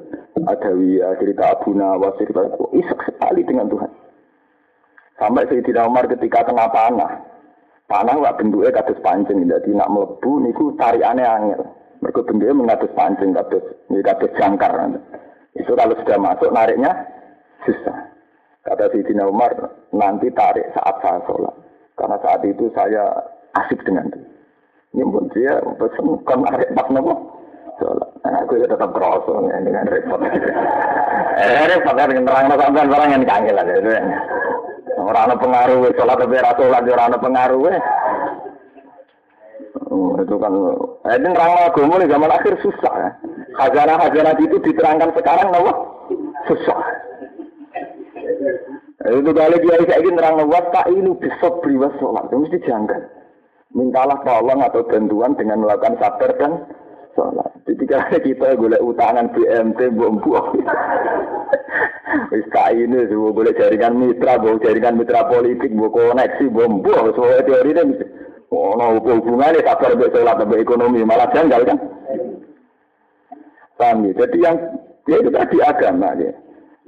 Adawiyah, 0.49 1.19
cerita 1.21 1.59
Abu 1.59 1.77
Nawas, 1.77 2.17
cerita 2.17 2.47
itu 2.49 2.65
isak 2.81 3.01
sekali 3.05 3.45
dengan 3.45 3.69
Tuhan. 3.69 3.91
Sampai 5.21 5.45
Sayyidina 5.53 5.85
Umar 5.85 6.09
ketika 6.09 6.49
kena 6.49 6.73
panah. 6.73 7.13
Panah 7.85 8.17
wak 8.17 8.41
bentuknya 8.41 8.73
kados 8.73 8.97
pancing, 9.05 9.45
jadi 9.45 9.71
nak 9.77 9.93
melebu 9.93 10.49
niku 10.49 10.73
tarikannya 10.81 11.27
angel. 11.27 11.63
Mereka 12.01 12.25
bentuknya 12.25 12.57
mengatus 12.57 12.89
pancing, 12.97 13.37
kados, 13.37 13.61
ini 13.93 14.01
kados 14.01 14.33
jangkar. 14.41 14.73
Itu 15.53 15.77
kalau 15.77 15.99
sudah 16.01 16.17
masuk 16.17 16.49
nariknya 16.57 16.97
susah. 17.69 18.09
Kata 18.65 18.89
Sayyidina 18.89 19.29
Umar, 19.29 19.53
nanti 19.93 20.33
tarik 20.33 20.73
saat 20.73 20.97
saya 21.05 21.21
sholat. 21.29 21.53
Karena 22.01 22.17
saat 22.25 22.41
itu 22.49 22.73
saya 22.73 23.13
asik 23.61 23.85
dengan 23.85 24.09
itu. 24.09 24.21
Ini 24.97 25.05
pun 25.05 25.29
dia 25.37 25.61
pesen 25.77 26.07
kan 26.25 26.41
arek 26.49 26.73
pas 26.73 26.89
nopo. 26.89 27.15
Nah, 28.21 28.45
aku 28.45 28.61
ya 28.61 28.69
tetap 28.69 28.93
kerosong 28.93 29.49
ya, 29.49 29.57
dengan 29.65 29.89
repot. 29.89 30.21
eh, 31.41 31.67
repot 31.73 31.95
kan 31.97 32.13
terang 32.13 32.47
sampean 32.53 32.93
barang 32.93 33.11
yang 33.17 33.25
kangelan 33.25 33.69
itu. 33.73 33.91
Orang 34.99 35.23
ada 35.31 35.37
pengaruh, 35.39 35.93
sholat 35.95 36.17
tapi 36.19 36.37
rasa 36.41 36.59
sholat, 36.59 36.83
orang 36.83 37.09
ada 37.13 37.19
pengaruh. 37.21 37.63
Oh, 39.91 40.19
itu 40.19 40.35
kan, 40.39 40.53
eh, 41.07 41.17
ini 41.19 41.29
nerang 41.31 41.53
agama 41.63 41.95
nih 41.99 42.11
zaman 42.11 42.31
akhir 42.31 42.55
susah 42.63 42.95
ya. 42.99 43.11
Hajana-hajana 43.59 44.35
itu 44.39 44.57
diterangkan 44.59 45.11
sekarang, 45.15 45.55
nopo 45.55 45.73
susah. 46.51 46.81
Itu 49.01 49.31
kali 49.31 49.57
dia 49.65 49.81
saya 49.87 50.03
ingin 50.03 50.19
nerang 50.19 50.47
was 50.47 50.67
tak 50.75 50.91
ini 50.91 51.11
bisa 51.19 51.49
beri 51.63 51.79
sholat, 51.99 52.27
itu 52.29 52.37
mesti 52.37 52.59
janggal 52.67 53.21
mintalah 53.71 54.19
tolong 54.27 54.61
atau 54.67 54.83
bantuan 54.83 55.39
dengan 55.39 55.63
melakukan 55.63 55.95
sabar 56.03 56.31
dan 56.39 56.53
sholat. 57.15 57.51
Kalau 57.91 58.23
kita 58.23 58.55
boleh 58.55 58.81
utangan 58.83 59.35
BMT, 59.35 59.95
bombu, 59.99 60.39
wis 62.31 62.47
ini 62.75 62.99
semua 63.11 63.35
boleh 63.35 63.53
jaringan 63.59 63.99
mitra, 63.99 64.39
boleh 64.39 64.63
jaringan 64.63 64.95
mitra 64.99 65.27
politik, 65.27 65.75
boleh 65.75 65.91
koneksi, 65.91 66.45
bombu, 66.55 66.95
semua 67.15 67.43
teori 67.43 67.73
ini 67.75 67.95
Oh, 68.51 68.75
no, 68.75 68.99
hubungannya 68.99 69.63
sabar 69.63 69.95
untuk 69.95 70.11
sholat, 70.11 70.43
untuk 70.43 70.59
ekonomi, 70.59 71.07
malah 71.07 71.31
janggal 71.31 71.63
kan? 71.71 71.79
Paham 73.79 74.11
ya? 74.11 74.27
Jadi 74.27 74.39
yang 74.43 74.57
ya 75.07 75.17
itu 75.23 75.31
tadi 75.31 75.57
agama 75.63 76.19
ya. 76.19 76.35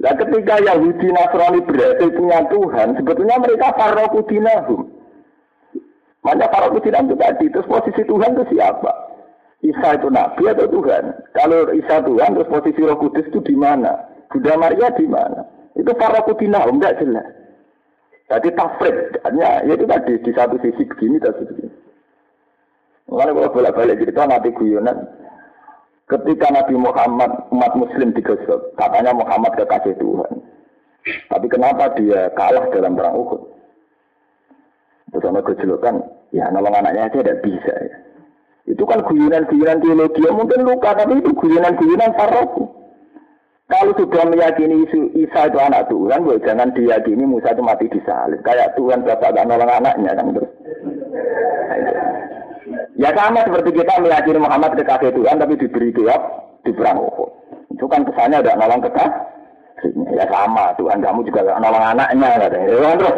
Nah 0.03 0.13
ketika 0.19 0.59
Yahudi 0.59 1.07
Nasrani 1.07 1.63
berhasil 1.63 2.11
punya 2.11 2.43
Tuhan, 2.51 2.99
sebetulnya 2.99 3.39
mereka 3.39 3.71
farokudinahum. 3.79 4.91
Mana 6.23 6.47
para 6.47 6.71
kucinan 6.71 7.11
itu 7.11 7.15
tadi, 7.19 7.45
terus 7.51 7.67
posisi 7.67 7.99
Tuhan 8.07 8.31
itu 8.31 8.55
siapa? 8.55 8.91
Isa 9.63 9.95
itu 9.95 10.11
Nabi 10.11 10.43
atau 10.51 10.67
Tuhan? 10.67 11.15
Kalau 11.31 11.71
Isa 11.71 12.03
Tuhan, 12.03 12.35
terus 12.35 12.51
posisi 12.51 12.83
Roh 12.83 12.99
Kudus 12.99 13.31
itu 13.31 13.39
di 13.47 13.55
mana? 13.55 13.95
Bunda 14.27 14.59
Maria 14.59 14.91
di 14.91 15.07
mana? 15.07 15.47
Itu 15.79 15.95
para 15.95 16.19
kutina, 16.27 16.67
enggak 16.67 16.99
jelas. 16.99 17.23
Jadi 18.27 18.51
tafrid, 18.59 19.23
ya 19.39 19.63
itu 19.63 19.87
tadi 19.87 20.19
di 20.19 20.31
satu 20.35 20.59
sisi 20.59 20.83
begini, 20.83 21.15
dan 21.23 21.31
begini. 21.39 21.71
Mulai 23.07 23.31
kalau 23.31 23.53
bolak-balik 23.55 23.99
cerita 23.99 24.27
nanti 24.27 24.49
guyonan, 24.51 24.99
ketika 26.11 26.47
Nabi 26.51 26.75
Muhammad 26.75 27.31
umat 27.51 27.71
Muslim 27.79 28.11
digosok, 28.11 28.73
katanya 28.75 29.15
Muhammad 29.15 29.53
kekasih 29.55 29.95
Tuhan. 29.95 30.33
Tapi 31.29 31.45
kenapa 31.51 31.93
dia 31.99 32.31
kalah 32.35 32.67
dalam 32.71 32.95
perang 32.95 33.15
Uhud? 33.15 33.41
Terus 35.13 35.23
sama 35.23 35.45
kejelekan, 35.45 36.03
ya 36.33 36.49
nolong 36.49 36.73
anaknya 36.73 37.11
aja 37.11 37.21
tidak 37.21 37.43
bisa 37.45 37.73
ya. 37.75 37.95
Itu 38.63 38.87
kan 38.87 39.03
guyonan-guyonan 39.03 39.83
teologi, 39.83 40.23
ya 40.23 40.31
mungkin 40.31 40.63
luka, 40.63 40.95
tapi 40.95 41.19
itu 41.19 41.35
guyonan-guyonan 41.35 42.15
faroku. 42.15 42.71
Kalau 43.67 43.95
sudah 43.95 44.23
meyakini 44.27 44.85
isu 44.85 45.17
Isa 45.17 45.49
itu 45.49 45.57
anak 45.57 45.87
Tuhan, 45.89 46.27
gue 46.27 46.37
jangan 46.45 46.71
diyakini 46.75 47.23
Musa 47.25 47.55
itu 47.55 47.63
mati 47.63 47.89
di 47.89 47.99
salib. 48.05 48.39
Kayak 48.45 48.75
Tuhan 48.77 49.01
bapak 49.01 49.33
gak 49.33 49.47
nolong 49.49 49.71
anaknya 49.71 50.13
kan 50.13 50.35
terus. 50.35 50.51
Ya 52.99 53.09
sama 53.17 53.41
seperti 53.41 53.73
kita 53.73 54.03
meyakini 54.03 54.39
Muhammad 54.39 54.77
kekasih 54.77 55.11
Tuhan, 55.15 55.41
tapi 55.41 55.57
diberi 55.57 55.89
kitab 55.89 56.21
di 56.63 56.71
perang 56.75 57.01
Uhud. 57.01 57.31
Itu 57.73 57.89
kan 57.89 58.05
kesannya 58.05 58.45
udah 58.45 58.55
nolong 58.61 58.81
kekasih. 58.83 59.91
Ya 60.13 60.25
sama, 60.29 60.71
Tuhan 60.77 61.01
kamu 61.01 61.25
juga 61.27 61.47
gak 61.51 61.59
nolong 61.59 61.83
anaknya. 61.83 62.29
Ya, 62.39 62.47
kan, 62.77 62.99
terus 62.99 63.15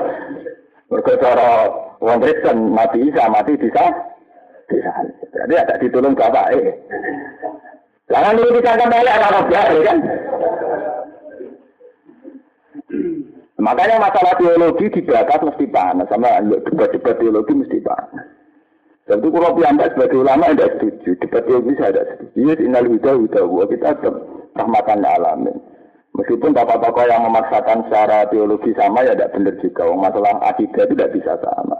Mereka 0.90 1.18
cara 1.18 1.50
Wong 1.98 2.22
Kristen 2.22 2.70
mati 2.72 3.02
Isa 3.10 3.26
mati 3.28 3.58
bisa 3.58 4.15
bisa. 4.70 4.92
Jadi 5.34 5.54
ada 5.56 5.76
ditolong 5.78 6.18
bapak 6.18 6.58
eh. 6.58 6.76
Jangan 8.06 8.38
dulu 8.38 8.62
disangka 8.62 8.86
balik 8.86 9.18
anak 9.18 9.46
biasa 9.50 9.76
kan. 9.82 9.98
Makanya 13.56 13.98
masalah 13.98 14.34
teologi 14.38 14.86
dibahas 14.94 15.42
mesti 15.42 15.66
panas 15.74 16.06
sama 16.12 16.38
debat-debat 16.44 17.18
teologi 17.18 17.54
mesti 17.58 17.82
panas. 17.82 18.26
Dan 19.06 19.22
itu 19.22 19.30
kalau 19.30 19.54
piyambak 19.54 19.94
sebagai 19.94 20.22
ulama 20.22 20.50
tidak 20.54 20.82
setuju. 20.82 21.10
Debat 21.22 21.44
teologi 21.46 21.74
saya 21.78 21.92
tidak 21.94 22.08
setuju. 22.14 22.38
Ini 22.42 22.54
innal 22.66 22.90
huda 22.90 23.12
huda 23.14 23.42
kita 23.70 23.90
tetap 24.02 24.16
rahmatan 24.58 25.06
alamin. 25.06 25.58
Meskipun 26.16 26.56
bapak-bapak 26.58 27.06
yang 27.06 27.28
memaksakan 27.28 27.86
secara 27.86 28.26
teologi 28.34 28.74
sama 28.74 29.06
ya 29.06 29.14
tidak 29.14 29.34
benar 29.38 29.56
juga. 29.62 29.84
Masalah 29.94 30.34
akidah 30.50 30.84
itu 30.90 30.94
tidak 30.98 31.14
bisa 31.14 31.34
sama. 31.38 31.78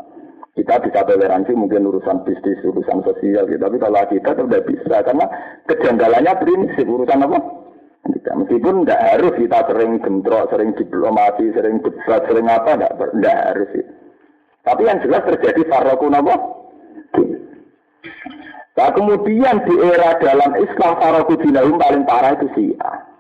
Kita 0.56 0.80
bisa 0.80 1.04
toleransi 1.04 1.52
mungkin 1.52 1.84
urusan 1.92 2.24
bisnis, 2.24 2.64
urusan 2.64 3.04
sosial 3.04 3.44
gitu. 3.52 3.60
Tapi 3.60 3.76
kalau 3.76 4.08
itu 4.08 4.24
tidak 4.24 4.66
bisa. 4.72 5.04
Karena 5.04 5.26
kejanggalannya 5.68 6.34
prinsip. 6.40 6.88
Urusan 6.88 7.28
apa? 7.28 7.40
Kita. 8.08 8.32
Meskipun 8.40 8.88
tidak 8.88 9.04
harus 9.04 9.34
kita 9.36 9.60
sering 9.68 10.00
gentrok, 10.00 10.48
sering 10.48 10.72
diplomasi, 10.80 11.52
sering 11.52 11.84
debat, 11.84 12.24
sering 12.24 12.48
apa. 12.48 12.72
Tidak 12.80 13.38
harus. 13.52 13.70
Ya. 13.76 13.86
Tapi 14.64 14.82
yang 14.88 15.04
jelas 15.04 15.28
terjadi 15.28 15.62
farokun 15.68 16.16
apa? 16.16 16.36
Nah 18.76 18.90
kemudian 18.92 19.56
di 19.64 19.76
era 19.80 20.20
dalam 20.20 20.52
Islam 20.60 20.92
farokun 21.00 21.80
paling 21.80 22.04
parah 22.04 22.36
itu 22.36 22.48
syiah. 22.56 23.15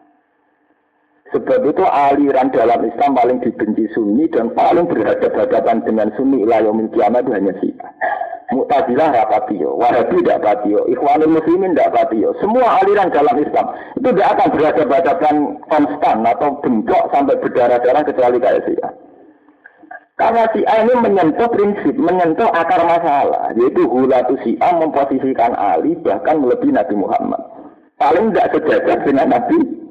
Sebab 1.35 1.67
itu 1.67 1.83
aliran 1.83 2.47
dalam 2.55 2.79
Islam 2.87 3.11
paling 3.11 3.43
dibenci 3.43 3.91
Sunni 3.91 4.23
dan 4.31 4.55
paling 4.55 4.87
berhadapan-hadapan 4.87 5.83
dengan 5.83 6.07
Sunni 6.15 6.47
ilayomil 6.47 6.87
kiamat 6.95 7.27
itu 7.27 7.31
hanya 7.35 7.53
Syiah. 7.59 7.91
Mu'tazilah 8.55 9.11
rapatio, 9.11 9.75
Wahabi 9.75 10.23
tidak 10.23 10.47
patio, 10.47 10.87
Ikhwanul 10.87 11.35
Muslimin 11.35 11.75
tidak 11.75 11.91
patio. 11.91 12.31
Semua 12.39 12.79
aliran 12.79 13.11
dalam 13.11 13.35
Islam 13.35 13.67
itu 13.99 14.09
tidak 14.15 14.29
akan 14.31 14.47
berhadapan 14.55 15.35
konstan 15.67 16.17
atau 16.23 16.49
bentrok 16.63 17.03
sampai 17.11 17.35
berdarah-darah 17.35 18.03
kecuali 18.07 18.37
kayak 18.39 18.63
Syiah. 18.63 18.91
Karena 20.15 20.47
si 20.55 20.63
A 20.63 20.87
ini 20.87 20.95
menyentuh 20.95 21.51
prinsip, 21.51 21.99
menyentuh 21.99 22.47
akar 22.47 22.79
masalah, 22.87 23.51
yaitu 23.59 23.83
hulatu 23.83 24.39
A 24.63 24.69
memposisikan 24.79 25.51
Ali 25.59 25.99
bahkan 25.99 26.39
melebihi 26.39 26.71
Nabi 26.71 26.95
Muhammad. 26.95 27.43
Paling 27.99 28.31
tidak 28.31 28.55
sejajar 28.55 29.03
dengan 29.03 29.35
Nabi. 29.35 29.83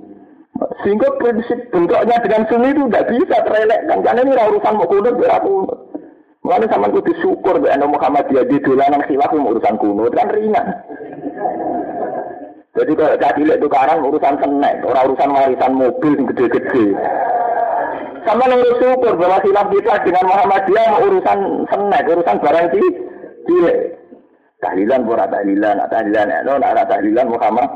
Sehingga 0.54 1.08
prinsip 1.18 1.58
bentuknya 1.74 2.16
dengan 2.22 2.42
sunni 2.46 2.70
itu 2.70 2.86
tidak 2.86 3.08
bisa 3.10 3.36
terelekkan. 3.42 3.98
Karena 4.06 4.20
ini 4.22 4.32
urusan 4.38 4.74
mau 4.78 4.86
kunut, 4.86 5.14
kunut. 5.18 5.78
Mulane 6.44 6.68
sampean 6.68 6.92
kudu 6.92 7.12
syukur 7.24 7.56
nek 7.56 7.72
ana 7.72 7.88
Muhammadiyah 7.88 8.44
di 8.44 8.60
dolanan 8.60 9.00
khilaf 9.08 9.32
urusan 9.32 9.80
kuno 9.80 10.12
kan 10.12 10.28
ringan. 10.28 10.66
Jadi 12.76 12.92
kalau 12.92 13.16
cilik 13.16 13.60
tukaran 13.64 14.04
urusan 14.04 14.34
senek, 14.44 14.84
orang 14.84 15.04
urusan 15.08 15.30
warisan 15.32 15.72
mobil 15.72 16.12
yang 16.20 16.28
gede-gede. 16.28 16.86
Sama 18.28 18.44
yang 18.44 18.60
syukur 18.76 19.16
bahwa 19.16 19.40
khilaf 19.40 19.72
kita 19.72 19.94
dengan 20.04 20.24
Muhammadiyah 20.28 20.86
urusan 21.00 21.38
senek, 21.72 22.02
urusan 22.12 22.36
barang 22.44 22.66
cilik. 22.76 23.76
Tahlilan 24.60 25.00
pura 25.08 25.24
tahlilan, 25.32 25.80
tahlilan, 25.88 26.28
no, 26.44 26.60
tahlilan 26.60 27.26
Muhammad. 27.32 27.68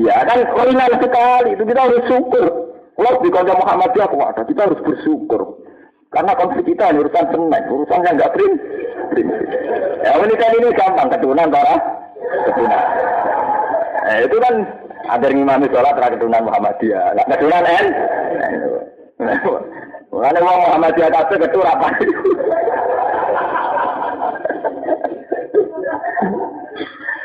Ya 0.00 0.22
kan 0.22 0.38
ringan 0.44 0.92
sekali, 1.02 1.50
itu 1.58 1.62
kita 1.66 1.80
harus 1.82 2.02
syukur. 2.06 2.46
Kalau 2.94 3.22
di 3.24 3.30
kota 3.32 3.52
Muhammadiyah 3.56 4.08
kuat, 4.12 4.36
kita 4.44 4.60
harus 4.68 4.80
bersyukur. 4.84 5.64
Karena 6.10 6.34
konflik 6.34 6.74
kita 6.74 6.90
ini 6.90 7.06
urusan 7.06 7.26
seneng, 7.30 7.64
urusan 7.70 8.02
yang 8.02 8.14
nggak 8.18 8.34
prin, 8.34 8.52
prinsip. 9.14 9.48
Ya 10.02 10.18
ini 10.18 10.34
kan 10.36 10.50
ini 10.58 10.68
gampang 10.74 11.08
keturunan 11.08 11.48
para 11.48 11.74
keturunan. 12.50 12.84
Nah, 14.00 14.18
itu 14.26 14.36
kan 14.42 14.54
ada 15.06 15.26
ngimami 15.30 15.66
sholat 15.70 15.94
terakhir 15.94 16.18
keturunan 16.18 16.46
Muhammadiyah. 16.50 17.06
Nah, 17.14 17.24
keturunan 17.30 17.64
N. 17.64 17.86
Mana 20.10 20.38
mau 20.42 20.58
Muhammadiyah 20.66 21.08
kata 21.14 21.34
ketur 21.38 21.64
apa? 21.64 21.88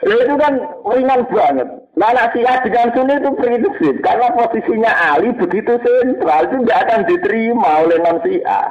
Ya 0.06 0.16
itu 0.22 0.34
kan 0.38 0.54
ringan 0.86 1.26
banget. 1.34 1.68
Anak 1.98 2.30
Syiah 2.38 2.62
dengan 2.62 2.94
Sunni 2.94 3.18
itu 3.18 3.30
prinsip. 3.42 3.96
Karena 4.06 4.30
posisinya 4.38 4.92
Ali 5.18 5.34
begitu 5.34 5.82
sentral, 5.82 6.46
itu 6.46 6.56
tidak 6.62 6.82
akan 6.86 7.02
diterima 7.10 7.70
oleh 7.82 7.98
non 8.06 8.22
Syiah. 8.22 8.70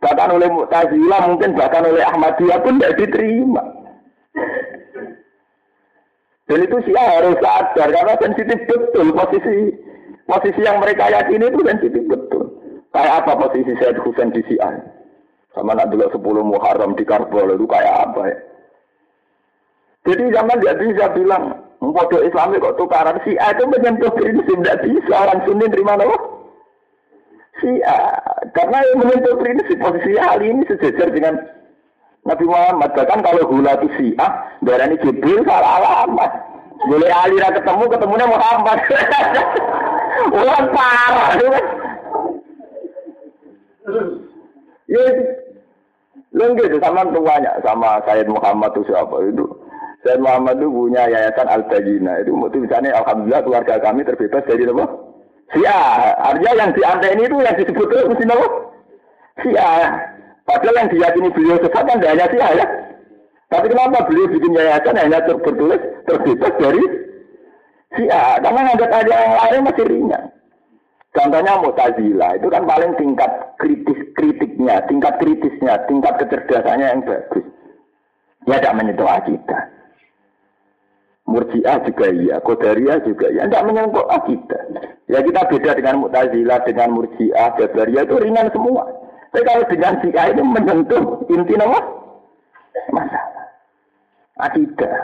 Bahkan 0.00 0.32
oleh 0.32 0.48
Mu'tazilah, 0.48 1.20
mungkin 1.28 1.60
bahkan 1.60 1.84
oleh 1.84 2.00
Ahmadiyah 2.00 2.64
pun 2.64 2.80
tidak 2.80 2.96
diterima. 2.96 3.60
Dan 6.48 6.64
itu 6.64 6.76
Syiah 6.88 7.20
harus 7.20 7.36
sadar, 7.44 7.88
karena 7.92 8.14
sensitif 8.16 8.58
betul 8.64 9.12
posisi 9.12 9.76
posisi 10.24 10.60
yang 10.64 10.80
mereka 10.80 11.12
yakini 11.12 11.52
itu 11.52 11.60
sensitif 11.68 12.02
betul. 12.08 12.48
Kayak 12.96 13.22
apa 13.22 13.44
posisi 13.44 13.76
Said 13.76 14.00
Husain 14.00 14.32
di 14.32 14.40
Syiah? 14.48 14.80
Sama 15.52 15.76
nak 15.76 15.92
dulu 15.92 16.08
10 16.08 16.48
Muharram 16.48 16.96
di 16.96 17.04
Karbala 17.04 17.58
itu 17.58 17.66
kayak 17.68 17.94
apa 18.08 18.22
ya? 18.32 18.38
Jadi 20.08 20.32
zaman 20.32 20.60
dia 20.64 20.74
bisa 20.80 21.12
bilang, 21.12 21.60
Mpodo 21.80 22.20
Islam 22.24 22.56
kok 22.56 22.76
tukaran? 22.76 23.20
Si 23.24 23.36
A 23.40 23.52
itu 23.56 23.64
menyentuh 23.68 24.12
prinsip 24.12 24.44
tidak 24.48 24.80
bisa. 24.84 25.12
Orang 25.16 25.40
Sunni 25.48 25.66
terima 25.68 25.96
apa? 25.96 26.16
Si 27.60 27.70
A 27.84 28.20
karena 28.52 28.78
yang 28.84 28.98
menyentuh 29.04 29.36
prinsip 29.40 29.76
posisi 29.80 30.16
Ali 30.16 30.52
ini 30.52 30.64
sejajar 30.68 31.08
dengan 31.12 31.40
Nabi 32.24 32.44
Muhammad. 32.44 32.92
Bahkan 32.96 33.20
kalau 33.24 33.48
gula 33.48 33.76
itu 33.80 33.88
si 33.96 34.06
A 34.16 34.56
darah 34.64 34.88
ini 34.88 35.00
Jibril 35.00 35.44
salah 35.44 35.80
alamat. 35.80 36.30
Boleh 36.88 37.12
Ali 37.12 37.36
ketemu 37.40 37.84
ketemunya 37.92 38.26
Muhammad. 38.28 38.78
Orang 40.40 40.66
parah 40.72 41.28
ya. 41.36 41.60
Lu 46.30 46.44
gitu 46.56 46.76
sama 46.80 47.08
tuanya 47.08 47.52
sama 47.64 48.00
Sayyid 48.04 48.28
Muhammad 48.28 48.70
itu 48.76 48.84
siapa 48.86 49.16
itu 49.28 49.44
saya 50.00 50.16
Muhammad 50.16 50.56
itu 50.64 50.68
punya 50.72 51.02
yayasan 51.12 51.44
al 51.44 51.62
tajina 51.68 52.24
itu 52.24 52.32
misalnya 52.32 52.96
alhamdulillah 53.04 53.44
keluarga 53.44 53.74
kami 53.84 54.00
terbebas 54.00 54.44
dari 54.48 54.64
apa? 54.64 54.86
Sia. 55.52 55.80
Artinya 56.16 56.52
yang 56.56 56.70
di 56.72 56.80
ini 57.10 57.22
itu 57.26 57.36
yang 57.36 57.56
disebut 57.58 57.88
itu 57.90 58.08
mesti 58.08 58.24
apa? 58.32 58.48
Sia. 59.44 59.70
Padahal 60.48 60.78
yang 60.80 60.88
diyakini 60.88 61.28
beliau 61.36 61.56
sesat 61.60 61.84
kan 61.84 62.00
hanya 62.00 62.26
Sia 62.32 62.48
ya. 62.56 62.66
Tapi 63.50 63.66
kenapa 63.68 64.06
beliau 64.08 64.30
bikin 64.30 64.56
yayasan 64.56 64.96
hanya 64.96 65.18
tertulis 65.26 65.82
terbebas 66.08 66.54
dari 66.56 66.82
Sia? 67.98 68.40
Karena 68.40 68.72
nggak 68.72 68.88
ada 68.88 69.14
yang 69.14 69.34
lain 69.36 69.66
masih 69.68 69.84
ringan. 69.84 70.24
Contohnya 71.10 71.58
Mu'tazilah 71.58 72.38
itu 72.38 72.46
kan 72.46 72.62
paling 72.70 72.94
tingkat 72.94 73.30
kritis 73.58 73.98
kritiknya, 74.14 74.78
tingkat 74.86 75.18
kritisnya, 75.18 75.74
tingkat 75.90 76.14
kecerdasannya 76.22 76.86
yang 76.86 77.02
bagus. 77.02 77.44
Ya 78.46 78.56
tidak 78.62 78.76
menyentuh 78.78 79.10
akidah. 79.10 79.79
Murji'ah 81.30 81.86
juga 81.86 82.06
iya, 82.10 82.36
Qadariyah 82.42 82.98
juga 83.06 83.26
iya. 83.30 83.46
Tidak 83.46 83.64
menyentuh 83.64 84.04
akidah. 84.10 84.62
Ya 85.06 85.22
kita 85.22 85.46
beda 85.46 85.70
dengan 85.78 86.02
Mu'tazilah, 86.02 86.58
dengan 86.66 86.88
Murji'ah, 86.94 87.54
Qadariyah 87.54 88.02
itu 88.04 88.16
ringan 88.18 88.50
semua. 88.50 88.82
Tapi 89.30 89.46
kalau 89.46 89.64
dengan 89.70 89.94
Syiah 90.02 90.26
itu 90.34 90.42
menyentuh 90.42 91.02
inti 91.30 91.54
nama 91.54 91.78
masalah. 92.90 93.46
Akidah. 94.42 94.96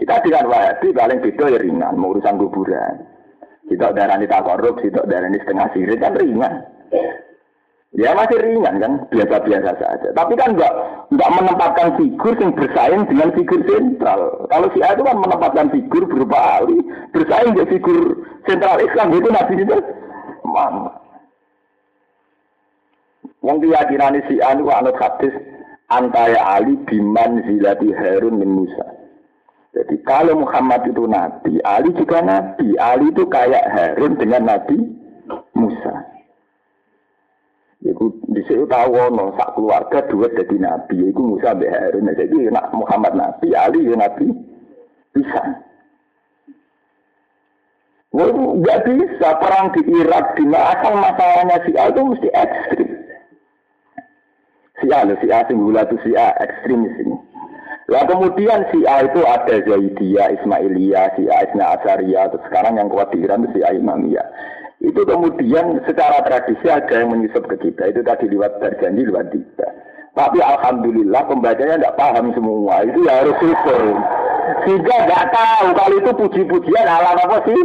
Kita 0.00 0.24
dengan 0.24 0.48
Wahabi 0.48 0.88
paling 0.96 1.20
beda 1.20 1.44
ya 1.52 1.58
ringan, 1.60 2.00
urusan 2.00 2.40
kuburan. 2.40 3.04
Kita 3.68 3.92
darah 3.92 4.16
ini 4.18 4.26
tak 4.26 4.48
korup, 4.48 4.80
kita 4.80 5.04
darah 5.04 5.28
ini 5.28 5.38
setengah 5.44 5.68
sirik 5.76 6.00
kan 6.00 6.16
ringan. 6.16 6.64
Ya 7.92 8.16
masih 8.16 8.40
ringan 8.40 8.80
kan, 8.80 8.92
biasa-biasa 9.12 9.76
saja. 9.76 10.08
Tapi 10.16 10.32
kan 10.32 10.56
enggak 10.56 10.72
enggak 11.12 11.32
menempatkan 11.36 11.88
figur 12.00 12.32
yang 12.40 12.56
bersaing 12.56 13.04
dengan 13.04 13.28
figur 13.36 13.60
sentral. 13.68 14.48
Kalau 14.48 14.72
si 14.72 14.80
A 14.80 14.96
itu 14.96 15.04
kan 15.04 15.20
menempatkan 15.20 15.68
figur 15.68 16.08
berupa 16.08 16.40
Ali, 16.56 16.80
bersaing 17.12 17.52
dengan 17.52 17.68
figur 17.68 18.16
sentral 18.48 18.80
Islam 18.80 19.12
itu 19.12 19.28
Nabi 19.28 19.54
itu 19.60 19.76
Muhammad. 20.40 20.96
Yang 23.44 23.58
keyakinan 23.60 24.24
si 24.24 24.40
A 24.40 24.56
itu 24.56 24.72
anut 24.72 24.96
hadis 24.96 25.34
antara 25.92 26.40
Ali 26.40 26.80
biman 26.88 27.44
zilati 27.44 27.92
Harun 27.92 28.40
min 28.40 28.56
Musa. 28.56 28.88
Jadi 29.76 30.00
kalau 30.04 30.40
Muhammad 30.40 30.88
itu 30.88 31.04
Nabi, 31.04 31.60
Ali 31.64 31.92
juga 31.92 32.24
Nabi. 32.24 32.72
Ali 32.76 33.12
itu 33.12 33.24
kayak 33.28 33.68
Harun 33.72 34.16
dengan 34.16 34.48
Nabi 34.48 34.80
Musa. 35.52 36.11
Iku 37.82 38.14
di 38.30 38.42
situ 38.46 38.62
tahu 38.70 38.94
no 39.10 39.34
sak 39.34 39.58
keluarga 39.58 40.06
dua 40.06 40.30
jadi 40.30 40.54
nabi. 40.54 41.10
Iku 41.10 41.34
Musa 41.34 41.50
bin 41.58 41.66
Harun. 41.66 42.14
Jadi 42.14 42.46
nak 42.54 42.70
Muhammad 42.70 43.18
nabi, 43.18 43.50
Ali 43.58 43.90
ya 43.90 43.98
nabi 43.98 44.30
bisa. 45.10 45.42
Wah, 48.12 48.28
nggak 48.28 48.80
bisa 48.86 49.28
perang 49.40 49.72
di 49.72 49.82
Irak 49.88 50.36
di 50.36 50.44
asal 50.52 51.00
masalahnya 51.00 51.56
si 51.64 51.72
A 51.80 51.88
itu 51.88 52.00
mesti 52.04 52.28
ekstrim. 52.28 52.90
Si 54.84 54.86
A, 54.92 55.00
si 55.16 55.26
A 55.32 55.40
singgula 55.48 55.88
itu 55.88 55.96
si 56.04 56.12
A 56.12 56.28
ekstrim 56.38 56.84
di 56.84 56.92
sini. 57.00 57.16
Kemudian 57.88 58.68
si 58.68 58.84
A 58.84 59.04
itu 59.04 59.20
ada 59.24 59.56
Zaidiyah, 59.64 60.28
Ismailiyah, 60.38 61.16
si 61.16 61.28
A 61.28 61.44
Isna 61.44 61.76
Asariyah, 61.76 62.32
terus 62.32 62.44
sekarang 62.48 62.76
yang 62.80 62.88
kuat 62.92 63.12
di 63.12 63.24
Iran 63.24 63.48
itu 63.48 63.58
si 63.58 63.60
A 63.64 63.72
Imamiyah. 63.74 64.28
Itu 64.82 65.06
kemudian 65.06 65.78
secara 65.86 66.26
tradisi 66.26 66.66
ada 66.66 66.90
yang 66.90 67.14
menyusup 67.14 67.46
ke 67.46 67.56
kita. 67.62 67.94
Itu 67.94 68.02
tadi 68.02 68.26
lewat 68.26 68.58
berjanji, 68.58 69.06
lewat 69.06 69.30
tiga. 69.30 69.68
Tapi 70.12 70.42
alhamdulillah 70.42 71.22
pembacanya 71.30 71.78
tidak 71.78 71.96
paham 71.96 72.34
semua. 72.34 72.82
Itu 72.82 73.06
ya 73.06 73.22
harus 73.22 73.36
syukur. 73.38 73.82
Sehingga 74.66 74.94
nggak 75.06 75.24
tahu 75.30 75.66
kalau 75.78 75.94
itu 76.02 76.10
puji-pujian 76.18 76.86
ala 76.90 77.14
apa 77.14 77.38
sih? 77.46 77.60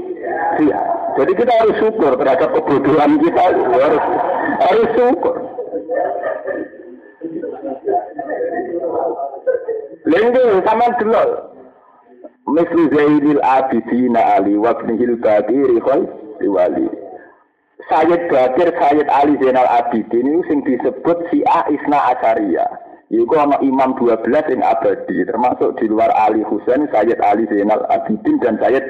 Iya. 0.61 0.79
Jadi 1.17 1.31
kita 1.33 1.51
harus 1.57 1.75
syukur 1.81 2.11
terhadap 2.21 2.49
kebodohan 2.53 3.11
kita. 3.17 3.41
Harus 3.49 4.03
harus 4.61 4.87
syukur. 4.93 5.35
Lengge 10.05 10.45
sama 10.69 10.87
dulu. 11.01 11.25
Misli 12.47 12.83
Zainil 12.93 13.41
Abidina 13.43 14.39
Ali 14.39 14.55
Wabnihil 14.55 15.19
Badiri 15.19 15.81
Khoi 15.83 16.05
Wali. 16.47 17.06
Sayyid 17.85 18.33
Bakir, 18.33 18.73
Sayyid 18.73 19.05
Ali 19.13 19.37
Zainal 19.37 19.69
Abidin 19.69 20.25
ini 20.25 20.41
sing 20.49 20.65
disebut 20.65 21.29
si 21.29 21.45
A 21.45 21.61
Isna 21.69 22.09
Asaria. 22.09 22.65
Iku 23.13 23.37
ana 23.37 23.61
imam 23.63 23.95
12 23.95 24.27
yang 24.33 24.65
abadi, 24.65 25.23
termasuk 25.23 25.77
di 25.77 25.85
luar 25.85 26.09
Ali 26.17 26.41
Husain, 26.41 26.89
Sayyid 26.89 27.21
Ali 27.21 27.45
Zainal 27.45 27.85
Abidin 27.93 28.41
dan 28.41 28.57
Sayyid 28.57 28.89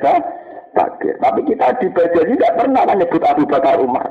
Bakir. 0.72 1.20
Tapi 1.20 1.40
kita 1.46 1.76
di 1.84 1.92
Bajaj 1.92 2.26
tidak 2.32 2.56
pernah 2.56 2.84
menyebut 2.88 3.22
Abu 3.28 3.44
Bakar 3.44 3.76
Umar. 3.78 4.08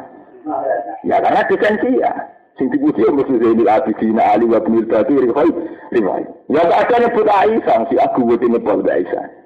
Ya 1.02 1.24
karena 1.24 1.40
desensi 1.48 1.96
ya. 1.96 2.12
Sing 2.60 2.68
dipuji 2.68 3.00
Musuh 3.08 3.40
Zainal 3.40 3.80
Abidin 3.80 4.20
Ali 4.20 4.44
wa 4.44 4.60
Bakir, 4.60 5.24
riwayat. 5.24 6.28
Ya 6.52 6.60
gak 6.68 6.82
ada 6.84 6.96
nyebut 7.00 7.26
Aisyah, 7.26 7.78
si 7.88 7.96
aku 7.96 8.28
buat 8.28 8.44
nyebut 8.44 8.84
Aisyah. 8.84 9.45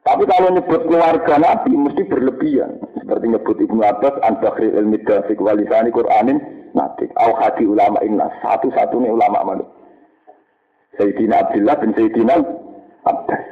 Tapi 0.00 0.24
kalau 0.24 0.48
nyebut 0.48 0.80
keluarga 0.88 1.34
Nabi 1.36 1.76
mesti 1.76 2.02
berlebihan. 2.08 2.80
Seperti 2.96 3.26
nyebut 3.28 3.56
Ibnu 3.60 3.84
Abbas, 3.84 4.16
An-Bakhri 4.24 4.72
ilmi 4.72 4.96
dafik 5.04 5.36
walisani 5.36 5.92
Qur'anin 5.92 6.40
Nabi. 6.72 7.04
Au 7.20 7.36
hadi 7.36 7.68
ulama 7.68 8.00
inna. 8.00 8.32
Satu-satunya 8.40 9.12
ulama 9.12 9.44
mana? 9.44 9.64
Sayyidina 10.96 11.44
Abdullah 11.44 11.76
bin 11.84 11.90
Sayyidina 11.92 12.34
Abbas. 13.04 13.42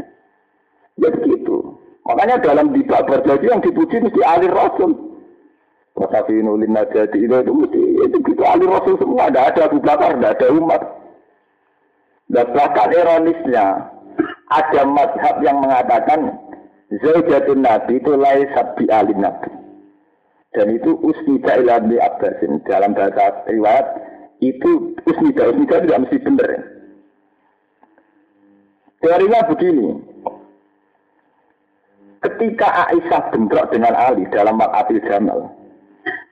Ya 0.99 1.09
begitu. 1.13 1.79
Makanya 2.09 2.41
dalam 2.41 2.73
bid'ah 2.73 3.05
berjanji 3.05 3.53
yang 3.53 3.61
dipuji 3.61 4.01
mesti 4.01 4.21
ahli 4.25 4.49
Rasul. 4.49 4.97
Wasafinu 5.99 6.57
lin 6.57 6.73
najati 6.73 7.27
itu, 7.27 7.35
itu 7.37 7.53
mesti 7.53 7.81
itu 8.09 8.17
gitu 8.25 8.43
ahli 8.49 8.65
Rasul 8.65 8.97
semua. 8.97 9.29
Tidak 9.29 9.45
ada 9.53 9.61
Abu 9.69 9.79
Bakar, 9.85 10.17
tidak 10.17 10.41
ada 10.41 10.47
Umar. 10.57 10.83
Dan 12.29 12.47
bahkan 12.57 12.93
ironisnya, 12.93 13.67
ada 14.49 14.83
madhab 14.89 15.45
yang 15.45 15.61
mengatakan 15.61 16.37
Zaujatun 16.89 17.61
Nabi 17.61 18.01
itu 18.01 18.17
lain 18.17 18.49
sabi 18.57 18.89
alim 18.89 19.21
Nabi. 19.21 19.53
Dan 20.57 20.73
itu 20.73 20.97
usnida 21.05 21.61
ila 21.61 21.85
Ibn 21.85 21.93
Abbasin. 22.01 22.65
Dalam 22.65 22.97
bahasa 22.97 23.45
riwayat, 23.45 23.87
itu 24.41 24.97
usnida. 25.05 25.53
Usnida 25.53 25.85
tidak 25.85 26.09
mesti 26.09 26.17
benar. 26.25 26.49
Ya. 26.49 26.63
Teorinya 29.05 29.41
begini. 29.53 29.89
Ketika 32.19 32.91
Aisyah 32.91 33.31
bentrok 33.31 33.71
dengan 33.71 33.95
Ali 33.95 34.27
dalam 34.35 34.59
Makatil 34.59 34.99
Jamal, 35.07 35.55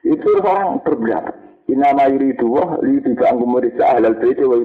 itu 0.02 0.40
orang 0.42 0.82
berberapa. 0.82 1.30
Inama 1.70 2.10
yuridu 2.10 2.46
wah 2.46 2.78
li 2.82 2.98
tiba 3.02 3.30
angkumurisa 3.30 3.86
ahlal 3.86 4.18
baiti 4.18 4.42
wa. 4.42 4.58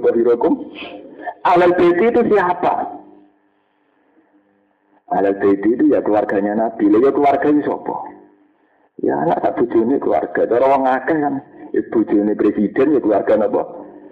Ahlal 1.45 1.73
baiti 1.77 2.03
itu 2.09 2.21
siapa? 2.25 3.00
Ahlal 5.11 5.35
baiti 5.43 5.69
itu 5.75 5.91
ya 5.91 5.99
keluarganya 5.99 6.55
Nabi. 6.55 6.87
Lah 6.87 6.99
ya 7.03 7.11
keluarganya 7.11 7.61
siapa? 7.67 7.95
Ya 9.03 9.13
anak 9.27 9.43
tak 9.43 9.55
bujuni 9.59 9.99
keluarga. 9.99 10.41
Cara 10.47 10.63
orang 10.63 10.87
akeh 10.87 11.17
kan. 11.19 11.35
Ya 11.75 11.81
bujuni 11.91 12.31
presiden 12.33 12.95
ya 12.95 12.99
keluarga 13.03 13.33
apa? 13.43 13.61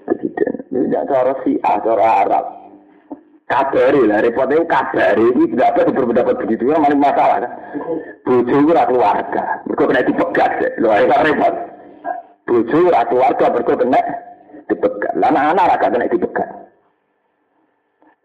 Presiden. 0.07 0.53
Ini 0.69 0.85
tidak 0.91 1.05
cara 1.07 1.33
si 1.47 1.51
cara 1.63 2.07
Arab. 2.27 2.45
Kabari 3.49 4.05
lah, 4.05 4.21
repotnya 4.21 4.61
kabari 4.69 5.25
ini 5.33 5.49
tidak 5.57 5.73
apa 5.73 5.89
berpendapat 5.89 6.37
begitu, 6.37 6.69
ya 6.69 6.77
maling 6.77 7.01
masalah 7.01 7.41
kan. 7.41 7.53
Bojo 8.21 8.45
itu 8.45 8.69
keluarga, 8.77 9.43
mereka 9.65 9.89
kena 9.89 10.05
dipegat, 10.05 10.51
loh 10.77 10.93
itu 10.93 11.09
repot. 11.09 11.53
Bojo 12.45 12.77
itu 12.77 12.93
keluarga, 13.09 13.45
mereka 13.49 13.73
kena 13.73 14.01
dipegat. 14.69 15.13
Lama 15.17 15.39
anak 15.49 15.65
raga 15.65 15.87
kena 15.89 16.05
dipegat. 16.13 16.58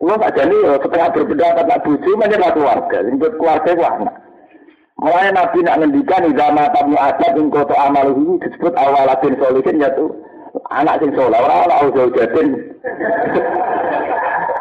Kalau 0.05 0.21
tak 0.21 0.37
jadi, 0.37 0.59
setengah 0.85 1.09
berpendapat 1.17 1.65
nak 1.65 1.81
bojo, 1.81 2.11
mana 2.21 2.53
keluarga, 2.53 2.99
untuk 3.09 3.33
keluarga 3.41 3.71
itu 3.73 3.85
anak. 3.89 4.15
Mulai 5.01 5.33
Nabi 5.33 5.59
nak 5.65 5.81
ngendikan 5.81 6.29
idama 6.29 6.69
tamu 6.77 7.01
adab 7.01 7.33
ing 7.41 7.49
koto 7.49 7.73
amal 7.73 8.13
ini 8.13 8.37
disebut 8.45 8.77
awalatin 8.77 9.33
solihin 9.41 9.81
yaitu 9.81 10.13
anak 10.71 11.01
sing 11.01 11.11
soleh 11.17 11.41
ora 11.41 11.67
ora 11.67 11.89
jauh-jauhin. 11.89 12.49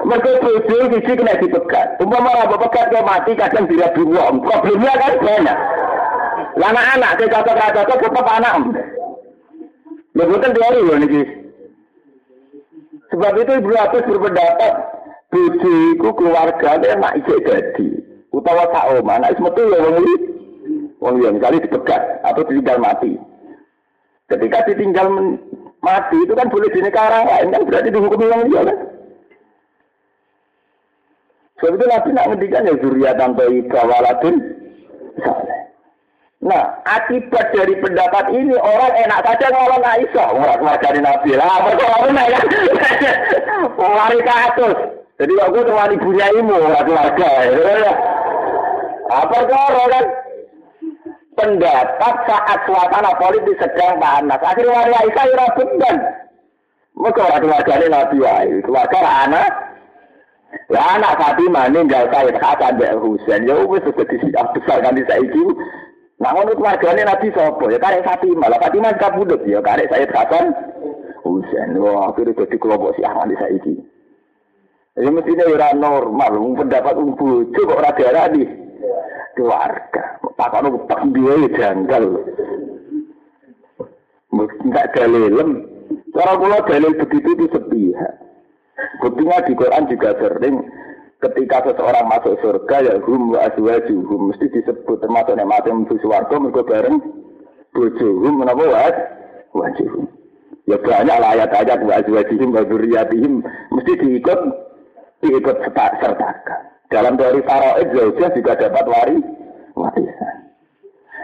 Mereka 0.04 0.32
bojo 0.42 0.80
siji 0.90 1.12
kena 1.12 1.38
dipegat. 1.38 2.00
Umpama 2.00 2.34
ora 2.34 2.56
pegat 2.56 2.88
ke 2.88 3.00
mati 3.04 3.32
kadang 3.36 3.68
tidak 3.68 4.00
wong. 4.00 4.42
Problemnya 4.42 4.94
kan 4.96 5.14
banyak. 5.22 5.58
Lana 6.56 6.82
anak 6.98 7.12
ke 7.20 7.30
cocok-cocok 7.30 7.98
tetap 8.00 8.28
anak. 8.32 8.54
Lha 10.18 10.24
boten 10.24 10.56
teori 10.56 10.82
lho. 10.82 10.96
Sebab 13.14 13.34
itu 13.38 13.52
Ibu 13.62 13.70
Abbas 13.78 14.08
berpendapat 14.10 14.93
bojo 15.34 15.74
iku 15.98 16.10
keluargane 16.14 16.90
mak 17.02 17.18
isih 17.18 17.42
dadi. 17.42 17.88
Utawa 18.30 18.70
sak 18.70 18.94
omah, 18.94 19.18
nek 19.18 19.42
metu 19.42 19.62
ya 19.74 19.80
wong 19.82 19.98
iki. 19.98 20.16
Wong 21.02 21.16
yang 21.20 21.36
misalnya 21.42 21.66
dipegat 21.66 22.02
atau 22.22 22.46
ditinggal 22.46 22.78
mati. 22.78 23.18
Ketika 24.30 24.70
ditinggal 24.70 25.08
mati 25.84 26.18
itu 26.22 26.34
kan 26.38 26.48
boleh 26.48 26.70
dinikahi 26.72 27.10
orang 27.10 27.28
lain 27.28 27.54
kan 27.54 27.64
berarti 27.68 27.90
dihukumi 27.92 28.26
yang 28.30 28.44
dia 28.48 28.62
kan. 28.64 28.78
Sebab 31.60 31.76
itu 31.80 31.86
Nabi 31.88 32.10
nak 32.12 32.28
ngendikan 32.28 32.68
ya 32.68 32.76
zuriatan 32.80 33.32
iba 33.40 33.80
waladun 33.84 34.36
saleh. 35.20 35.60
Nah, 36.44 36.84
akibat 36.84 37.56
dari 37.56 37.72
pendapat 37.80 38.36
ini 38.36 38.52
orang 38.60 38.92
enak 39.00 39.24
saja 39.24 39.48
ngolong 39.48 39.80
Aisyah, 39.80 40.28
orang 40.36 40.60
keluarga 40.60 40.90
Nabi 41.00 41.32
lah, 41.40 41.56
perkara 41.64 41.98
mana 42.04 42.24
kan? 42.28 42.46
Wari 43.80 44.20
katus. 44.28 45.03
Jadi 45.22 45.34
aku 45.40 45.58
cuma 45.66 45.86
ibunya 45.94 46.28
ibu, 46.34 46.54
orang 46.58 46.86
keluarga. 46.86 47.30
Apa 49.14 49.38
kau 49.46 49.86
kan? 49.94 50.06
Pendapat 51.34 52.16
saat 52.30 52.60
suasana 52.70 53.12
politik 53.18 53.58
sedang 53.58 53.98
panas. 53.98 54.42
Akhirnya 54.42 54.74
wari 54.74 54.94
Aisyah 54.94 55.26
ya 55.34 55.46
beban. 55.58 55.98
Mereka 56.94 57.22
orang 57.26 57.42
keluarga 57.42 57.74
Nabi 57.90 58.18
wahai, 58.22 58.62
keluarga 58.62 59.00
anak 59.26 59.50
lah 60.70 60.98
anak 60.98 61.18
Fatimah 61.18 61.70
ini 61.70 61.86
nggak 61.90 62.14
Said 62.14 62.38
Hasan 62.38 62.78
dan 62.78 62.98
Husain. 63.02 63.50
Ya 63.50 63.58
wis 63.66 63.84
sudah 63.86 64.06
disiap 64.06 64.54
besar 64.54 64.82
kan 64.82 64.96
di 64.96 65.04
saiki. 65.06 65.44
Ngono 66.22 66.56
keluargane 66.56 67.04
Nabi 67.04 67.34
sapa? 67.34 67.66
Ya 67.68 67.78
karek 67.82 68.06
Fatimah. 68.06 68.48
Lah 68.48 68.60
Fatimah 68.62 68.94
kabudut 69.02 69.42
ya 69.50 69.60
karek 69.60 69.90
Said 69.90 70.14
Hasan 70.14 70.54
Husain. 71.26 71.78
Wah, 71.78 72.14
akhirnya 72.14 72.46
jadi 72.46 72.56
kelompok 72.62 72.96
si 72.96 73.02
Ahmad 73.04 73.34
di 73.34 73.38
saiki. 73.38 73.76
Ya 74.94 75.10
mestinya 75.10 75.50
ya 75.50 75.74
normal, 75.74 76.38
pendapat 76.54 76.94
um 77.02 77.18
bojo 77.18 77.50
kok 77.50 77.80
ora 77.82 77.98
diarani 77.98 78.46
keluarga. 79.34 80.22
Takono 80.38 80.86
tak 80.86 81.02
dia 81.10 81.34
ya 81.34 81.50
janggal. 81.50 82.06
Enggak 84.34 84.94
dalilem. 84.94 85.50
Cara 86.14 86.38
kula 86.38 86.62
dalil 86.70 86.94
begitu 86.94 87.30
itu 87.34 87.46
sepihak. 87.50 88.14
Buktinya 89.02 89.42
di 89.50 89.54
Quran 89.58 89.90
juga 89.90 90.14
sering 90.22 90.56
ketika 91.22 91.66
seseorang 91.66 92.06
masuk 92.06 92.38
surga 92.46 92.78
ya 92.86 92.96
hum 93.02 93.34
wa 93.34 93.50
azwajuhum 93.50 94.30
mesti 94.30 94.46
disebut 94.54 95.02
termasuk 95.02 95.34
nek 95.34 95.50
mati 95.50 95.74
menuju 95.74 95.96
swarga 96.06 96.36
mergo 96.38 96.62
bareng 96.62 97.02
bojohum 97.74 98.34
menapa 98.46 98.62
wa 98.62 98.90
wajuhum. 99.58 100.06
Ya 100.70 100.78
banyak 100.78 101.18
ayat-ayat 101.18 101.80
wa 101.82 101.94
azwajuhum 101.98 102.54
wa 102.54 102.62
dzurriyyatihim 102.62 103.42
mesti 103.74 103.92
diikut 103.98 104.40
diikut 105.24 105.58
sertakan. 105.64 106.14
Dalam 106.92 107.18
teori 107.18 107.42
faraid 107.48 107.88
zaujah 107.96 108.30
juga 108.36 108.54
dapat 108.60 108.86
wari 108.86 109.18
warisan. 109.74 110.36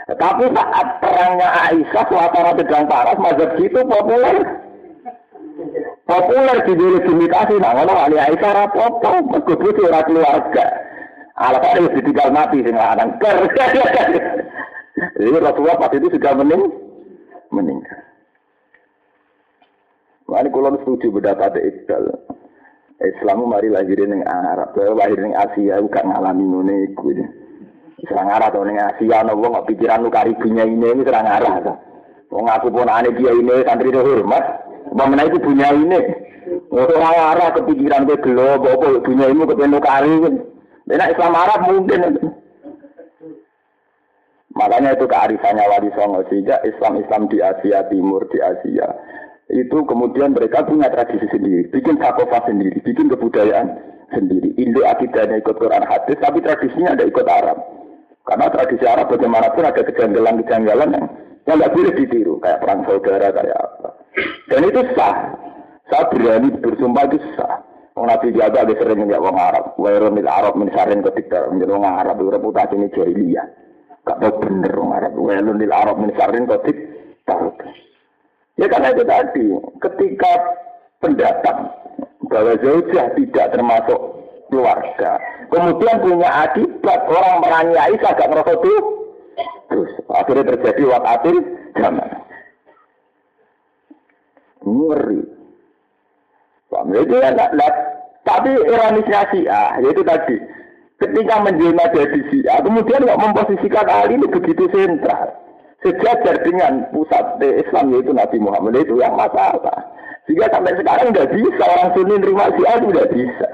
Tapi 0.10 0.46
saat 0.50 0.88
perangnya 0.98 1.50
Aisyah 1.70 2.06
suasana 2.10 2.52
sedang 2.58 2.90
panas 2.90 3.18
mazhab 3.22 3.54
itu 3.62 3.80
populer 3.86 4.42
populer 6.10 6.58
di 6.66 6.74
delegitimasi 6.74 7.56
nah 7.62 7.78
ngono 7.78 7.94
ali 7.94 8.18
Aisyah 8.18 8.74
mergo 8.74 9.14
bojo 9.30 9.82
ora 9.86 10.02
keluarga 10.02 10.66
alasan 11.38 11.86
wis 11.86 11.96
ditinggal 12.02 12.34
mati 12.34 12.66
sing 12.66 12.74
lanang 12.74 13.22
ker 13.22 13.38
jadi 15.22 15.38
Rasulullah 15.38 15.78
pas 15.78 15.94
itu 15.94 16.10
sudah 16.10 16.34
mening 16.34 16.64
meninggal 17.54 18.02
Wani 20.30 20.54
kulon 20.54 20.78
setuju 20.86 21.10
pendapat 21.10 21.58
Iqbal. 21.58 22.06
Islam 23.00 23.48
mari 23.48 23.72
lahir 23.72 24.00
ning 24.04 24.28
Arab, 24.28 24.76
lahir 24.76 25.20
ning 25.24 25.32
Asia 25.32 25.80
gak 25.88 26.04
ngalami 26.04 26.44
ngene 26.44 26.76
iku. 26.92 27.16
Serang 28.04 28.28
arah 28.28 28.52
to 28.52 28.60
ning 28.68 28.76
Asia 28.76 29.24
ana 29.24 29.32
wong 29.32 29.56
kok 29.56 29.68
pikiran 29.72 30.04
lu 30.04 30.12
karibunya 30.12 30.68
ini 30.68 31.04
serang 31.08 31.28
arah 31.28 31.80
Wong 32.30 32.46
aku 32.46 32.70
pun 32.70 32.86
ane 32.86 33.10
dia 33.18 33.34
ini 33.34 33.66
santri 33.66 33.90
hormat, 33.90 34.44
Bagaimana 34.94 35.26
itu 35.26 35.42
punya 35.42 35.74
ini? 35.74 35.98
Orang 36.70 37.02
arah 37.02 37.50
kepikiran 37.58 38.06
ke 38.06 38.22
gelo, 38.22 38.62
bawa 38.62 39.02
punya 39.02 39.34
ini 39.34 39.50
ke 39.50 39.56
penuh 39.58 39.82
kali. 39.82 40.14
Enak 40.90 41.12
Islam 41.14 41.34
Arab 41.34 41.60
mungkin. 41.66 42.02
Makanya 44.54 44.98
itu 44.98 45.06
kearifannya 45.08 45.70
Wali 45.72 45.90
Songo 45.94 46.26
sehingga 46.28 46.60
Islam-Islam 46.68 47.32
di 47.32 47.38
Asia 47.40 47.86
Timur, 47.88 48.28
di 48.28 48.44
Asia 48.44 48.92
itu 49.50 49.78
kemudian 49.90 50.38
mereka 50.38 50.62
punya 50.62 50.94
tradisi 50.94 51.26
sendiri, 51.34 51.66
bikin 51.74 51.98
sakofa 51.98 52.46
sendiri, 52.46 52.78
bikin 52.86 53.10
kebudayaan 53.10 53.68
sendiri. 54.14 54.54
Indo 54.62 54.86
akidahnya 54.86 55.42
ikut 55.42 55.58
Quran 55.58 55.90
hadis, 55.90 56.22
tapi 56.22 56.38
tradisinya 56.46 56.94
ada 56.94 57.06
ikut 57.10 57.26
Arab. 57.26 57.58
Karena 58.30 58.46
tradisi 58.54 58.86
Arab 58.86 59.10
bagaimanapun 59.10 59.66
ada 59.66 59.82
kejanggalan-kejanggalan 59.82 60.90
yang 60.94 61.06
yang 61.50 61.56
nggak 61.58 61.74
boleh 61.74 61.94
ditiru, 61.98 62.38
kayak 62.46 62.62
perang 62.62 62.86
saudara, 62.86 63.34
kayak 63.34 63.58
apa. 63.58 63.90
Dan 64.54 64.62
itu 64.70 64.82
sah. 64.94 65.18
Saya 65.90 66.06
berani 66.14 66.54
bersumpah 66.62 67.10
itu 67.10 67.18
sah. 67.34 67.66
Wong 67.98 68.06
Nabi 68.06 68.30
jaga 68.38 68.70
ada 68.70 68.74
sering 68.78 69.10
nggak 69.10 69.24
wong 69.24 69.34
Arab. 69.34 69.74
Wairun 69.82 70.22
Arab 70.30 70.54
mensarin 70.54 71.02
ketika 71.02 71.50
menjadi 71.50 71.74
wong 71.74 71.90
Arab 71.90 72.22
reputasi 72.22 72.78
ini 72.78 72.94
jahiliyah. 72.94 73.48
Gak 74.06 74.22
tahu 74.22 74.46
bener 74.46 74.74
wong 74.78 74.94
Arab. 74.94 75.18
Wairun 75.18 75.58
Arab 75.74 75.98
mensarin 75.98 76.46
ketika 76.46 77.34
Ya 78.60 78.68
karena 78.68 78.92
itu 78.92 79.04
tadi, 79.08 79.46
ketika 79.80 80.32
pendatang 81.00 81.72
bahwa 82.28 82.54
zaujah 82.60 83.08
tidak 83.16 83.46
termasuk 83.56 84.00
keluarga. 84.52 85.12
Kemudian 85.48 85.96
punya 86.04 86.30
akibat 86.46 87.00
orang 87.08 87.36
meraniai 87.40 87.96
agak 87.96 88.28
ngerasa 88.28 88.54
tuh. 88.60 88.82
Terus 89.72 89.92
akhirnya 90.12 90.44
terjadi 90.54 90.82
wakatil 90.92 91.38
zaman. 91.78 92.10
Ngeri. 94.66 95.22
Paham? 96.70 96.94
Itu 96.94 97.16
ya, 97.18 97.34
nah, 97.34 97.50
tapi 98.28 98.52
ironisnya 98.54 99.26
A, 99.50 99.64
yaitu 99.82 100.04
tadi. 100.06 100.38
Ketika 101.00 101.40
menjelma 101.40 101.86
jadi 101.96 102.20
A, 102.52 102.60
kemudian 102.60 103.08
nggak 103.08 103.22
memposisikan 103.24 103.88
Ali 103.88 104.20
ini 104.20 104.28
begitu 104.28 104.68
sentral. 104.70 105.32
Sejajar 105.80 106.44
dengan 106.44 106.92
pusat 106.92 107.40
Islam 107.40 107.96
yaitu 107.96 108.12
Nabi 108.12 108.38
Muhammad 108.44 108.84
itu 108.84 109.00
yang 109.00 109.16
masalah. 109.16 109.80
Sehingga 110.28 110.52
sampai 110.52 110.76
sekarang 110.76 111.16
nggak 111.16 111.32
bisa 111.32 111.64
orang 111.64 111.90
Sunni 111.96 112.16
nerima 112.20 112.52
A 112.52 112.72
itu 112.78 112.88
nggak 112.92 113.12
bisa. 113.16 113.50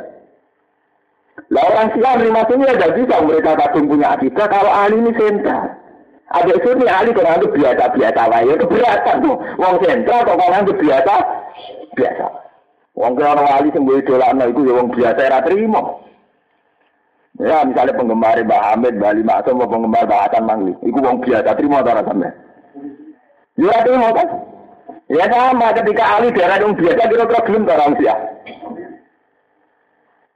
Lah 1.53 1.63
orang 1.69 1.87
Syiah 1.93 2.13
nerima 2.17 2.41
Sunni 2.49 2.65
nggak 2.65 2.93
bisa 2.97 3.15
mereka 3.21 3.51
kadung 3.55 3.85
punya 3.87 4.07
akidah 4.17 4.47
kalau 4.49 4.73
Ali 4.73 4.97
ini 4.99 5.11
sentral. 5.13 5.69
Ada 6.33 6.55
Sunni 6.65 6.89
Ali 6.89 7.13
kalau 7.13 7.37
itu 7.37 7.47
biasa-biasa 7.53 8.21
lah 8.25 8.41
ya 8.41 8.55
keberatan 8.57 9.15
tuh. 9.21 9.35
Wong 9.61 9.75
sentral 9.85 10.25
kok 10.25 10.35
kalau 10.41 10.57
itu 10.65 10.73
biasa 10.81 11.13
biasa. 11.95 12.25
Wong 12.95 13.13
wali 13.19 13.69
sing 13.75 13.83
mbok 13.83 13.99
idolakno 13.99 14.43
iku 14.51 14.61
ya 14.67 14.73
wong 14.79 14.87
biasa 14.95 15.19
ora 15.27 15.39
trimo. 15.43 15.81
Ya 17.35 17.67
misalnya 17.67 17.99
penggemar 17.99 18.39
Mbak 18.39 18.63
Hamid, 18.63 18.93
Mbak 18.95 19.13
Lima 19.19 19.33
atau 19.43 19.59
penggemar 19.59 20.07
Mbak 20.07 20.21
Hasan 20.23 20.43
Mangli, 20.47 20.71
iku 20.87 21.03
wong 21.03 21.19
biasa 21.19 21.51
trimo 21.59 21.83
ta 21.83 21.99
sampe. 21.99 22.29
Ya 23.59 23.75
trimo 23.83 24.07
kan? 24.15 24.27
Ya 25.11 25.25
sama 25.27 25.75
ketika 25.75 26.03
Ali 26.15 26.31
daerah 26.31 26.57
yang 26.63 26.73
biasa 26.79 27.01
kira-kira 27.11 27.43
ta 27.43 27.75
orang 27.75 27.93
sia. 27.99 28.15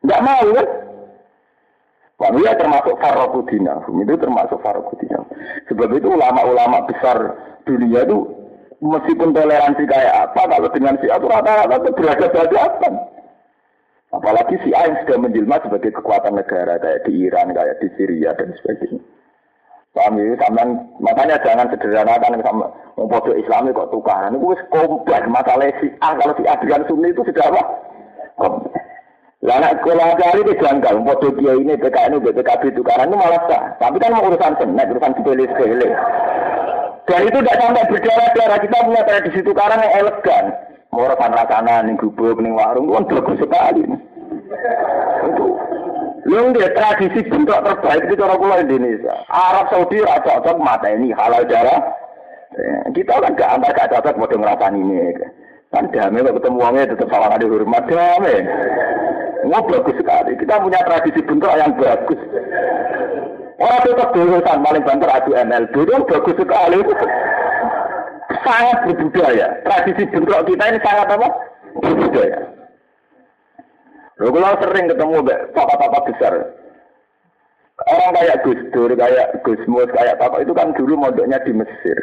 Enggak 0.03 0.23
mau 0.23 0.47
kan? 0.51 0.67
Wah, 2.19 2.35
ya 2.35 2.51
termasuk 2.59 2.99
Farokudina, 2.99 3.79
itu 3.87 4.13
termasuk 4.19 4.59
Farokudina. 4.59 5.23
Sebab 5.71 5.87
itu 5.95 6.07
ulama-ulama 6.11 6.83
besar 6.83 7.15
dunia 7.63 8.03
itu 8.03 8.27
meskipun 8.83 9.31
toleransi 9.31 9.87
kayak 9.87 10.27
apa, 10.27 10.51
kalau 10.51 10.67
dengan 10.75 10.99
si 10.99 11.07
A 11.07 11.15
itu 11.15 11.31
rata-rata 11.31 11.79
itu 11.79 11.95
berada-beradaban. 11.95 12.93
Apalagi 14.09 14.57
si 14.65 14.73
A 14.73 14.89
yang 14.89 14.97
sudah 15.05 15.17
menjelma 15.21 15.61
sebagai 15.61 15.93
kekuatan 15.93 16.33
negara 16.33 16.81
kayak 16.81 17.05
di 17.05 17.29
Iran, 17.29 17.53
kayak 17.53 17.77
di 17.77 17.87
Syria 17.93 18.33
dan 18.33 18.57
sebagainya. 18.57 18.97
Paham 19.89 20.21
ya, 20.21 20.37
makanya 21.01 21.41
jangan 21.41 21.69
sederhanakan 21.73 22.41
sama 22.45 22.69
mempodo 22.93 23.33
Islami 23.33 23.73
kok 23.73 23.89
tukaran. 23.89 24.37
Itu 24.37 24.53
kompleks 24.69 25.25
masalah 25.29 25.69
si 25.81 25.89
A. 26.01 26.13
Kalau 26.13 26.33
si 26.37 26.45
A 26.45 26.57
dengan 26.61 26.85
Sunni 26.85 27.09
itu 27.09 27.25
sudah 27.25 27.45
apa? 27.49 27.63
Lah 29.39 29.55
anak 29.55 29.79
sekolah 29.79 30.19
kali 30.19 30.39
itu 30.45 30.53
janggal, 30.59 30.93
mempodo 30.99 31.31
dia 31.39 31.53
ini, 31.55 31.73
PKN, 31.79 32.19
BPKB 32.21 32.75
tukaran 32.75 33.07
itu 33.07 33.17
malah 33.17 33.41
sah. 33.47 33.63
Tapi 33.79 33.95
kan 33.97 34.11
mau 34.13 34.27
urusan 34.27 34.53
senek, 34.59 34.89
urusan 34.93 35.15
sepele-sepele. 35.15 35.89
Dan 37.09 37.21
itu 37.25 37.37
tidak 37.41 37.57
sampai 37.57 37.89
berdarah-darah. 37.89 38.59
Kita 38.61 38.77
punya 38.85 39.01
tradisi 39.07 39.39
tukaran 39.41 39.81
yang 39.81 39.93
elegan. 40.05 40.45
Mau 40.89 41.05
rekan 41.05 41.37
rakanan, 41.37 41.93
nih 41.93 41.95
gubuk, 42.01 42.41
nih 42.41 42.49
warung, 42.49 42.89
kan 42.89 43.05
bagus 43.05 43.37
sekali. 43.37 43.85
Itu. 45.29 45.45
Lu 46.29 46.53
dia 46.53 46.69
tradisi 46.73 47.25
bentuk 47.25 47.57
terbaik 47.57 48.05
itu 48.05 48.19
cara 48.19 48.37
pulau 48.37 48.61
Indonesia. 48.61 49.15
Arab 49.29 49.69
Saudi 49.69 50.01
rasa 50.01 50.41
cocok 50.41 50.57
mata 50.61 50.89
ini 50.91 51.09
halal 51.15 51.45
darah. 51.49 51.79
Eh, 52.53 52.81
kita 52.93 53.17
kan 53.17 53.37
gak 53.37 53.49
antar 53.55 53.71
gak 53.73 53.89
cocok 53.97 54.17
mau 54.17 54.29
ngerasain 54.29 54.77
ini. 54.77 55.15
Kan 55.69 55.89
damai 55.93 56.25
kalau 56.25 56.37
ketemu 56.41 56.57
uangnya 56.61 56.91
tetap 56.93 57.07
salah 57.13 57.29
ada 57.29 57.45
hormat 57.45 57.83
damai. 57.85 58.37
Mau 59.45 59.65
bagus 59.69 59.95
sekali. 59.97 60.31
Kita 60.37 60.61
punya 60.61 60.79
tradisi 60.85 61.21
bentuk 61.21 61.53
yang 61.53 61.71
bagus. 61.77 62.21
Orang 63.59 63.83
itu 63.83 63.93
kedudukan 63.97 64.63
paling 64.63 64.83
banter 64.87 65.09
adu 65.11 65.31
MLB 65.35 65.73
itu 65.75 65.93
bagus 66.09 66.35
sekali. 66.37 66.77
Sangat 68.45 68.77
berbudaya. 68.85 69.47
Tradisi 69.65 70.03
bentrok 70.09 70.45
kita 70.45 70.63
ini 70.69 70.79
sangat 70.85 71.07
apa? 71.09 71.27
Berbudaya. 71.79 72.39
Lalu 74.19 74.29
kalau 74.35 74.59
sering 74.59 74.85
ketemu 74.91 75.17
papa-papa 75.55 75.99
besar, 76.11 76.33
orang 77.87 78.15
kayak 78.19 78.43
Gus 78.43 78.61
Dur, 78.75 78.91
kayak 78.91 79.39
Gus 79.47 79.63
Mus, 79.63 79.87
kayak 79.95 80.19
papa 80.19 80.43
itu 80.43 80.51
kan 80.51 80.75
dulu 80.75 80.99
modoknya 80.99 81.39
di 81.47 81.55
Mesir. 81.55 81.97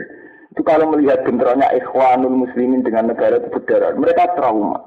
Itu 0.57 0.64
kalau 0.64 0.89
melihat 0.89 1.20
bentroknya 1.29 1.68
ikhwanul 1.77 2.49
muslimin 2.49 2.81
dengan 2.81 3.12
negara 3.12 3.37
itu 3.37 3.53
berdarah, 3.53 3.93
mereka 4.01 4.33
trauma. 4.33 4.81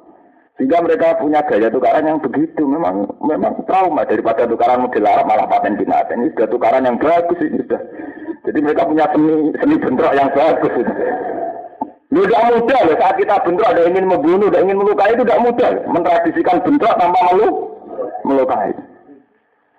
Sehingga 0.60 0.84
mereka 0.84 1.16
punya 1.16 1.40
gaya 1.48 1.72
tukaran 1.72 2.04
yang 2.04 2.20
begitu. 2.20 2.68
Memang 2.68 3.08
memang 3.24 3.64
trauma 3.64 4.04
daripada 4.04 4.44
tukaran 4.44 4.84
model 4.84 5.08
Arab 5.08 5.32
malah 5.32 5.48
paten 5.48 5.80
binatang. 5.80 6.20
Ini 6.20 6.36
sudah 6.36 6.52
tukaran 6.52 6.84
yang 6.84 7.00
bagus 7.00 7.40
ini 7.40 7.64
sudah. 7.64 7.80
Jadi 8.44 8.60
mereka 8.60 8.84
punya 8.84 9.08
seni 9.16 9.56
seni 9.56 9.76
bentrok 9.80 10.14
yang 10.20 10.28
bagus 10.36 10.74
ini. 10.76 10.94
Tidak 12.12 12.44
mudah 12.52 12.80
loh 12.92 12.96
saat 13.00 13.16
kita 13.16 13.36
bentrok 13.48 13.72
ada 13.72 13.88
ingin 13.88 14.04
membunuh, 14.12 14.52
ada 14.52 14.60
ingin 14.60 14.84
melukai 14.84 15.16
itu 15.16 15.24
tidak 15.24 15.44
mudah. 15.48 15.72
Mentradisikan 15.88 16.60
bentrok 16.60 16.94
tanpa 17.00 17.20
melu 17.32 17.50
melukai. 18.28 18.76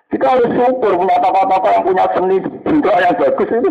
Kita 0.09 0.25
harus 0.33 0.49
syukur 0.49 0.97
punya 0.97 1.15
apa-apa 1.21 1.77
yang 1.77 1.83
punya 1.85 2.05
seni 2.17 2.41
bentrok 2.41 2.97
yang 2.97 3.13
bagus 3.21 3.49
itu. 3.53 3.69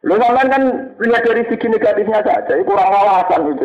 Lu 0.00 0.16
kan 0.16 0.62
lihat 0.96 1.22
dari 1.28 1.44
segi 1.44 1.66
negatifnya 1.68 2.24
saja, 2.24 2.56
itu 2.56 2.64
kurang 2.64 2.88
wawasan 2.88 3.52
itu. 3.52 3.64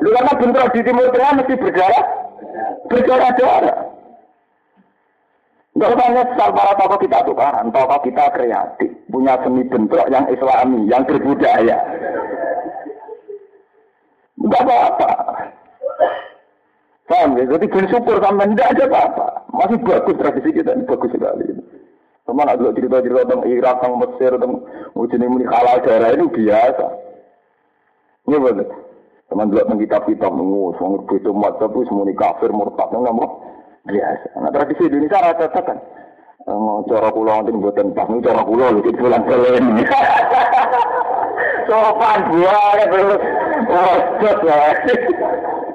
Lu 0.00 0.08
karena 0.16 0.32
bentrok 0.40 0.72
di 0.72 0.80
Timur 0.80 1.12
Tengah 1.12 1.32
mesti 1.36 1.54
berdarah, 1.60 2.04
berdarah-darah. 2.88 3.78
Enggak 5.76 5.92
usah 5.92 6.08
nyesal 6.08 6.50
para 6.56 6.72
tokoh 6.80 6.98
kita 7.04 7.18
tukaran, 7.28 7.68
tokoh 7.68 8.00
kita 8.00 8.24
kreatif, 8.32 8.90
punya 9.12 9.36
seni 9.44 9.60
bentrok 9.68 10.08
yang 10.08 10.24
islami, 10.32 10.88
yang 10.88 11.04
berbudaya. 11.04 11.76
Enggak 14.40 14.64
apa-apa. 14.64 15.10
Paham 17.06 17.36
ya? 17.36 17.44
Jadi 17.44 17.66
bersyukur 17.68 18.24
sama 18.24 18.48
tidak 18.48 18.72
ada 18.72 18.84
apa-apa. 18.88 19.26
Masih 19.52 19.78
bagus 19.84 20.16
tradisi 20.16 20.50
kita, 20.56 20.72
bagus 20.88 21.12
sekali. 21.12 21.44
Teman 22.26 22.50
ada 22.50 22.74
cerita-cerita 22.74 23.22
tentang 23.22 23.46
Irak, 23.46 23.78
tentang 23.78 23.94
Mesir, 24.02 24.32
tentang 24.34 24.66
ujian 24.98 25.22
ini 25.22 25.46
halal 25.46 25.78
daerah 25.86 26.10
itu 26.10 26.26
biasa. 26.26 26.86
Iya 28.26 28.38
betul. 28.42 28.68
Teman 29.30 29.50
dulu 29.50 29.62
tentang 29.62 29.80
kitab-kitab 29.86 30.30
nunggu, 30.34 30.74
semua 30.78 31.06
itu 31.14 31.30
mata 31.30 31.66
pun 31.70 31.86
semua 31.86 32.10
kafir 32.18 32.50
murtad 32.50 32.90
nggak 32.90 33.14
mau 33.14 33.42
biasa. 33.86 34.28
Nah 34.42 34.50
tradisi 34.50 34.90
Indonesia 34.90 35.22
rata 35.22 35.60
kan. 35.62 35.78
Mau 36.46 36.86
cara 36.86 37.10
pulau 37.10 37.42
nanti 37.42 37.50
buatan 37.50 37.90
pas, 37.90 38.06
ini 38.06 38.22
cara 38.22 38.42
pulau 38.46 38.78
itu 38.78 38.90
bulan 38.94 39.22
belen. 39.26 39.82
Sopan 41.66 42.20
buah, 42.30 42.78
terus 42.86 43.22
wajib 43.66 44.38
lah. 44.46 44.70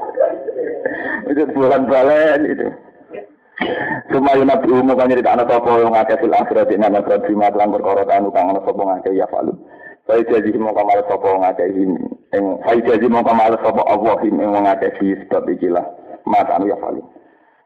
Itu 1.32 1.48
bulan 1.56 1.88
balen 1.88 2.44
itu. 2.44 2.68
Cuma 4.10 4.34
yang 4.34 4.50
nabi 4.50 4.68
umum 4.74 4.98
kan 4.98 5.08
nyerita 5.08 5.38
anak 5.38 5.48
sopo 5.48 5.78
yang 5.78 5.94
ngake 5.94 6.18
fil 6.18 6.34
akhirat 6.34 6.68
ini 6.74 6.82
anak 6.82 7.06
berat 7.06 7.22
bima 7.30 7.48
kelan 7.54 7.70
perkara 7.70 8.04
tanu 8.10 8.34
kang 8.34 8.50
anak 8.50 8.66
sopo 8.66 8.82
ngake 8.84 9.14
ya 9.14 9.30
falu. 9.30 9.54
Saya 10.10 10.26
jadi 10.26 10.58
mau 10.58 10.74
kamal 10.74 11.00
sopo 11.06 11.30
ngake 11.40 11.66
ini. 11.72 12.02
Saya 12.66 12.82
jadi 12.82 13.06
mau 13.06 13.22
kamal 13.22 13.54
sopo 13.62 13.86
Allah 13.86 14.18
ini 14.26 14.42
yang 14.42 14.66
ngake 14.66 14.98
fi 14.98 15.08
sebab 15.26 15.46
ikilah 15.54 15.86
mata 16.26 16.58
anu 16.58 16.74
ya 16.74 16.78
falu. 16.82 17.06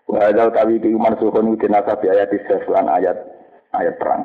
Wajah 0.06 0.54
tawi 0.54 0.78
ki 0.78 0.94
uman 0.94 1.18
suhun 1.18 1.58
utin 1.58 1.74
nasabi 1.74 2.14
ayat 2.14 2.30
iseslan 2.30 2.86
ayat 2.86 3.18
ayat 3.74 3.98
perang. 3.98 4.22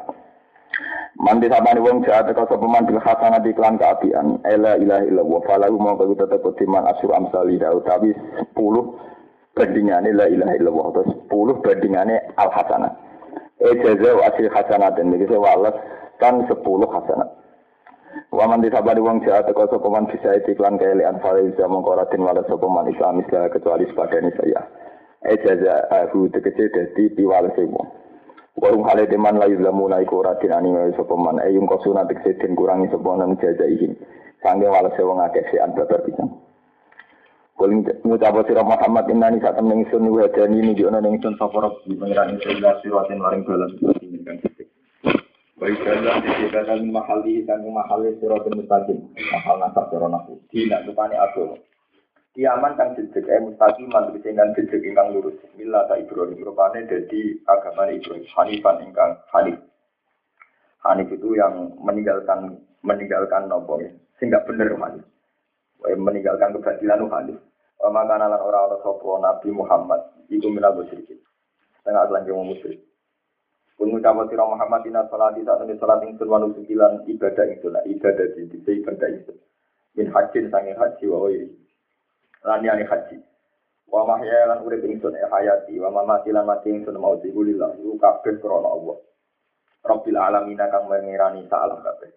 Mandi 1.17 1.49
sabani 1.49 1.81
wong 1.81 2.05
jahat 2.05 2.29
teka 2.29 2.49
sapa 2.49 2.67
man 2.69 2.85
bil 2.85 3.01
hasanah 3.01 3.41
iklan 3.45 3.81
kaapian. 3.81 4.41
Ela 4.45 4.77
ilaha 4.77 5.05
illallah 5.09 5.41
falahu 5.49 5.77
mau 5.81 5.97
kau 5.97 6.13
tetep 6.13 6.41
kutiman 6.45 6.85
asur 6.89 7.13
amsali 7.17 7.57
utawi 7.61 8.13
10 8.57 8.61
bandingannya 9.55 10.15
la 10.15 10.27
ilaha 10.31 10.55
illallah 10.57 10.87
atau 10.95 11.05
sepuluh 11.11 11.57
bandingannya 11.61 12.35
al 12.39 12.51
hasanah. 12.51 12.93
Ejaza 13.61 14.11
wa 14.17 14.25
asli 14.25 14.49
hasanah 14.49 14.91
dan 14.97 15.13
ini 15.13 15.29
walas 15.37 15.77
kan 16.17 16.47
sepuluh 16.49 16.89
hasanah. 16.89 17.29
Waman 18.31 18.63
disabari 18.63 18.99
wong 18.99 19.23
jahat 19.23 19.47
teko 19.47 19.71
sapa 19.71 19.87
man 19.91 20.11
bisa 20.11 20.35
iklan 20.43 20.79
keelean 20.79 21.23
faiza 21.23 21.67
mengkoratin 21.67 22.25
walas 22.25 22.47
sapa 22.47 22.67
Islam 22.89 23.23
islah 23.23 23.51
kecuali 23.53 23.85
sepadane 23.87 24.31
saya. 24.35 24.63
Ejaza 25.27 25.87
aku 25.93 26.33
tegese 26.33 26.73
dadi 26.73 27.13
piwalese 27.13 27.69
wong. 27.69 27.87
Warung 28.59 28.89
hale 28.89 29.07
teman 29.07 29.39
layu 29.39 29.61
lamu 29.61 29.87
naiku 29.87 30.25
ratin 30.25 30.57
anime 30.57 30.97
sapa 30.97 31.15
man 31.15 31.39
ayung 31.45 31.69
kosuna 31.69 32.09
tegese 32.09 32.41
den 32.41 32.57
kurangi 32.57 32.89
sapa 32.89 33.13
nang 33.19 33.37
jajaihin. 33.39 33.95
Sangge 34.41 34.67
walase 34.67 35.03
wong 35.05 35.21
akeh. 35.21 35.45
Kul 37.61 37.77
ngucap 37.85 38.41
sira 38.49 38.65
Muhammad 38.65 39.05
innani 39.13 39.37
sak 39.45 39.53
temen 39.53 39.85
ingsun 39.85 40.09
wa 40.09 40.25
ini 40.33 40.73
jono 40.73 40.97
ning 40.97 41.21
ingsun 41.21 41.37
sapa 41.37 41.69
di 41.85 41.93
pangeran 41.93 42.41
ingsun 42.41 42.57
la 42.57 42.73
siratin 42.81 43.21
maring 43.21 43.45
dalan 43.45 43.77
Baik 45.61 45.77
jalan 45.85 46.25
di 46.25 46.29
sekitar 46.41 46.73
mahali 46.89 47.45
dan 47.45 47.61
mahali 47.69 48.17
siratul 48.17 48.57
mustaqim. 48.57 49.13
Mahal 49.13 49.61
nasab 49.61 49.93
sira 49.93 50.09
nafu. 50.09 50.41
Dina 50.49 50.81
rupane 50.89 51.21
agama. 51.21 51.61
Kiaman 52.33 52.81
kang 52.81 52.97
jejeg 52.97 53.29
eh 53.29 53.45
mustaqim 53.45 53.93
man 53.93 54.09
tegese 54.09 54.33
kan 54.33 54.57
jejeg 54.57 54.81
ingkang 54.81 55.13
lurus. 55.13 55.37
Mila 55.61 55.85
ta 55.85 56.01
Ibrahim 56.01 56.41
rupane 56.41 56.89
dadi 56.89 57.45
agama 57.45 57.93
Ibrahim 57.93 58.25
Hanifan 58.25 58.89
ingkang 58.89 59.21
Hanif. 59.37 59.61
Hanif 60.81 61.13
itu 61.13 61.37
yang 61.37 61.77
meninggalkan 61.77 62.57
meninggalkan 62.81 63.53
nopo 63.53 63.85
ya. 63.85 63.93
Sehingga 64.17 64.41
bener 64.49 64.73
Hanif. 64.81 65.05
Meninggalkan 65.85 66.57
kebatilan 66.57 67.05
Hanif. 67.05 67.50
Maka 67.81 68.21
nalan 68.21 68.37
orang-orang 68.37 68.85
sopo 68.85 69.17
Nabi 69.17 69.49
Muhammad. 69.57 70.05
Iku 70.29 70.53
minal 70.53 70.77
musyrikin. 70.77 71.17
Setengah 71.81 72.07
selanjutnya 72.13 72.45
musyrik. 72.45 72.81
Kun 73.81 73.97
ngucap 73.97 74.29
sira 74.29 74.45
Muhammad 74.45 74.85
inna 74.85 75.09
salati 75.09 75.41
saat 75.41 75.65
ini 75.65 75.81
salat 75.81 76.05
ingsun 76.05 76.29
wa 76.29 76.37
nusukilan 76.37 77.01
ibadah 77.09 77.49
ingsun 77.49 77.81
ibadah 77.81 78.27
di 78.37 78.45
dise 78.53 78.85
ibadah 78.85 79.09
ingsun. 79.09 79.41
Min 79.97 80.13
hajin 80.13 80.53
sange 80.53 80.77
haji 80.77 81.05
wa 81.09 81.25
wiri. 81.25 81.49
Lan 82.45 82.61
yani 82.61 82.85
haji. 82.85 83.17
Wa 83.89 84.05
mahya 84.05 84.53
lan 84.53 84.69
urip 84.69 84.85
ingsun 84.85 85.17
e 85.17 85.25
hayati 85.25 85.81
wa 85.81 85.89
mamati 85.97 86.29
lan 86.29 86.45
mati 86.45 86.69
ingsun 86.69 87.01
mau 87.01 87.17
digulillah 87.25 87.81
iku 87.81 87.97
kabeh 87.97 88.37
krana 88.45 88.69
Allah. 88.69 89.01
Rabbil 89.81 90.19
alamin 90.21 90.61
kang 90.61 90.85
mengirani 90.85 91.49
salah 91.49 91.81
kabeh. 91.81 92.13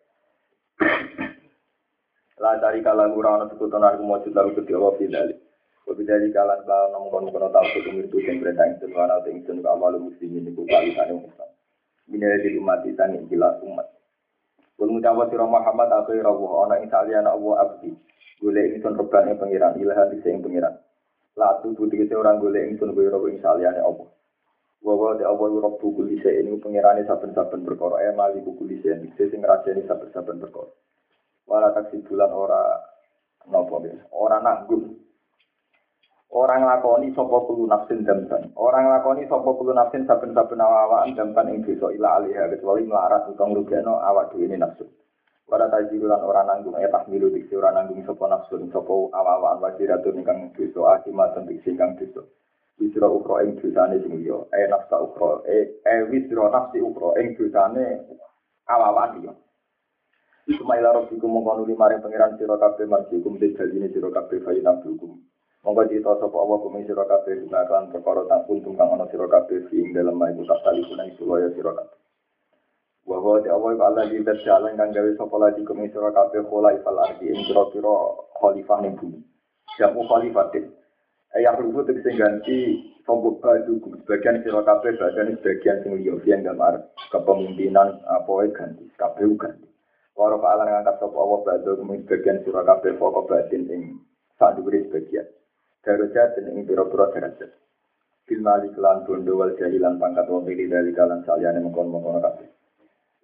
La 2.43 2.59
dari 2.59 2.84
kala 2.84 3.07
ora 3.07 3.39
ana 3.39 3.47
sekutonan 3.47 4.03
kumujud 4.03 4.36
lalu 4.36 4.51
kedhi 4.59 4.76
Allah 4.76 4.93
bidalik. 4.99 5.39
Wabidari 5.84 6.32
kalan 6.32 6.64
kalan 6.64 6.96
namun 6.96 7.12
kono 7.12 7.28
kono 7.28 7.52
tahu 7.52 7.68
ketumir 7.76 8.08
itu 8.08 8.24
yang 8.24 8.40
perintah 8.40 8.64
ingsun 8.72 8.96
wana 8.96 9.20
atau 9.20 9.36
ingsun 9.36 9.60
ke 9.60 9.68
awal 9.68 10.00
muslimin 10.00 10.48
itu 10.48 10.64
kali 10.64 10.96
kali 10.96 11.12
Islam. 11.12 11.50
Minaya 12.08 12.40
di 12.40 12.56
umat 12.56 12.88
tani 12.96 13.20
jelas 13.28 13.60
umat. 13.68 13.88
Kun 14.80 14.96
ngucapa 14.96 15.28
sira 15.28 15.44
Muhammad 15.44 15.92
akhir 15.92 16.24
Allah 16.24 16.52
ana 16.64 16.76
ing 16.80 16.88
saliyana 16.88 17.36
Allah 17.36 17.68
abdi. 17.68 17.92
Golek 18.40 18.80
ingsun 18.80 18.96
reban 18.96 19.28
ing 19.28 19.36
pangeran 19.36 19.76
ilahan 19.76 20.08
di 20.08 20.24
sing 20.24 20.40
pangeran. 20.40 20.72
Latu 21.36 21.76
budi 21.76 22.00
kese 22.00 22.16
orang 22.16 22.40
golek 22.40 22.64
ingsun 22.64 22.96
kowe 22.96 23.04
robo 23.04 23.28
ing 23.28 23.44
saliyane 23.44 23.84
Allah. 23.84 24.08
Wa 24.80 24.94
wa 24.96 25.20
de 25.20 25.28
Allah 25.28 25.52
rabbu 25.68 25.88
kulli 26.00 26.16
shay'in 26.24 26.48
pangerane 26.64 27.04
saben-saben 27.04 27.60
perkara 27.68 28.08
e 28.08 28.16
mali 28.16 28.40
kulli 28.40 28.80
shay'in 28.80 29.12
sing 29.20 29.36
ngrasani 29.36 29.84
saben-saben 29.84 30.40
perkara. 30.40 30.72
Wala 31.44 31.76
taksi 31.76 32.00
bulan 32.08 32.32
ora 32.32 32.80
napa 33.52 33.84
ora 34.16 34.40
nanggung 34.40 35.03
Orang 36.34 36.66
lakoni 36.66 37.14
sapa 37.14 37.46
kulo 37.46 37.70
nafsin 37.70 38.02
dampan. 38.02 38.50
Orang 38.58 38.90
lakoni 38.90 39.30
sapa 39.30 39.54
kulo 39.54 39.70
nafsin 39.70 40.10
saben-saben 40.10 40.66
awak 40.66 41.06
dampan 41.14 41.54
ing 41.54 41.62
dosa 41.62 41.94
ila 41.94 42.18
alihah 42.18 42.50
kecuali 42.50 42.90
melarat 42.90 43.30
utawa 43.30 43.54
ngrugekno 43.54 44.02
awak 44.02 44.34
dhewe 44.34 44.58
nafsu. 44.58 44.82
Pada 45.46 45.70
tajirulan 45.70 46.26
orang 46.26 46.50
nanggung 46.50 46.74
ya 46.82 46.90
tahmilu 46.90 47.30
diksi 47.30 47.54
orang 47.54 47.86
nanggung 47.86 48.02
sapa 48.10 48.26
nafsu 48.26 48.58
sapa 48.74 48.96
awak-awakan 49.14 49.62
wajiratun 49.62 50.18
ingkang 50.26 50.50
dosa 50.58 50.98
akimat 50.98 51.38
diksi 51.46 51.78
ingkang 51.78 52.02
dosa. 52.02 52.26
Wisra 52.82 53.06
ukro 53.06 53.38
ing 53.46 53.62
dosane 53.62 54.02
sing 54.02 54.18
liya. 54.18 54.42
Eh 54.58 54.66
nafsa 54.74 54.98
ukro 55.06 55.46
eh 55.46 55.86
eh 55.86 56.02
wisra 56.10 56.50
nafsi 56.50 56.82
ukro 56.82 57.14
ing 57.14 57.38
dosane 57.38 58.10
awak-awakan 58.66 59.22
liya. 59.22 59.34
Sumaila 60.58 60.98
rabbikum 60.98 61.30
mongko 61.30 61.62
nuli 61.62 61.78
maring 61.78 62.02
pangeran 62.02 62.42
sira 62.42 62.58
kabeh 62.58 62.90
marjikum 62.90 63.38
te 63.38 63.54
jaline 63.54 63.94
sira 63.94 64.10
kabeh 64.10 64.42
abdukum. 64.42 65.22
Monggo 65.64 65.88
cita 65.88 66.11
sapa 66.20 66.38
Allah 66.43 66.59
kumi 66.59 66.84
sira 66.84 67.07
kabeh 67.07 67.47
gunakan 67.47 67.88
perkara 67.88 68.28
tak 68.28 68.51
kuntum 68.51 68.76
kang 68.76 68.99
ana 68.99 69.07
sira 69.07 69.32
kabeh 69.32 69.64
ing 69.72 69.95
dalem 69.95 70.20
mai 70.20 70.36
mutak 70.36 70.59
tali 70.59 70.84
kunai 70.84 71.16
sulaya 71.16 71.47
sira 71.55 71.72
kabeh. 71.72 71.99
Wa 73.07 73.24
wa 73.24 73.39
ta 73.39 73.55
Allah 73.55 73.72
ka 73.80 73.86
Allah 73.88 74.03
di 74.11 74.20
jalan 74.43 74.76
kang 74.76 74.91
gawe 74.91 75.11
sapa 75.16 75.36
lagi 75.39 75.64
kumi 75.64 75.88
sira 75.88 76.11
kabeh 76.11 76.43
khalifal 76.51 76.99
ardi 76.99 77.32
ing 77.32 77.47
kira-kira 77.47 77.95
khalifah 78.43 78.80
ning 78.84 78.99
bumi. 78.99 79.24
Jamu 79.80 80.03
khalifatin. 80.03 80.68
Ayah 81.32 81.55
rubu 81.55 81.88
tegese 81.88 82.11
ganti 82.11 82.84
sombuk 83.07 83.39
baju 83.39 84.03
sebagian 84.03 84.43
sira 84.43 84.68
kabeh 84.68 84.99
bagian 84.99 85.39
sebagian 85.39 85.80
sing 85.80 85.95
liya 85.95 86.20
yang 86.28 86.43
gambar 86.43 86.91
kepemimpinan 87.07 88.03
apa 88.03 88.51
ganti 88.51 88.84
kabeh 88.99 89.32
ganti. 89.39 89.72
Waro 90.20 90.43
ka 90.43 90.59
Allah 90.59 90.68
ngangkat 90.68 90.99
sapa 90.99 91.16
Allah 91.16 91.39
badhe 91.39 91.72
kumi 91.80 92.03
sebagian 92.03 92.43
sira 92.43 92.68
kabeh 92.68 92.99
pokok 92.99 93.32
batin 93.32 93.64
ing 93.72 94.03
sak 94.36 94.59
dhuwure 94.59 94.91
sebagian. 94.91 95.24
Darajat 95.84 96.40
dan 96.40 96.56
ing 96.56 96.64
pira-pira 96.64 97.12
derajat. 97.12 97.52
Bil 98.24 98.40
mali 98.40 98.72
kelan 98.72 99.04
bondo 99.04 99.36
wal 99.36 99.52
jahilan 99.60 100.00
pangkat 100.00 100.32
wong 100.32 100.48
pilih 100.48 100.72
dari 100.72 100.96
kalan 100.96 101.28
saliyane 101.28 101.60
mengkon-mengkon 101.60 102.24
kabeh. 102.24 102.48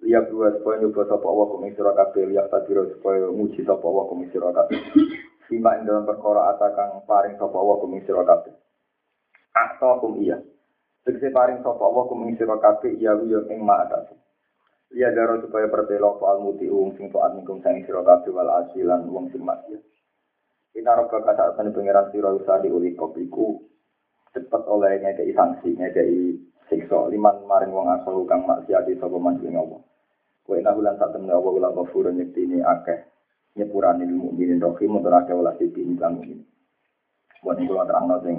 Liya 0.03 0.27
dua 0.27 0.51
supaya 0.59 0.79
nyoba 0.79 1.07
sapa 1.07 1.27
Allah 1.27 1.47
kumi 1.55 1.71
sira 1.75 1.91
kabeh 1.95 2.23
liya 2.27 2.47
tadiro 2.51 2.87
supaya 2.95 3.31
muji 3.31 3.63
sapa 3.63 3.83
Allah 3.83 4.05
kumi 4.11 4.27
sira 4.31 4.51
kabeh. 4.51 4.79
Sima 5.47 5.79
ing 5.79 5.87
dalam 5.87 6.03
perkara 6.03 6.51
atakang 6.55 7.03
paring 7.07 7.39
sapa 7.39 7.55
Allah 7.55 7.77
kumi 7.79 8.03
sira 8.03 8.23
kabeh. 8.27 8.51
Akta 9.55 9.99
kum 10.03 10.19
iya. 10.19 10.39
Tegese 11.07 11.31
paring 11.31 11.63
sapa 11.63 11.79
Allah 11.79 12.03
kumi 12.11 12.35
sira 12.35 12.59
kabeh 12.59 12.95
iya 12.99 13.15
wiyo 13.15 13.47
ing 13.47 13.59
ma'atas. 13.63 14.11
Liya 14.91 15.15
daro 15.15 15.39
supaya 15.43 15.67
pertelo 15.71 16.19
fal 16.19 16.43
muti 16.43 16.67
um 16.67 16.91
sing 16.99 17.07
taat 17.11 17.35
nikum 17.39 17.63
sang 17.63 17.79
sira 17.87 18.03
kabeh 18.03 18.31
wal 18.35 18.51
asilan 18.67 19.07
wong 19.07 19.31
sing 19.31 19.43
maksiat. 19.43 19.83
Kita 20.69 20.91
roba 20.95 21.17
kata 21.25 21.43
akan 21.55 21.73
pengiran 21.73 22.13
siro 22.13 22.37
usah 22.39 22.61
diuli 22.61 22.93
kopiku 22.93 23.57
cepat 24.29 24.63
oleh 24.69 25.01
ngekei 25.01 25.33
sanksi, 25.33 25.73
ngekei 25.73 26.37
siksa 26.69 27.09
liman 27.09 27.41
maring 27.49 27.73
wong 27.73 27.89
asal 27.89 28.21
kang 28.29 28.45
maksiati 28.45 28.93
sapa 29.01 29.17
man 29.17 29.41
ing 29.41 29.57
Allah. 29.57 29.81
Kowe 30.45 30.57
nahulan 30.61 30.97
sak 31.01 31.13
temne 31.17 31.33
Allah 31.33 31.51
kula 31.51 31.69
ghafurun 31.73 32.17
nyektini 32.17 32.61
akeh 32.61 33.01
nyepurane 33.57 34.05
ilmu 34.05 34.33
mukminin 34.33 34.61
rohim 34.61 35.01
untuk 35.01 35.13
akeh 35.13 35.33
olah 35.33 35.57
sisi 35.57 35.81
ingkang 35.81 36.21
mukmin. 36.21 36.45
Buat 37.41 37.57
kula 37.65 37.83
terangno 37.89 38.17
sing 38.21 38.37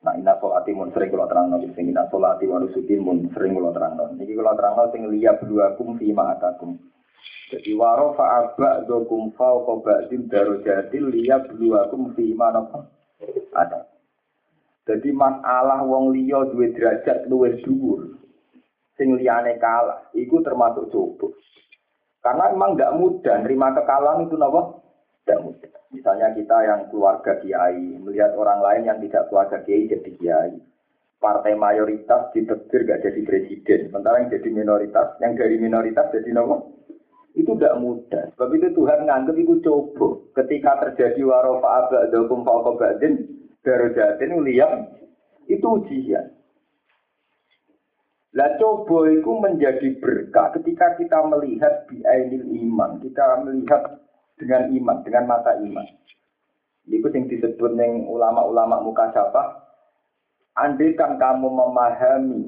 Nah, 0.00 0.16
ina 0.16 0.32
solati 0.40 0.72
mun 0.72 0.88
sering 0.96 1.12
kula 1.12 1.28
terangno 1.28 1.60
sing 1.76 1.92
ina 1.92 2.08
solati 2.08 2.48
wa 2.48 2.56
nusuki 2.56 2.96
mun 2.96 3.28
sering 3.36 3.52
kula 3.52 3.68
terangno. 3.68 4.08
Niki 4.16 4.32
kula 4.32 4.56
terangno 4.56 4.88
sing 4.96 5.04
liya 5.12 5.36
kum 5.76 6.00
fi 6.00 6.08
ma'atakum. 6.08 6.72
Jadi 7.50 7.74
waro 7.74 8.14
fa'aba 8.14 8.86
dokum 8.86 9.34
fa'uqa 9.34 9.82
ba'dim 9.82 10.30
darojatil 10.30 11.10
liya 11.10 11.42
bluwakum 11.50 12.14
fi 12.14 12.30
mana 12.30 12.62
ada. 13.58 13.90
Jadi 14.86 15.10
masalah 15.10 15.82
wong 15.82 16.14
liya 16.14 16.46
duwe 16.54 16.70
derajat 16.70 17.26
luwih 17.26 17.58
dhuwur. 17.66 18.14
Sing 18.94 19.18
liyane 19.18 19.58
kalah, 19.58 20.06
iku 20.14 20.38
termasuk 20.46 20.94
coba. 20.94 21.34
Karena 22.22 22.52
memang 22.54 22.76
tidak 22.76 22.94
mudah 23.00 23.36
nerima 23.42 23.74
kekalahan 23.74 24.28
itu 24.28 24.36
napa? 24.38 24.76
Tidak 25.24 25.40
mudah. 25.40 25.72
Misalnya 25.90 26.28
kita 26.36 26.56
yang 26.62 26.80
keluarga 26.92 27.34
kiai, 27.42 27.98
melihat 27.98 28.36
orang 28.38 28.60
lain 28.62 28.82
yang 28.86 28.98
tidak 29.02 29.26
keluarga 29.26 29.58
kiai 29.66 29.90
jadi 29.90 30.10
kiai. 30.20 30.54
Partai 31.16 31.52
mayoritas 31.58 32.30
ditegur 32.32 32.86
gak 32.86 33.04
jadi 33.04 33.20
presiden, 33.26 33.88
sementara 33.88 34.24
yang 34.24 34.32
jadi 34.32 34.48
minoritas, 34.52 35.16
yang 35.20 35.36
dari 35.36 35.56
minoritas 35.60 36.08
jadi 36.12 36.32
nopo 36.32 36.79
itu 37.34 37.50
tidak 37.54 37.78
mudah. 37.78 38.24
Sebab 38.34 38.50
itu 38.58 38.68
Tuhan 38.74 39.06
nganggep 39.06 39.36
itu 39.38 39.54
coba. 39.62 40.08
Ketika 40.42 40.82
terjadi 40.88 41.22
warofa 41.22 41.90
dokum 42.10 42.42
fa'qobadin, 42.42 43.22
darojatin 43.62 44.40
liam, 44.42 44.90
itu 45.46 45.66
ujian. 45.66 46.26
Lah 48.30 48.54
coba 48.62 49.10
itu 49.10 49.30
menjadi 49.42 49.98
berkah 49.98 50.54
ketika 50.54 50.94
kita 50.94 51.18
melihat 51.26 51.82
biainil 51.90 52.46
iman, 52.62 53.02
kita 53.02 53.42
melihat 53.42 53.82
dengan 54.38 54.70
iman, 54.70 54.96
dengan 55.02 55.24
mata 55.26 55.58
iman. 55.58 55.86
Itu 56.86 57.10
yang 57.10 57.26
disebut 57.26 57.74
dengan 57.74 58.06
ulama-ulama 58.06 58.82
muka 58.86 59.10
siapa? 59.10 59.66
Andai 60.58 60.94
kan 60.94 61.18
kamu 61.18 61.46
memahami 61.46 62.42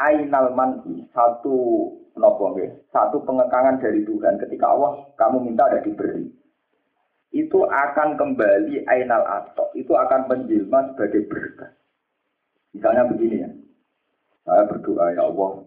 ainal 0.00 0.52
manhi, 0.56 1.04
satu 1.12 1.88
nopo 2.16 2.52
Satu 2.92 3.24
pengekangan 3.24 3.80
dari 3.80 4.04
Tuhan 4.04 4.36
ketika 4.40 4.66
Allah 4.68 5.08
kamu 5.16 5.48
minta 5.48 5.68
ada 5.68 5.80
diberi. 5.80 6.28
Itu 7.32 7.64
akan 7.64 8.20
kembali 8.20 8.84
ainal 8.84 9.24
atok, 9.24 9.72
itu 9.72 9.96
akan 9.96 10.28
menjelma 10.28 10.92
sebagai 10.92 11.24
berkah. 11.32 11.72
Misalnya 12.76 13.08
begini 13.08 13.36
ya. 13.40 13.50
Saya 14.44 14.68
berdoa 14.68 15.16
ya 15.16 15.22
Allah 15.24 15.64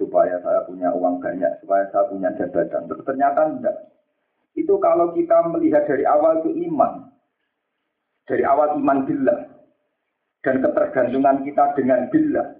supaya 0.00 0.40
saya 0.40 0.64
punya 0.64 0.88
uang 0.96 1.20
banyak, 1.20 1.52
supaya 1.60 1.84
saya 1.92 2.08
punya 2.08 2.32
jabatan. 2.40 2.88
Ternyata 2.88 3.40
enggak. 3.44 3.76
Itu 4.56 4.80
kalau 4.80 5.12
kita 5.12 5.52
melihat 5.52 5.84
dari 5.84 6.08
awal 6.08 6.40
itu 6.40 6.56
iman. 6.72 7.12
Dari 8.24 8.44
awal 8.48 8.80
iman 8.80 9.04
billah. 9.04 9.40
Dan 10.40 10.64
ketergantungan 10.64 11.44
kita 11.44 11.76
dengan 11.76 12.08
billah. 12.08 12.56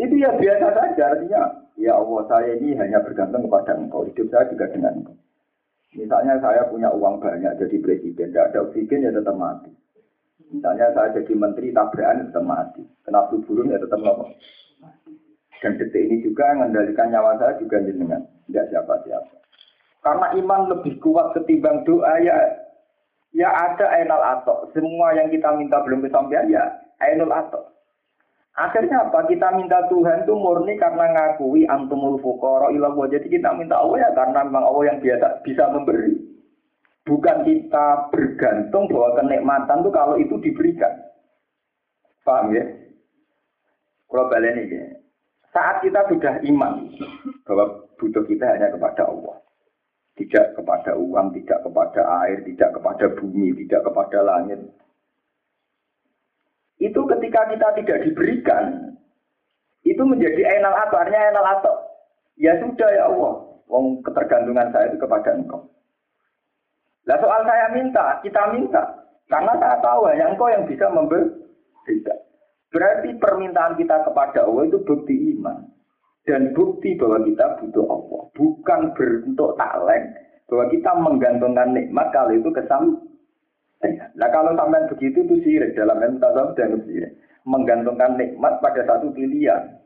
Itu 0.00 0.14
ya 0.16 0.32
biasa 0.32 0.66
saja 0.72 1.04
artinya 1.12 1.67
Ya 1.78 1.94
Allah, 1.94 2.26
saya 2.26 2.58
ini 2.58 2.74
hanya 2.74 2.98
bergantung 3.06 3.46
kepada 3.46 3.78
engkau. 3.78 4.02
Hidup 4.02 4.26
saya 4.34 4.50
juga 4.50 4.66
dengan 4.74 4.98
engkau. 4.98 5.16
Misalnya 5.94 6.36
saya 6.42 6.66
punya 6.68 6.90
uang 6.92 7.22
banyak 7.22 7.54
jadi 7.54 7.76
presiden, 7.80 8.34
tidak 8.34 8.52
ada 8.52 8.58
oksigen 8.66 9.06
ya 9.08 9.14
tetap 9.14 9.32
mati. 9.38 9.72
Misalnya 10.52 10.92
saya 10.92 11.16
jadi 11.16 11.32
menteri 11.32 11.72
tabrakan 11.72 12.20
ya 12.20 12.24
tetap 12.28 12.44
mati. 12.44 12.82
Kena 13.06 13.24
burung 13.30 13.72
ya 13.72 13.78
tetap 13.80 14.00
mati. 14.02 14.34
Dan 15.58 15.74
detik 15.74 16.02
ini 16.06 16.22
juga 16.22 16.54
mengendalikan 16.54 17.10
nyawa 17.10 17.34
saya 17.40 17.58
juga 17.58 17.82
jenengan, 17.82 18.22
tidak 18.46 18.68
siapa-siapa. 18.70 19.34
Karena 20.02 20.26
iman 20.38 20.60
lebih 20.70 21.02
kuat 21.02 21.34
ketimbang 21.34 21.82
doa 21.82 22.14
ya 22.22 22.36
ya 23.34 23.48
ada 23.50 23.86
ainal 23.98 24.22
atok. 24.22 24.70
Semua 24.70 25.14
yang 25.18 25.30
kita 25.30 25.50
minta 25.58 25.82
belum 25.82 26.04
kesampaian 26.06 26.46
ya 26.46 26.62
ainul 27.02 27.32
atok. 27.32 27.77
Akhirnya 28.58 29.06
apa? 29.06 29.22
Kita 29.30 29.54
minta 29.54 29.86
Tuhan 29.86 30.26
itu 30.26 30.34
murni 30.34 30.74
karena 30.82 31.06
ngakui 31.14 31.62
antumul 31.70 32.18
ilah 32.74 32.90
Jadi 33.06 33.30
kita 33.30 33.54
minta 33.54 33.78
Allah 33.78 34.02
ya 34.02 34.10
karena 34.18 34.42
memang 34.50 34.66
Allah 34.66 34.84
yang 34.90 34.98
biasa 34.98 35.46
bisa 35.46 35.70
memberi. 35.70 36.18
Bukan 37.06 37.46
kita 37.46 38.10
bergantung 38.10 38.90
bahwa 38.90 39.14
kenikmatan 39.16 39.80
itu 39.80 39.90
kalau 39.94 40.16
itu 40.18 40.34
diberikan. 40.42 40.90
Paham 42.26 42.52
ya? 42.52 42.66
Kalau 44.10 44.28
balik 44.28 44.52
ini, 44.52 44.92
saat 45.54 45.80
kita 45.80 46.04
sudah 46.12 46.42
iman 46.44 46.92
bahwa 47.48 47.88
butuh 47.96 48.24
kita 48.28 48.44
hanya 48.44 48.68
kepada 48.74 49.08
Allah. 49.08 49.40
Tidak 50.18 50.58
kepada 50.58 50.98
uang, 50.98 51.32
tidak 51.32 51.62
kepada 51.62 52.02
air, 52.26 52.42
tidak 52.42 52.74
kepada 52.74 53.06
bumi, 53.16 53.54
tidak 53.64 53.86
kepada 53.86 54.18
langit 54.20 54.60
itu 56.78 57.00
ketika 57.10 57.50
kita 57.50 57.68
tidak 57.82 57.98
diberikan, 58.06 58.94
itu 59.82 60.02
menjadi 60.02 60.58
enal 60.58 60.74
atau 60.86 60.98
enal 61.02 61.46
atau. 61.58 61.74
Ya 62.38 62.54
sudah 62.62 62.90
ya 62.94 63.10
Allah, 63.10 63.34
wong 63.66 63.98
ketergantungan 64.06 64.70
saya 64.70 64.94
itu 64.94 64.98
kepada 65.02 65.34
engkau. 65.34 65.66
Lah 67.10 67.18
soal 67.18 67.42
saya 67.42 67.66
minta, 67.74 68.22
kita 68.22 68.42
minta. 68.54 68.84
Karena 69.26 69.58
saya 69.58 69.76
tahu 69.82 70.06
hanya 70.06 70.32
engkau 70.32 70.48
yang 70.48 70.64
bisa 70.70 70.86
memberi. 70.88 71.34
Berarti 72.68 73.16
permintaan 73.16 73.80
kita 73.80 74.04
kepada 74.04 74.44
Allah 74.44 74.68
itu 74.68 74.78
bukti 74.84 75.34
iman. 75.36 75.66
Dan 76.28 76.52
bukti 76.52 76.94
bahwa 77.00 77.24
kita 77.24 77.56
butuh 77.58 77.86
Allah. 77.88 78.22
Bukan 78.36 78.80
bentuk 78.92 79.56
talent 79.56 80.06
bahwa 80.48 80.64
kita 80.68 80.92
menggantungkan 81.00 81.72
nikmat 81.72 82.12
kalau 82.12 82.32
itu 82.36 82.48
kesam 82.52 83.00
Nah 84.18 84.28
kalau 84.34 84.52
sampai 84.58 84.90
begitu 84.90 85.22
itu 85.22 85.34
sirik 85.46 85.78
dalam 85.78 86.02
ilmu 86.02 86.18
tasawuf 86.18 86.58
dan 86.58 86.82
sirik. 86.82 87.14
Menggantungkan 87.46 88.18
nikmat 88.18 88.58
pada 88.58 88.82
satu 88.84 89.14
pilihan. 89.14 89.78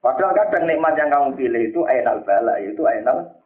Padahal 0.00 0.32
kadang 0.32 0.64
nikmat 0.64 0.96
yang 0.96 1.12
kamu 1.12 1.28
pilih 1.36 1.62
itu 1.68 1.80
ainal 1.84 2.24
bala, 2.24 2.56
itu 2.60 2.80
ainal 2.88 3.36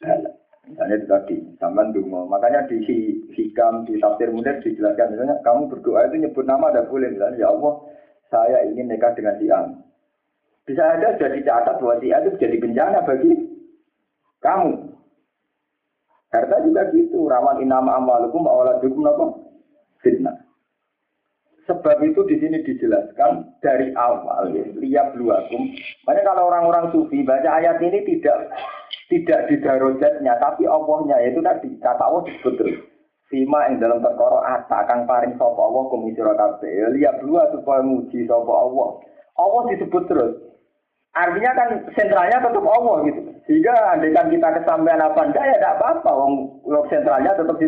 bala. 0.00 0.30
Misalnya 0.64 0.96
itu 0.96 1.06
tadi, 1.08 1.36
sampai 1.58 1.92
dungo. 1.92 2.28
Makanya 2.30 2.68
di 2.68 2.78
hikam, 3.34 3.84
di 3.88 3.96
tafsir 3.98 4.30
mudah 4.30 4.60
dijelaskan, 4.60 5.16
misalnya 5.16 5.36
kamu 5.42 5.72
berdoa 5.72 6.06
itu 6.08 6.16
nyebut 6.24 6.44
nama 6.46 6.70
ada 6.70 6.86
boleh. 6.86 7.10
Misalnya, 7.10 7.42
ya 7.42 7.48
Allah, 7.50 7.72
saya 8.30 8.58
ingin 8.70 8.86
nikah 8.86 9.12
dengan 9.16 9.34
si 9.40 9.50
A. 9.50 9.60
Bisa 10.68 10.84
ada 10.84 11.18
jadi 11.18 11.42
catat 11.42 11.82
bahwa 11.82 11.98
si 11.98 12.12
itu 12.12 12.30
jadi 12.38 12.56
bencana 12.62 13.02
bagi 13.02 13.32
kamu. 14.44 14.89
Harta 16.30 16.62
juga 16.62 16.86
gitu, 16.94 17.26
rawan 17.26 17.58
inama 17.58 17.98
amalukum 17.98 18.46
awaladukum 18.46 19.02
apa? 19.02 19.24
Fitnah. 19.98 20.38
Sebab 21.66 22.02
itu 22.02 22.22
di 22.26 22.38
sini 22.42 22.66
dijelaskan 22.66 23.46
dari 23.62 23.94
awal 23.94 24.50
ya, 24.50 24.66
lihat 24.78 25.14
luakum. 25.14 25.70
Makanya 26.02 26.34
kalau 26.34 26.50
orang-orang 26.50 26.90
sufi 26.90 27.22
baca 27.22 27.46
ayat 27.46 27.78
ini 27.78 28.02
tidak 28.06 28.50
tidak 29.06 29.46
di 29.46 29.58
darojatnya, 29.62 30.34
tapi 30.42 30.66
Allahnya 30.66 31.18
itu 31.30 31.38
tadi 31.42 31.70
kata 31.78 32.02
Allah 32.02 32.26
disebut 32.26 32.54
terus. 32.58 32.78
Sima 33.30 33.70
yang 33.70 33.78
dalam 33.78 34.02
perkara 34.02 34.58
ata 34.58 34.86
akan 34.86 35.06
paring 35.06 35.38
sopo 35.38 35.62
Allah 35.62 35.86
komisi 35.86 36.18
kabeh. 36.18 36.90
Lihat 36.98 37.22
dua 37.22 37.46
supaya 37.54 37.86
muji 37.86 38.26
sopo 38.26 38.50
Allah. 38.50 38.90
Allah 39.38 39.62
disebut 39.70 40.02
terus. 40.10 40.34
Artinya 41.14 41.54
kan 41.54 41.68
sentralnya 41.94 42.42
tetap 42.42 42.66
Allah 42.66 43.06
gitu. 43.06 43.29
Sehingga 43.50 43.74
andaikan 43.98 44.30
kita 44.30 44.62
kesampaian 44.62 45.02
apa 45.02 45.26
enggak 45.26 45.42
ya 45.42 45.58
tidak 45.58 45.74
apa-apa. 45.82 46.10
Wong 46.14 46.32
sentralnya 46.86 47.34
tetap 47.34 47.58
di 47.58 47.66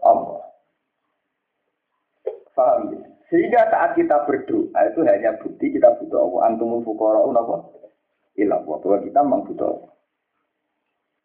Allah. 0.00 0.40
Paham 2.56 2.96
ya? 2.96 3.04
Sehingga 3.28 3.68
saat 3.68 3.92
kita 4.00 4.24
berdoa 4.24 4.80
itu 4.88 5.04
hanya 5.04 5.36
bukti 5.44 5.76
kita 5.76 5.92
butuh 6.00 6.24
Allah. 6.24 6.40
Antumul 6.48 6.80
fuqara'un 6.88 7.36
apa? 7.36 7.68
Ilah 8.40 8.64
bahwa 8.64 8.96
kita 9.04 9.20
memang 9.20 9.44
butuh 9.44 9.76
Allah. 9.76 9.92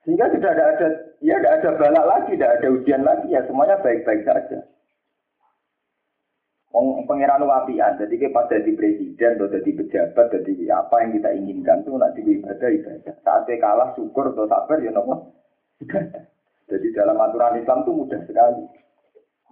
Sehingga 0.04 0.28
ada, 0.28 0.52
ada 0.52 0.88
ya 1.24 1.40
tidak 1.40 1.54
ada 1.64 1.70
balak 1.80 2.04
lagi, 2.04 2.36
tidak 2.36 2.60
ada 2.60 2.68
ujian 2.68 3.02
lagi 3.08 3.32
ya 3.32 3.48
semuanya 3.48 3.80
baik-baik 3.80 4.28
saja. 4.28 4.60
Pengiran 6.74 7.46
wapian, 7.46 8.02
jadi 8.02 8.16
kita 8.18 8.34
pas 8.34 8.50
jadi 8.50 8.74
presiden 8.74 9.38
atau 9.38 9.46
jadi 9.46 9.70
pejabat, 9.78 10.26
jadi 10.34 10.74
apa 10.74 11.06
yang 11.06 11.12
kita 11.22 11.30
inginkan 11.38 11.86
tuh 11.86 12.02
nanti 12.02 12.26
ibadah 12.26 12.66
ibadah. 12.66 13.14
Saat 13.22 13.46
kalah 13.62 13.94
syukur 13.94 14.34
atau 14.34 14.50
sabar 14.50 14.82
ya 14.82 14.90
nopo. 14.90 15.38
Jadi 16.74 16.88
dalam 16.98 17.22
aturan 17.22 17.62
Islam 17.62 17.86
itu 17.86 17.92
mudah 17.94 18.22
sekali. 18.26 18.66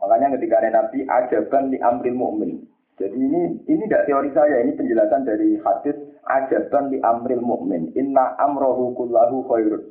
Makanya 0.02 0.34
ketika 0.34 0.66
ada 0.66 0.70
Nabi 0.82 1.06
ajaban 1.06 1.70
di 1.70 1.78
amril 1.78 2.18
mukmin. 2.18 2.66
Jadi 2.98 3.14
ini 3.14 3.62
ini 3.70 3.84
tidak 3.86 4.10
teori 4.10 4.34
saya, 4.34 4.66
ini 4.66 4.74
penjelasan 4.74 5.22
dari 5.22 5.62
hadis 5.62 5.98
ajaban 6.26 6.90
di 6.90 6.98
amril 7.06 7.46
mukmin. 7.46 7.94
Inna 7.94 8.34
amrohu 8.42 8.98
kullahu 8.98 9.46
khairun. 9.46 9.86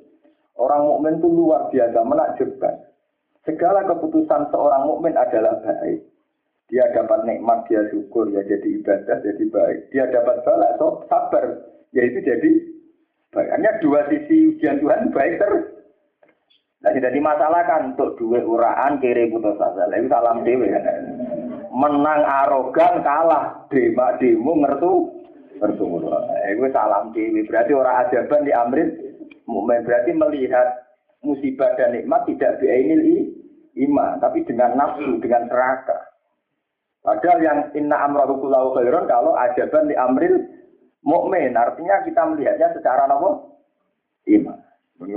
Orang 0.58 0.90
mukmin 0.90 1.22
itu 1.22 1.28
luar 1.30 1.70
biasa 1.70 1.98
menakjubkan. 2.02 2.74
Segala 3.46 3.86
keputusan 3.86 4.50
seorang 4.50 4.90
mukmin 4.90 5.14
adalah 5.14 5.62
baik. 5.62 6.10
Dia 6.70 6.86
dapat 6.94 7.26
nikmat, 7.26 7.66
dia 7.66 7.82
syukur, 7.90 8.30
ya 8.30 8.46
jadi 8.46 8.78
ibadah, 8.78 9.18
jadi 9.26 9.44
baik. 9.50 9.78
Dia 9.90 10.06
dapat 10.06 10.46
balak, 10.46 10.78
so 10.78 11.02
sabar, 11.10 11.44
ya 11.90 12.02
itu 12.06 12.22
jadi 12.22 12.50
baik. 13.34 13.50
Hanya 13.58 13.70
dua 13.82 14.06
sisi 14.06 14.54
ujian 14.54 14.78
Tuhan 14.78 15.10
baik 15.10 15.42
terus. 15.42 15.66
Nah, 16.80 16.96
tidak 16.96 17.12
dimasalahkan 17.12 17.92
untuk 17.92 18.16
dua 18.16 18.40
uraan 18.40 19.02
kiri 19.02 19.28
putus 19.28 19.58
asa. 19.60 19.90
Itu 19.92 20.08
salam 20.08 20.46
dewi. 20.46 20.72
Menang 21.74 22.22
arogan, 22.24 23.04
kalah 23.04 23.68
dema 23.68 24.16
demo 24.16 24.56
ngertu 24.64 24.92
ngertu. 25.60 25.84
Itu 25.84 26.66
salam 26.72 27.12
dewi. 27.12 27.44
Berarti 27.50 27.72
orang 27.76 27.96
ajaban 28.08 28.46
di 28.48 28.52
amrin 28.54 28.88
berarti 29.60 30.14
melihat 30.14 30.66
musibah 31.26 31.74
dan 31.74 31.98
nikmat 31.98 32.22
tidak 32.30 32.62
biainil 32.62 33.02
iman, 33.86 34.22
tapi 34.22 34.46
dengan 34.46 34.78
nafsu, 34.78 35.18
dengan 35.18 35.50
serakah. 35.50 36.09
Padahal 37.00 37.38
yang 37.40 37.58
inna 37.72 37.96
amrahu 37.96 38.44
kullahu 38.44 38.76
khairan 38.76 39.08
kalau 39.08 39.32
ajaban 39.32 39.88
di 39.88 39.96
amril 39.96 40.44
mukmin 41.00 41.56
artinya 41.56 42.04
kita 42.04 42.22
melihatnya 42.28 42.76
secara 42.76 43.08
apa? 43.08 43.40
Iman. 44.28 44.60
Ini 45.00 45.16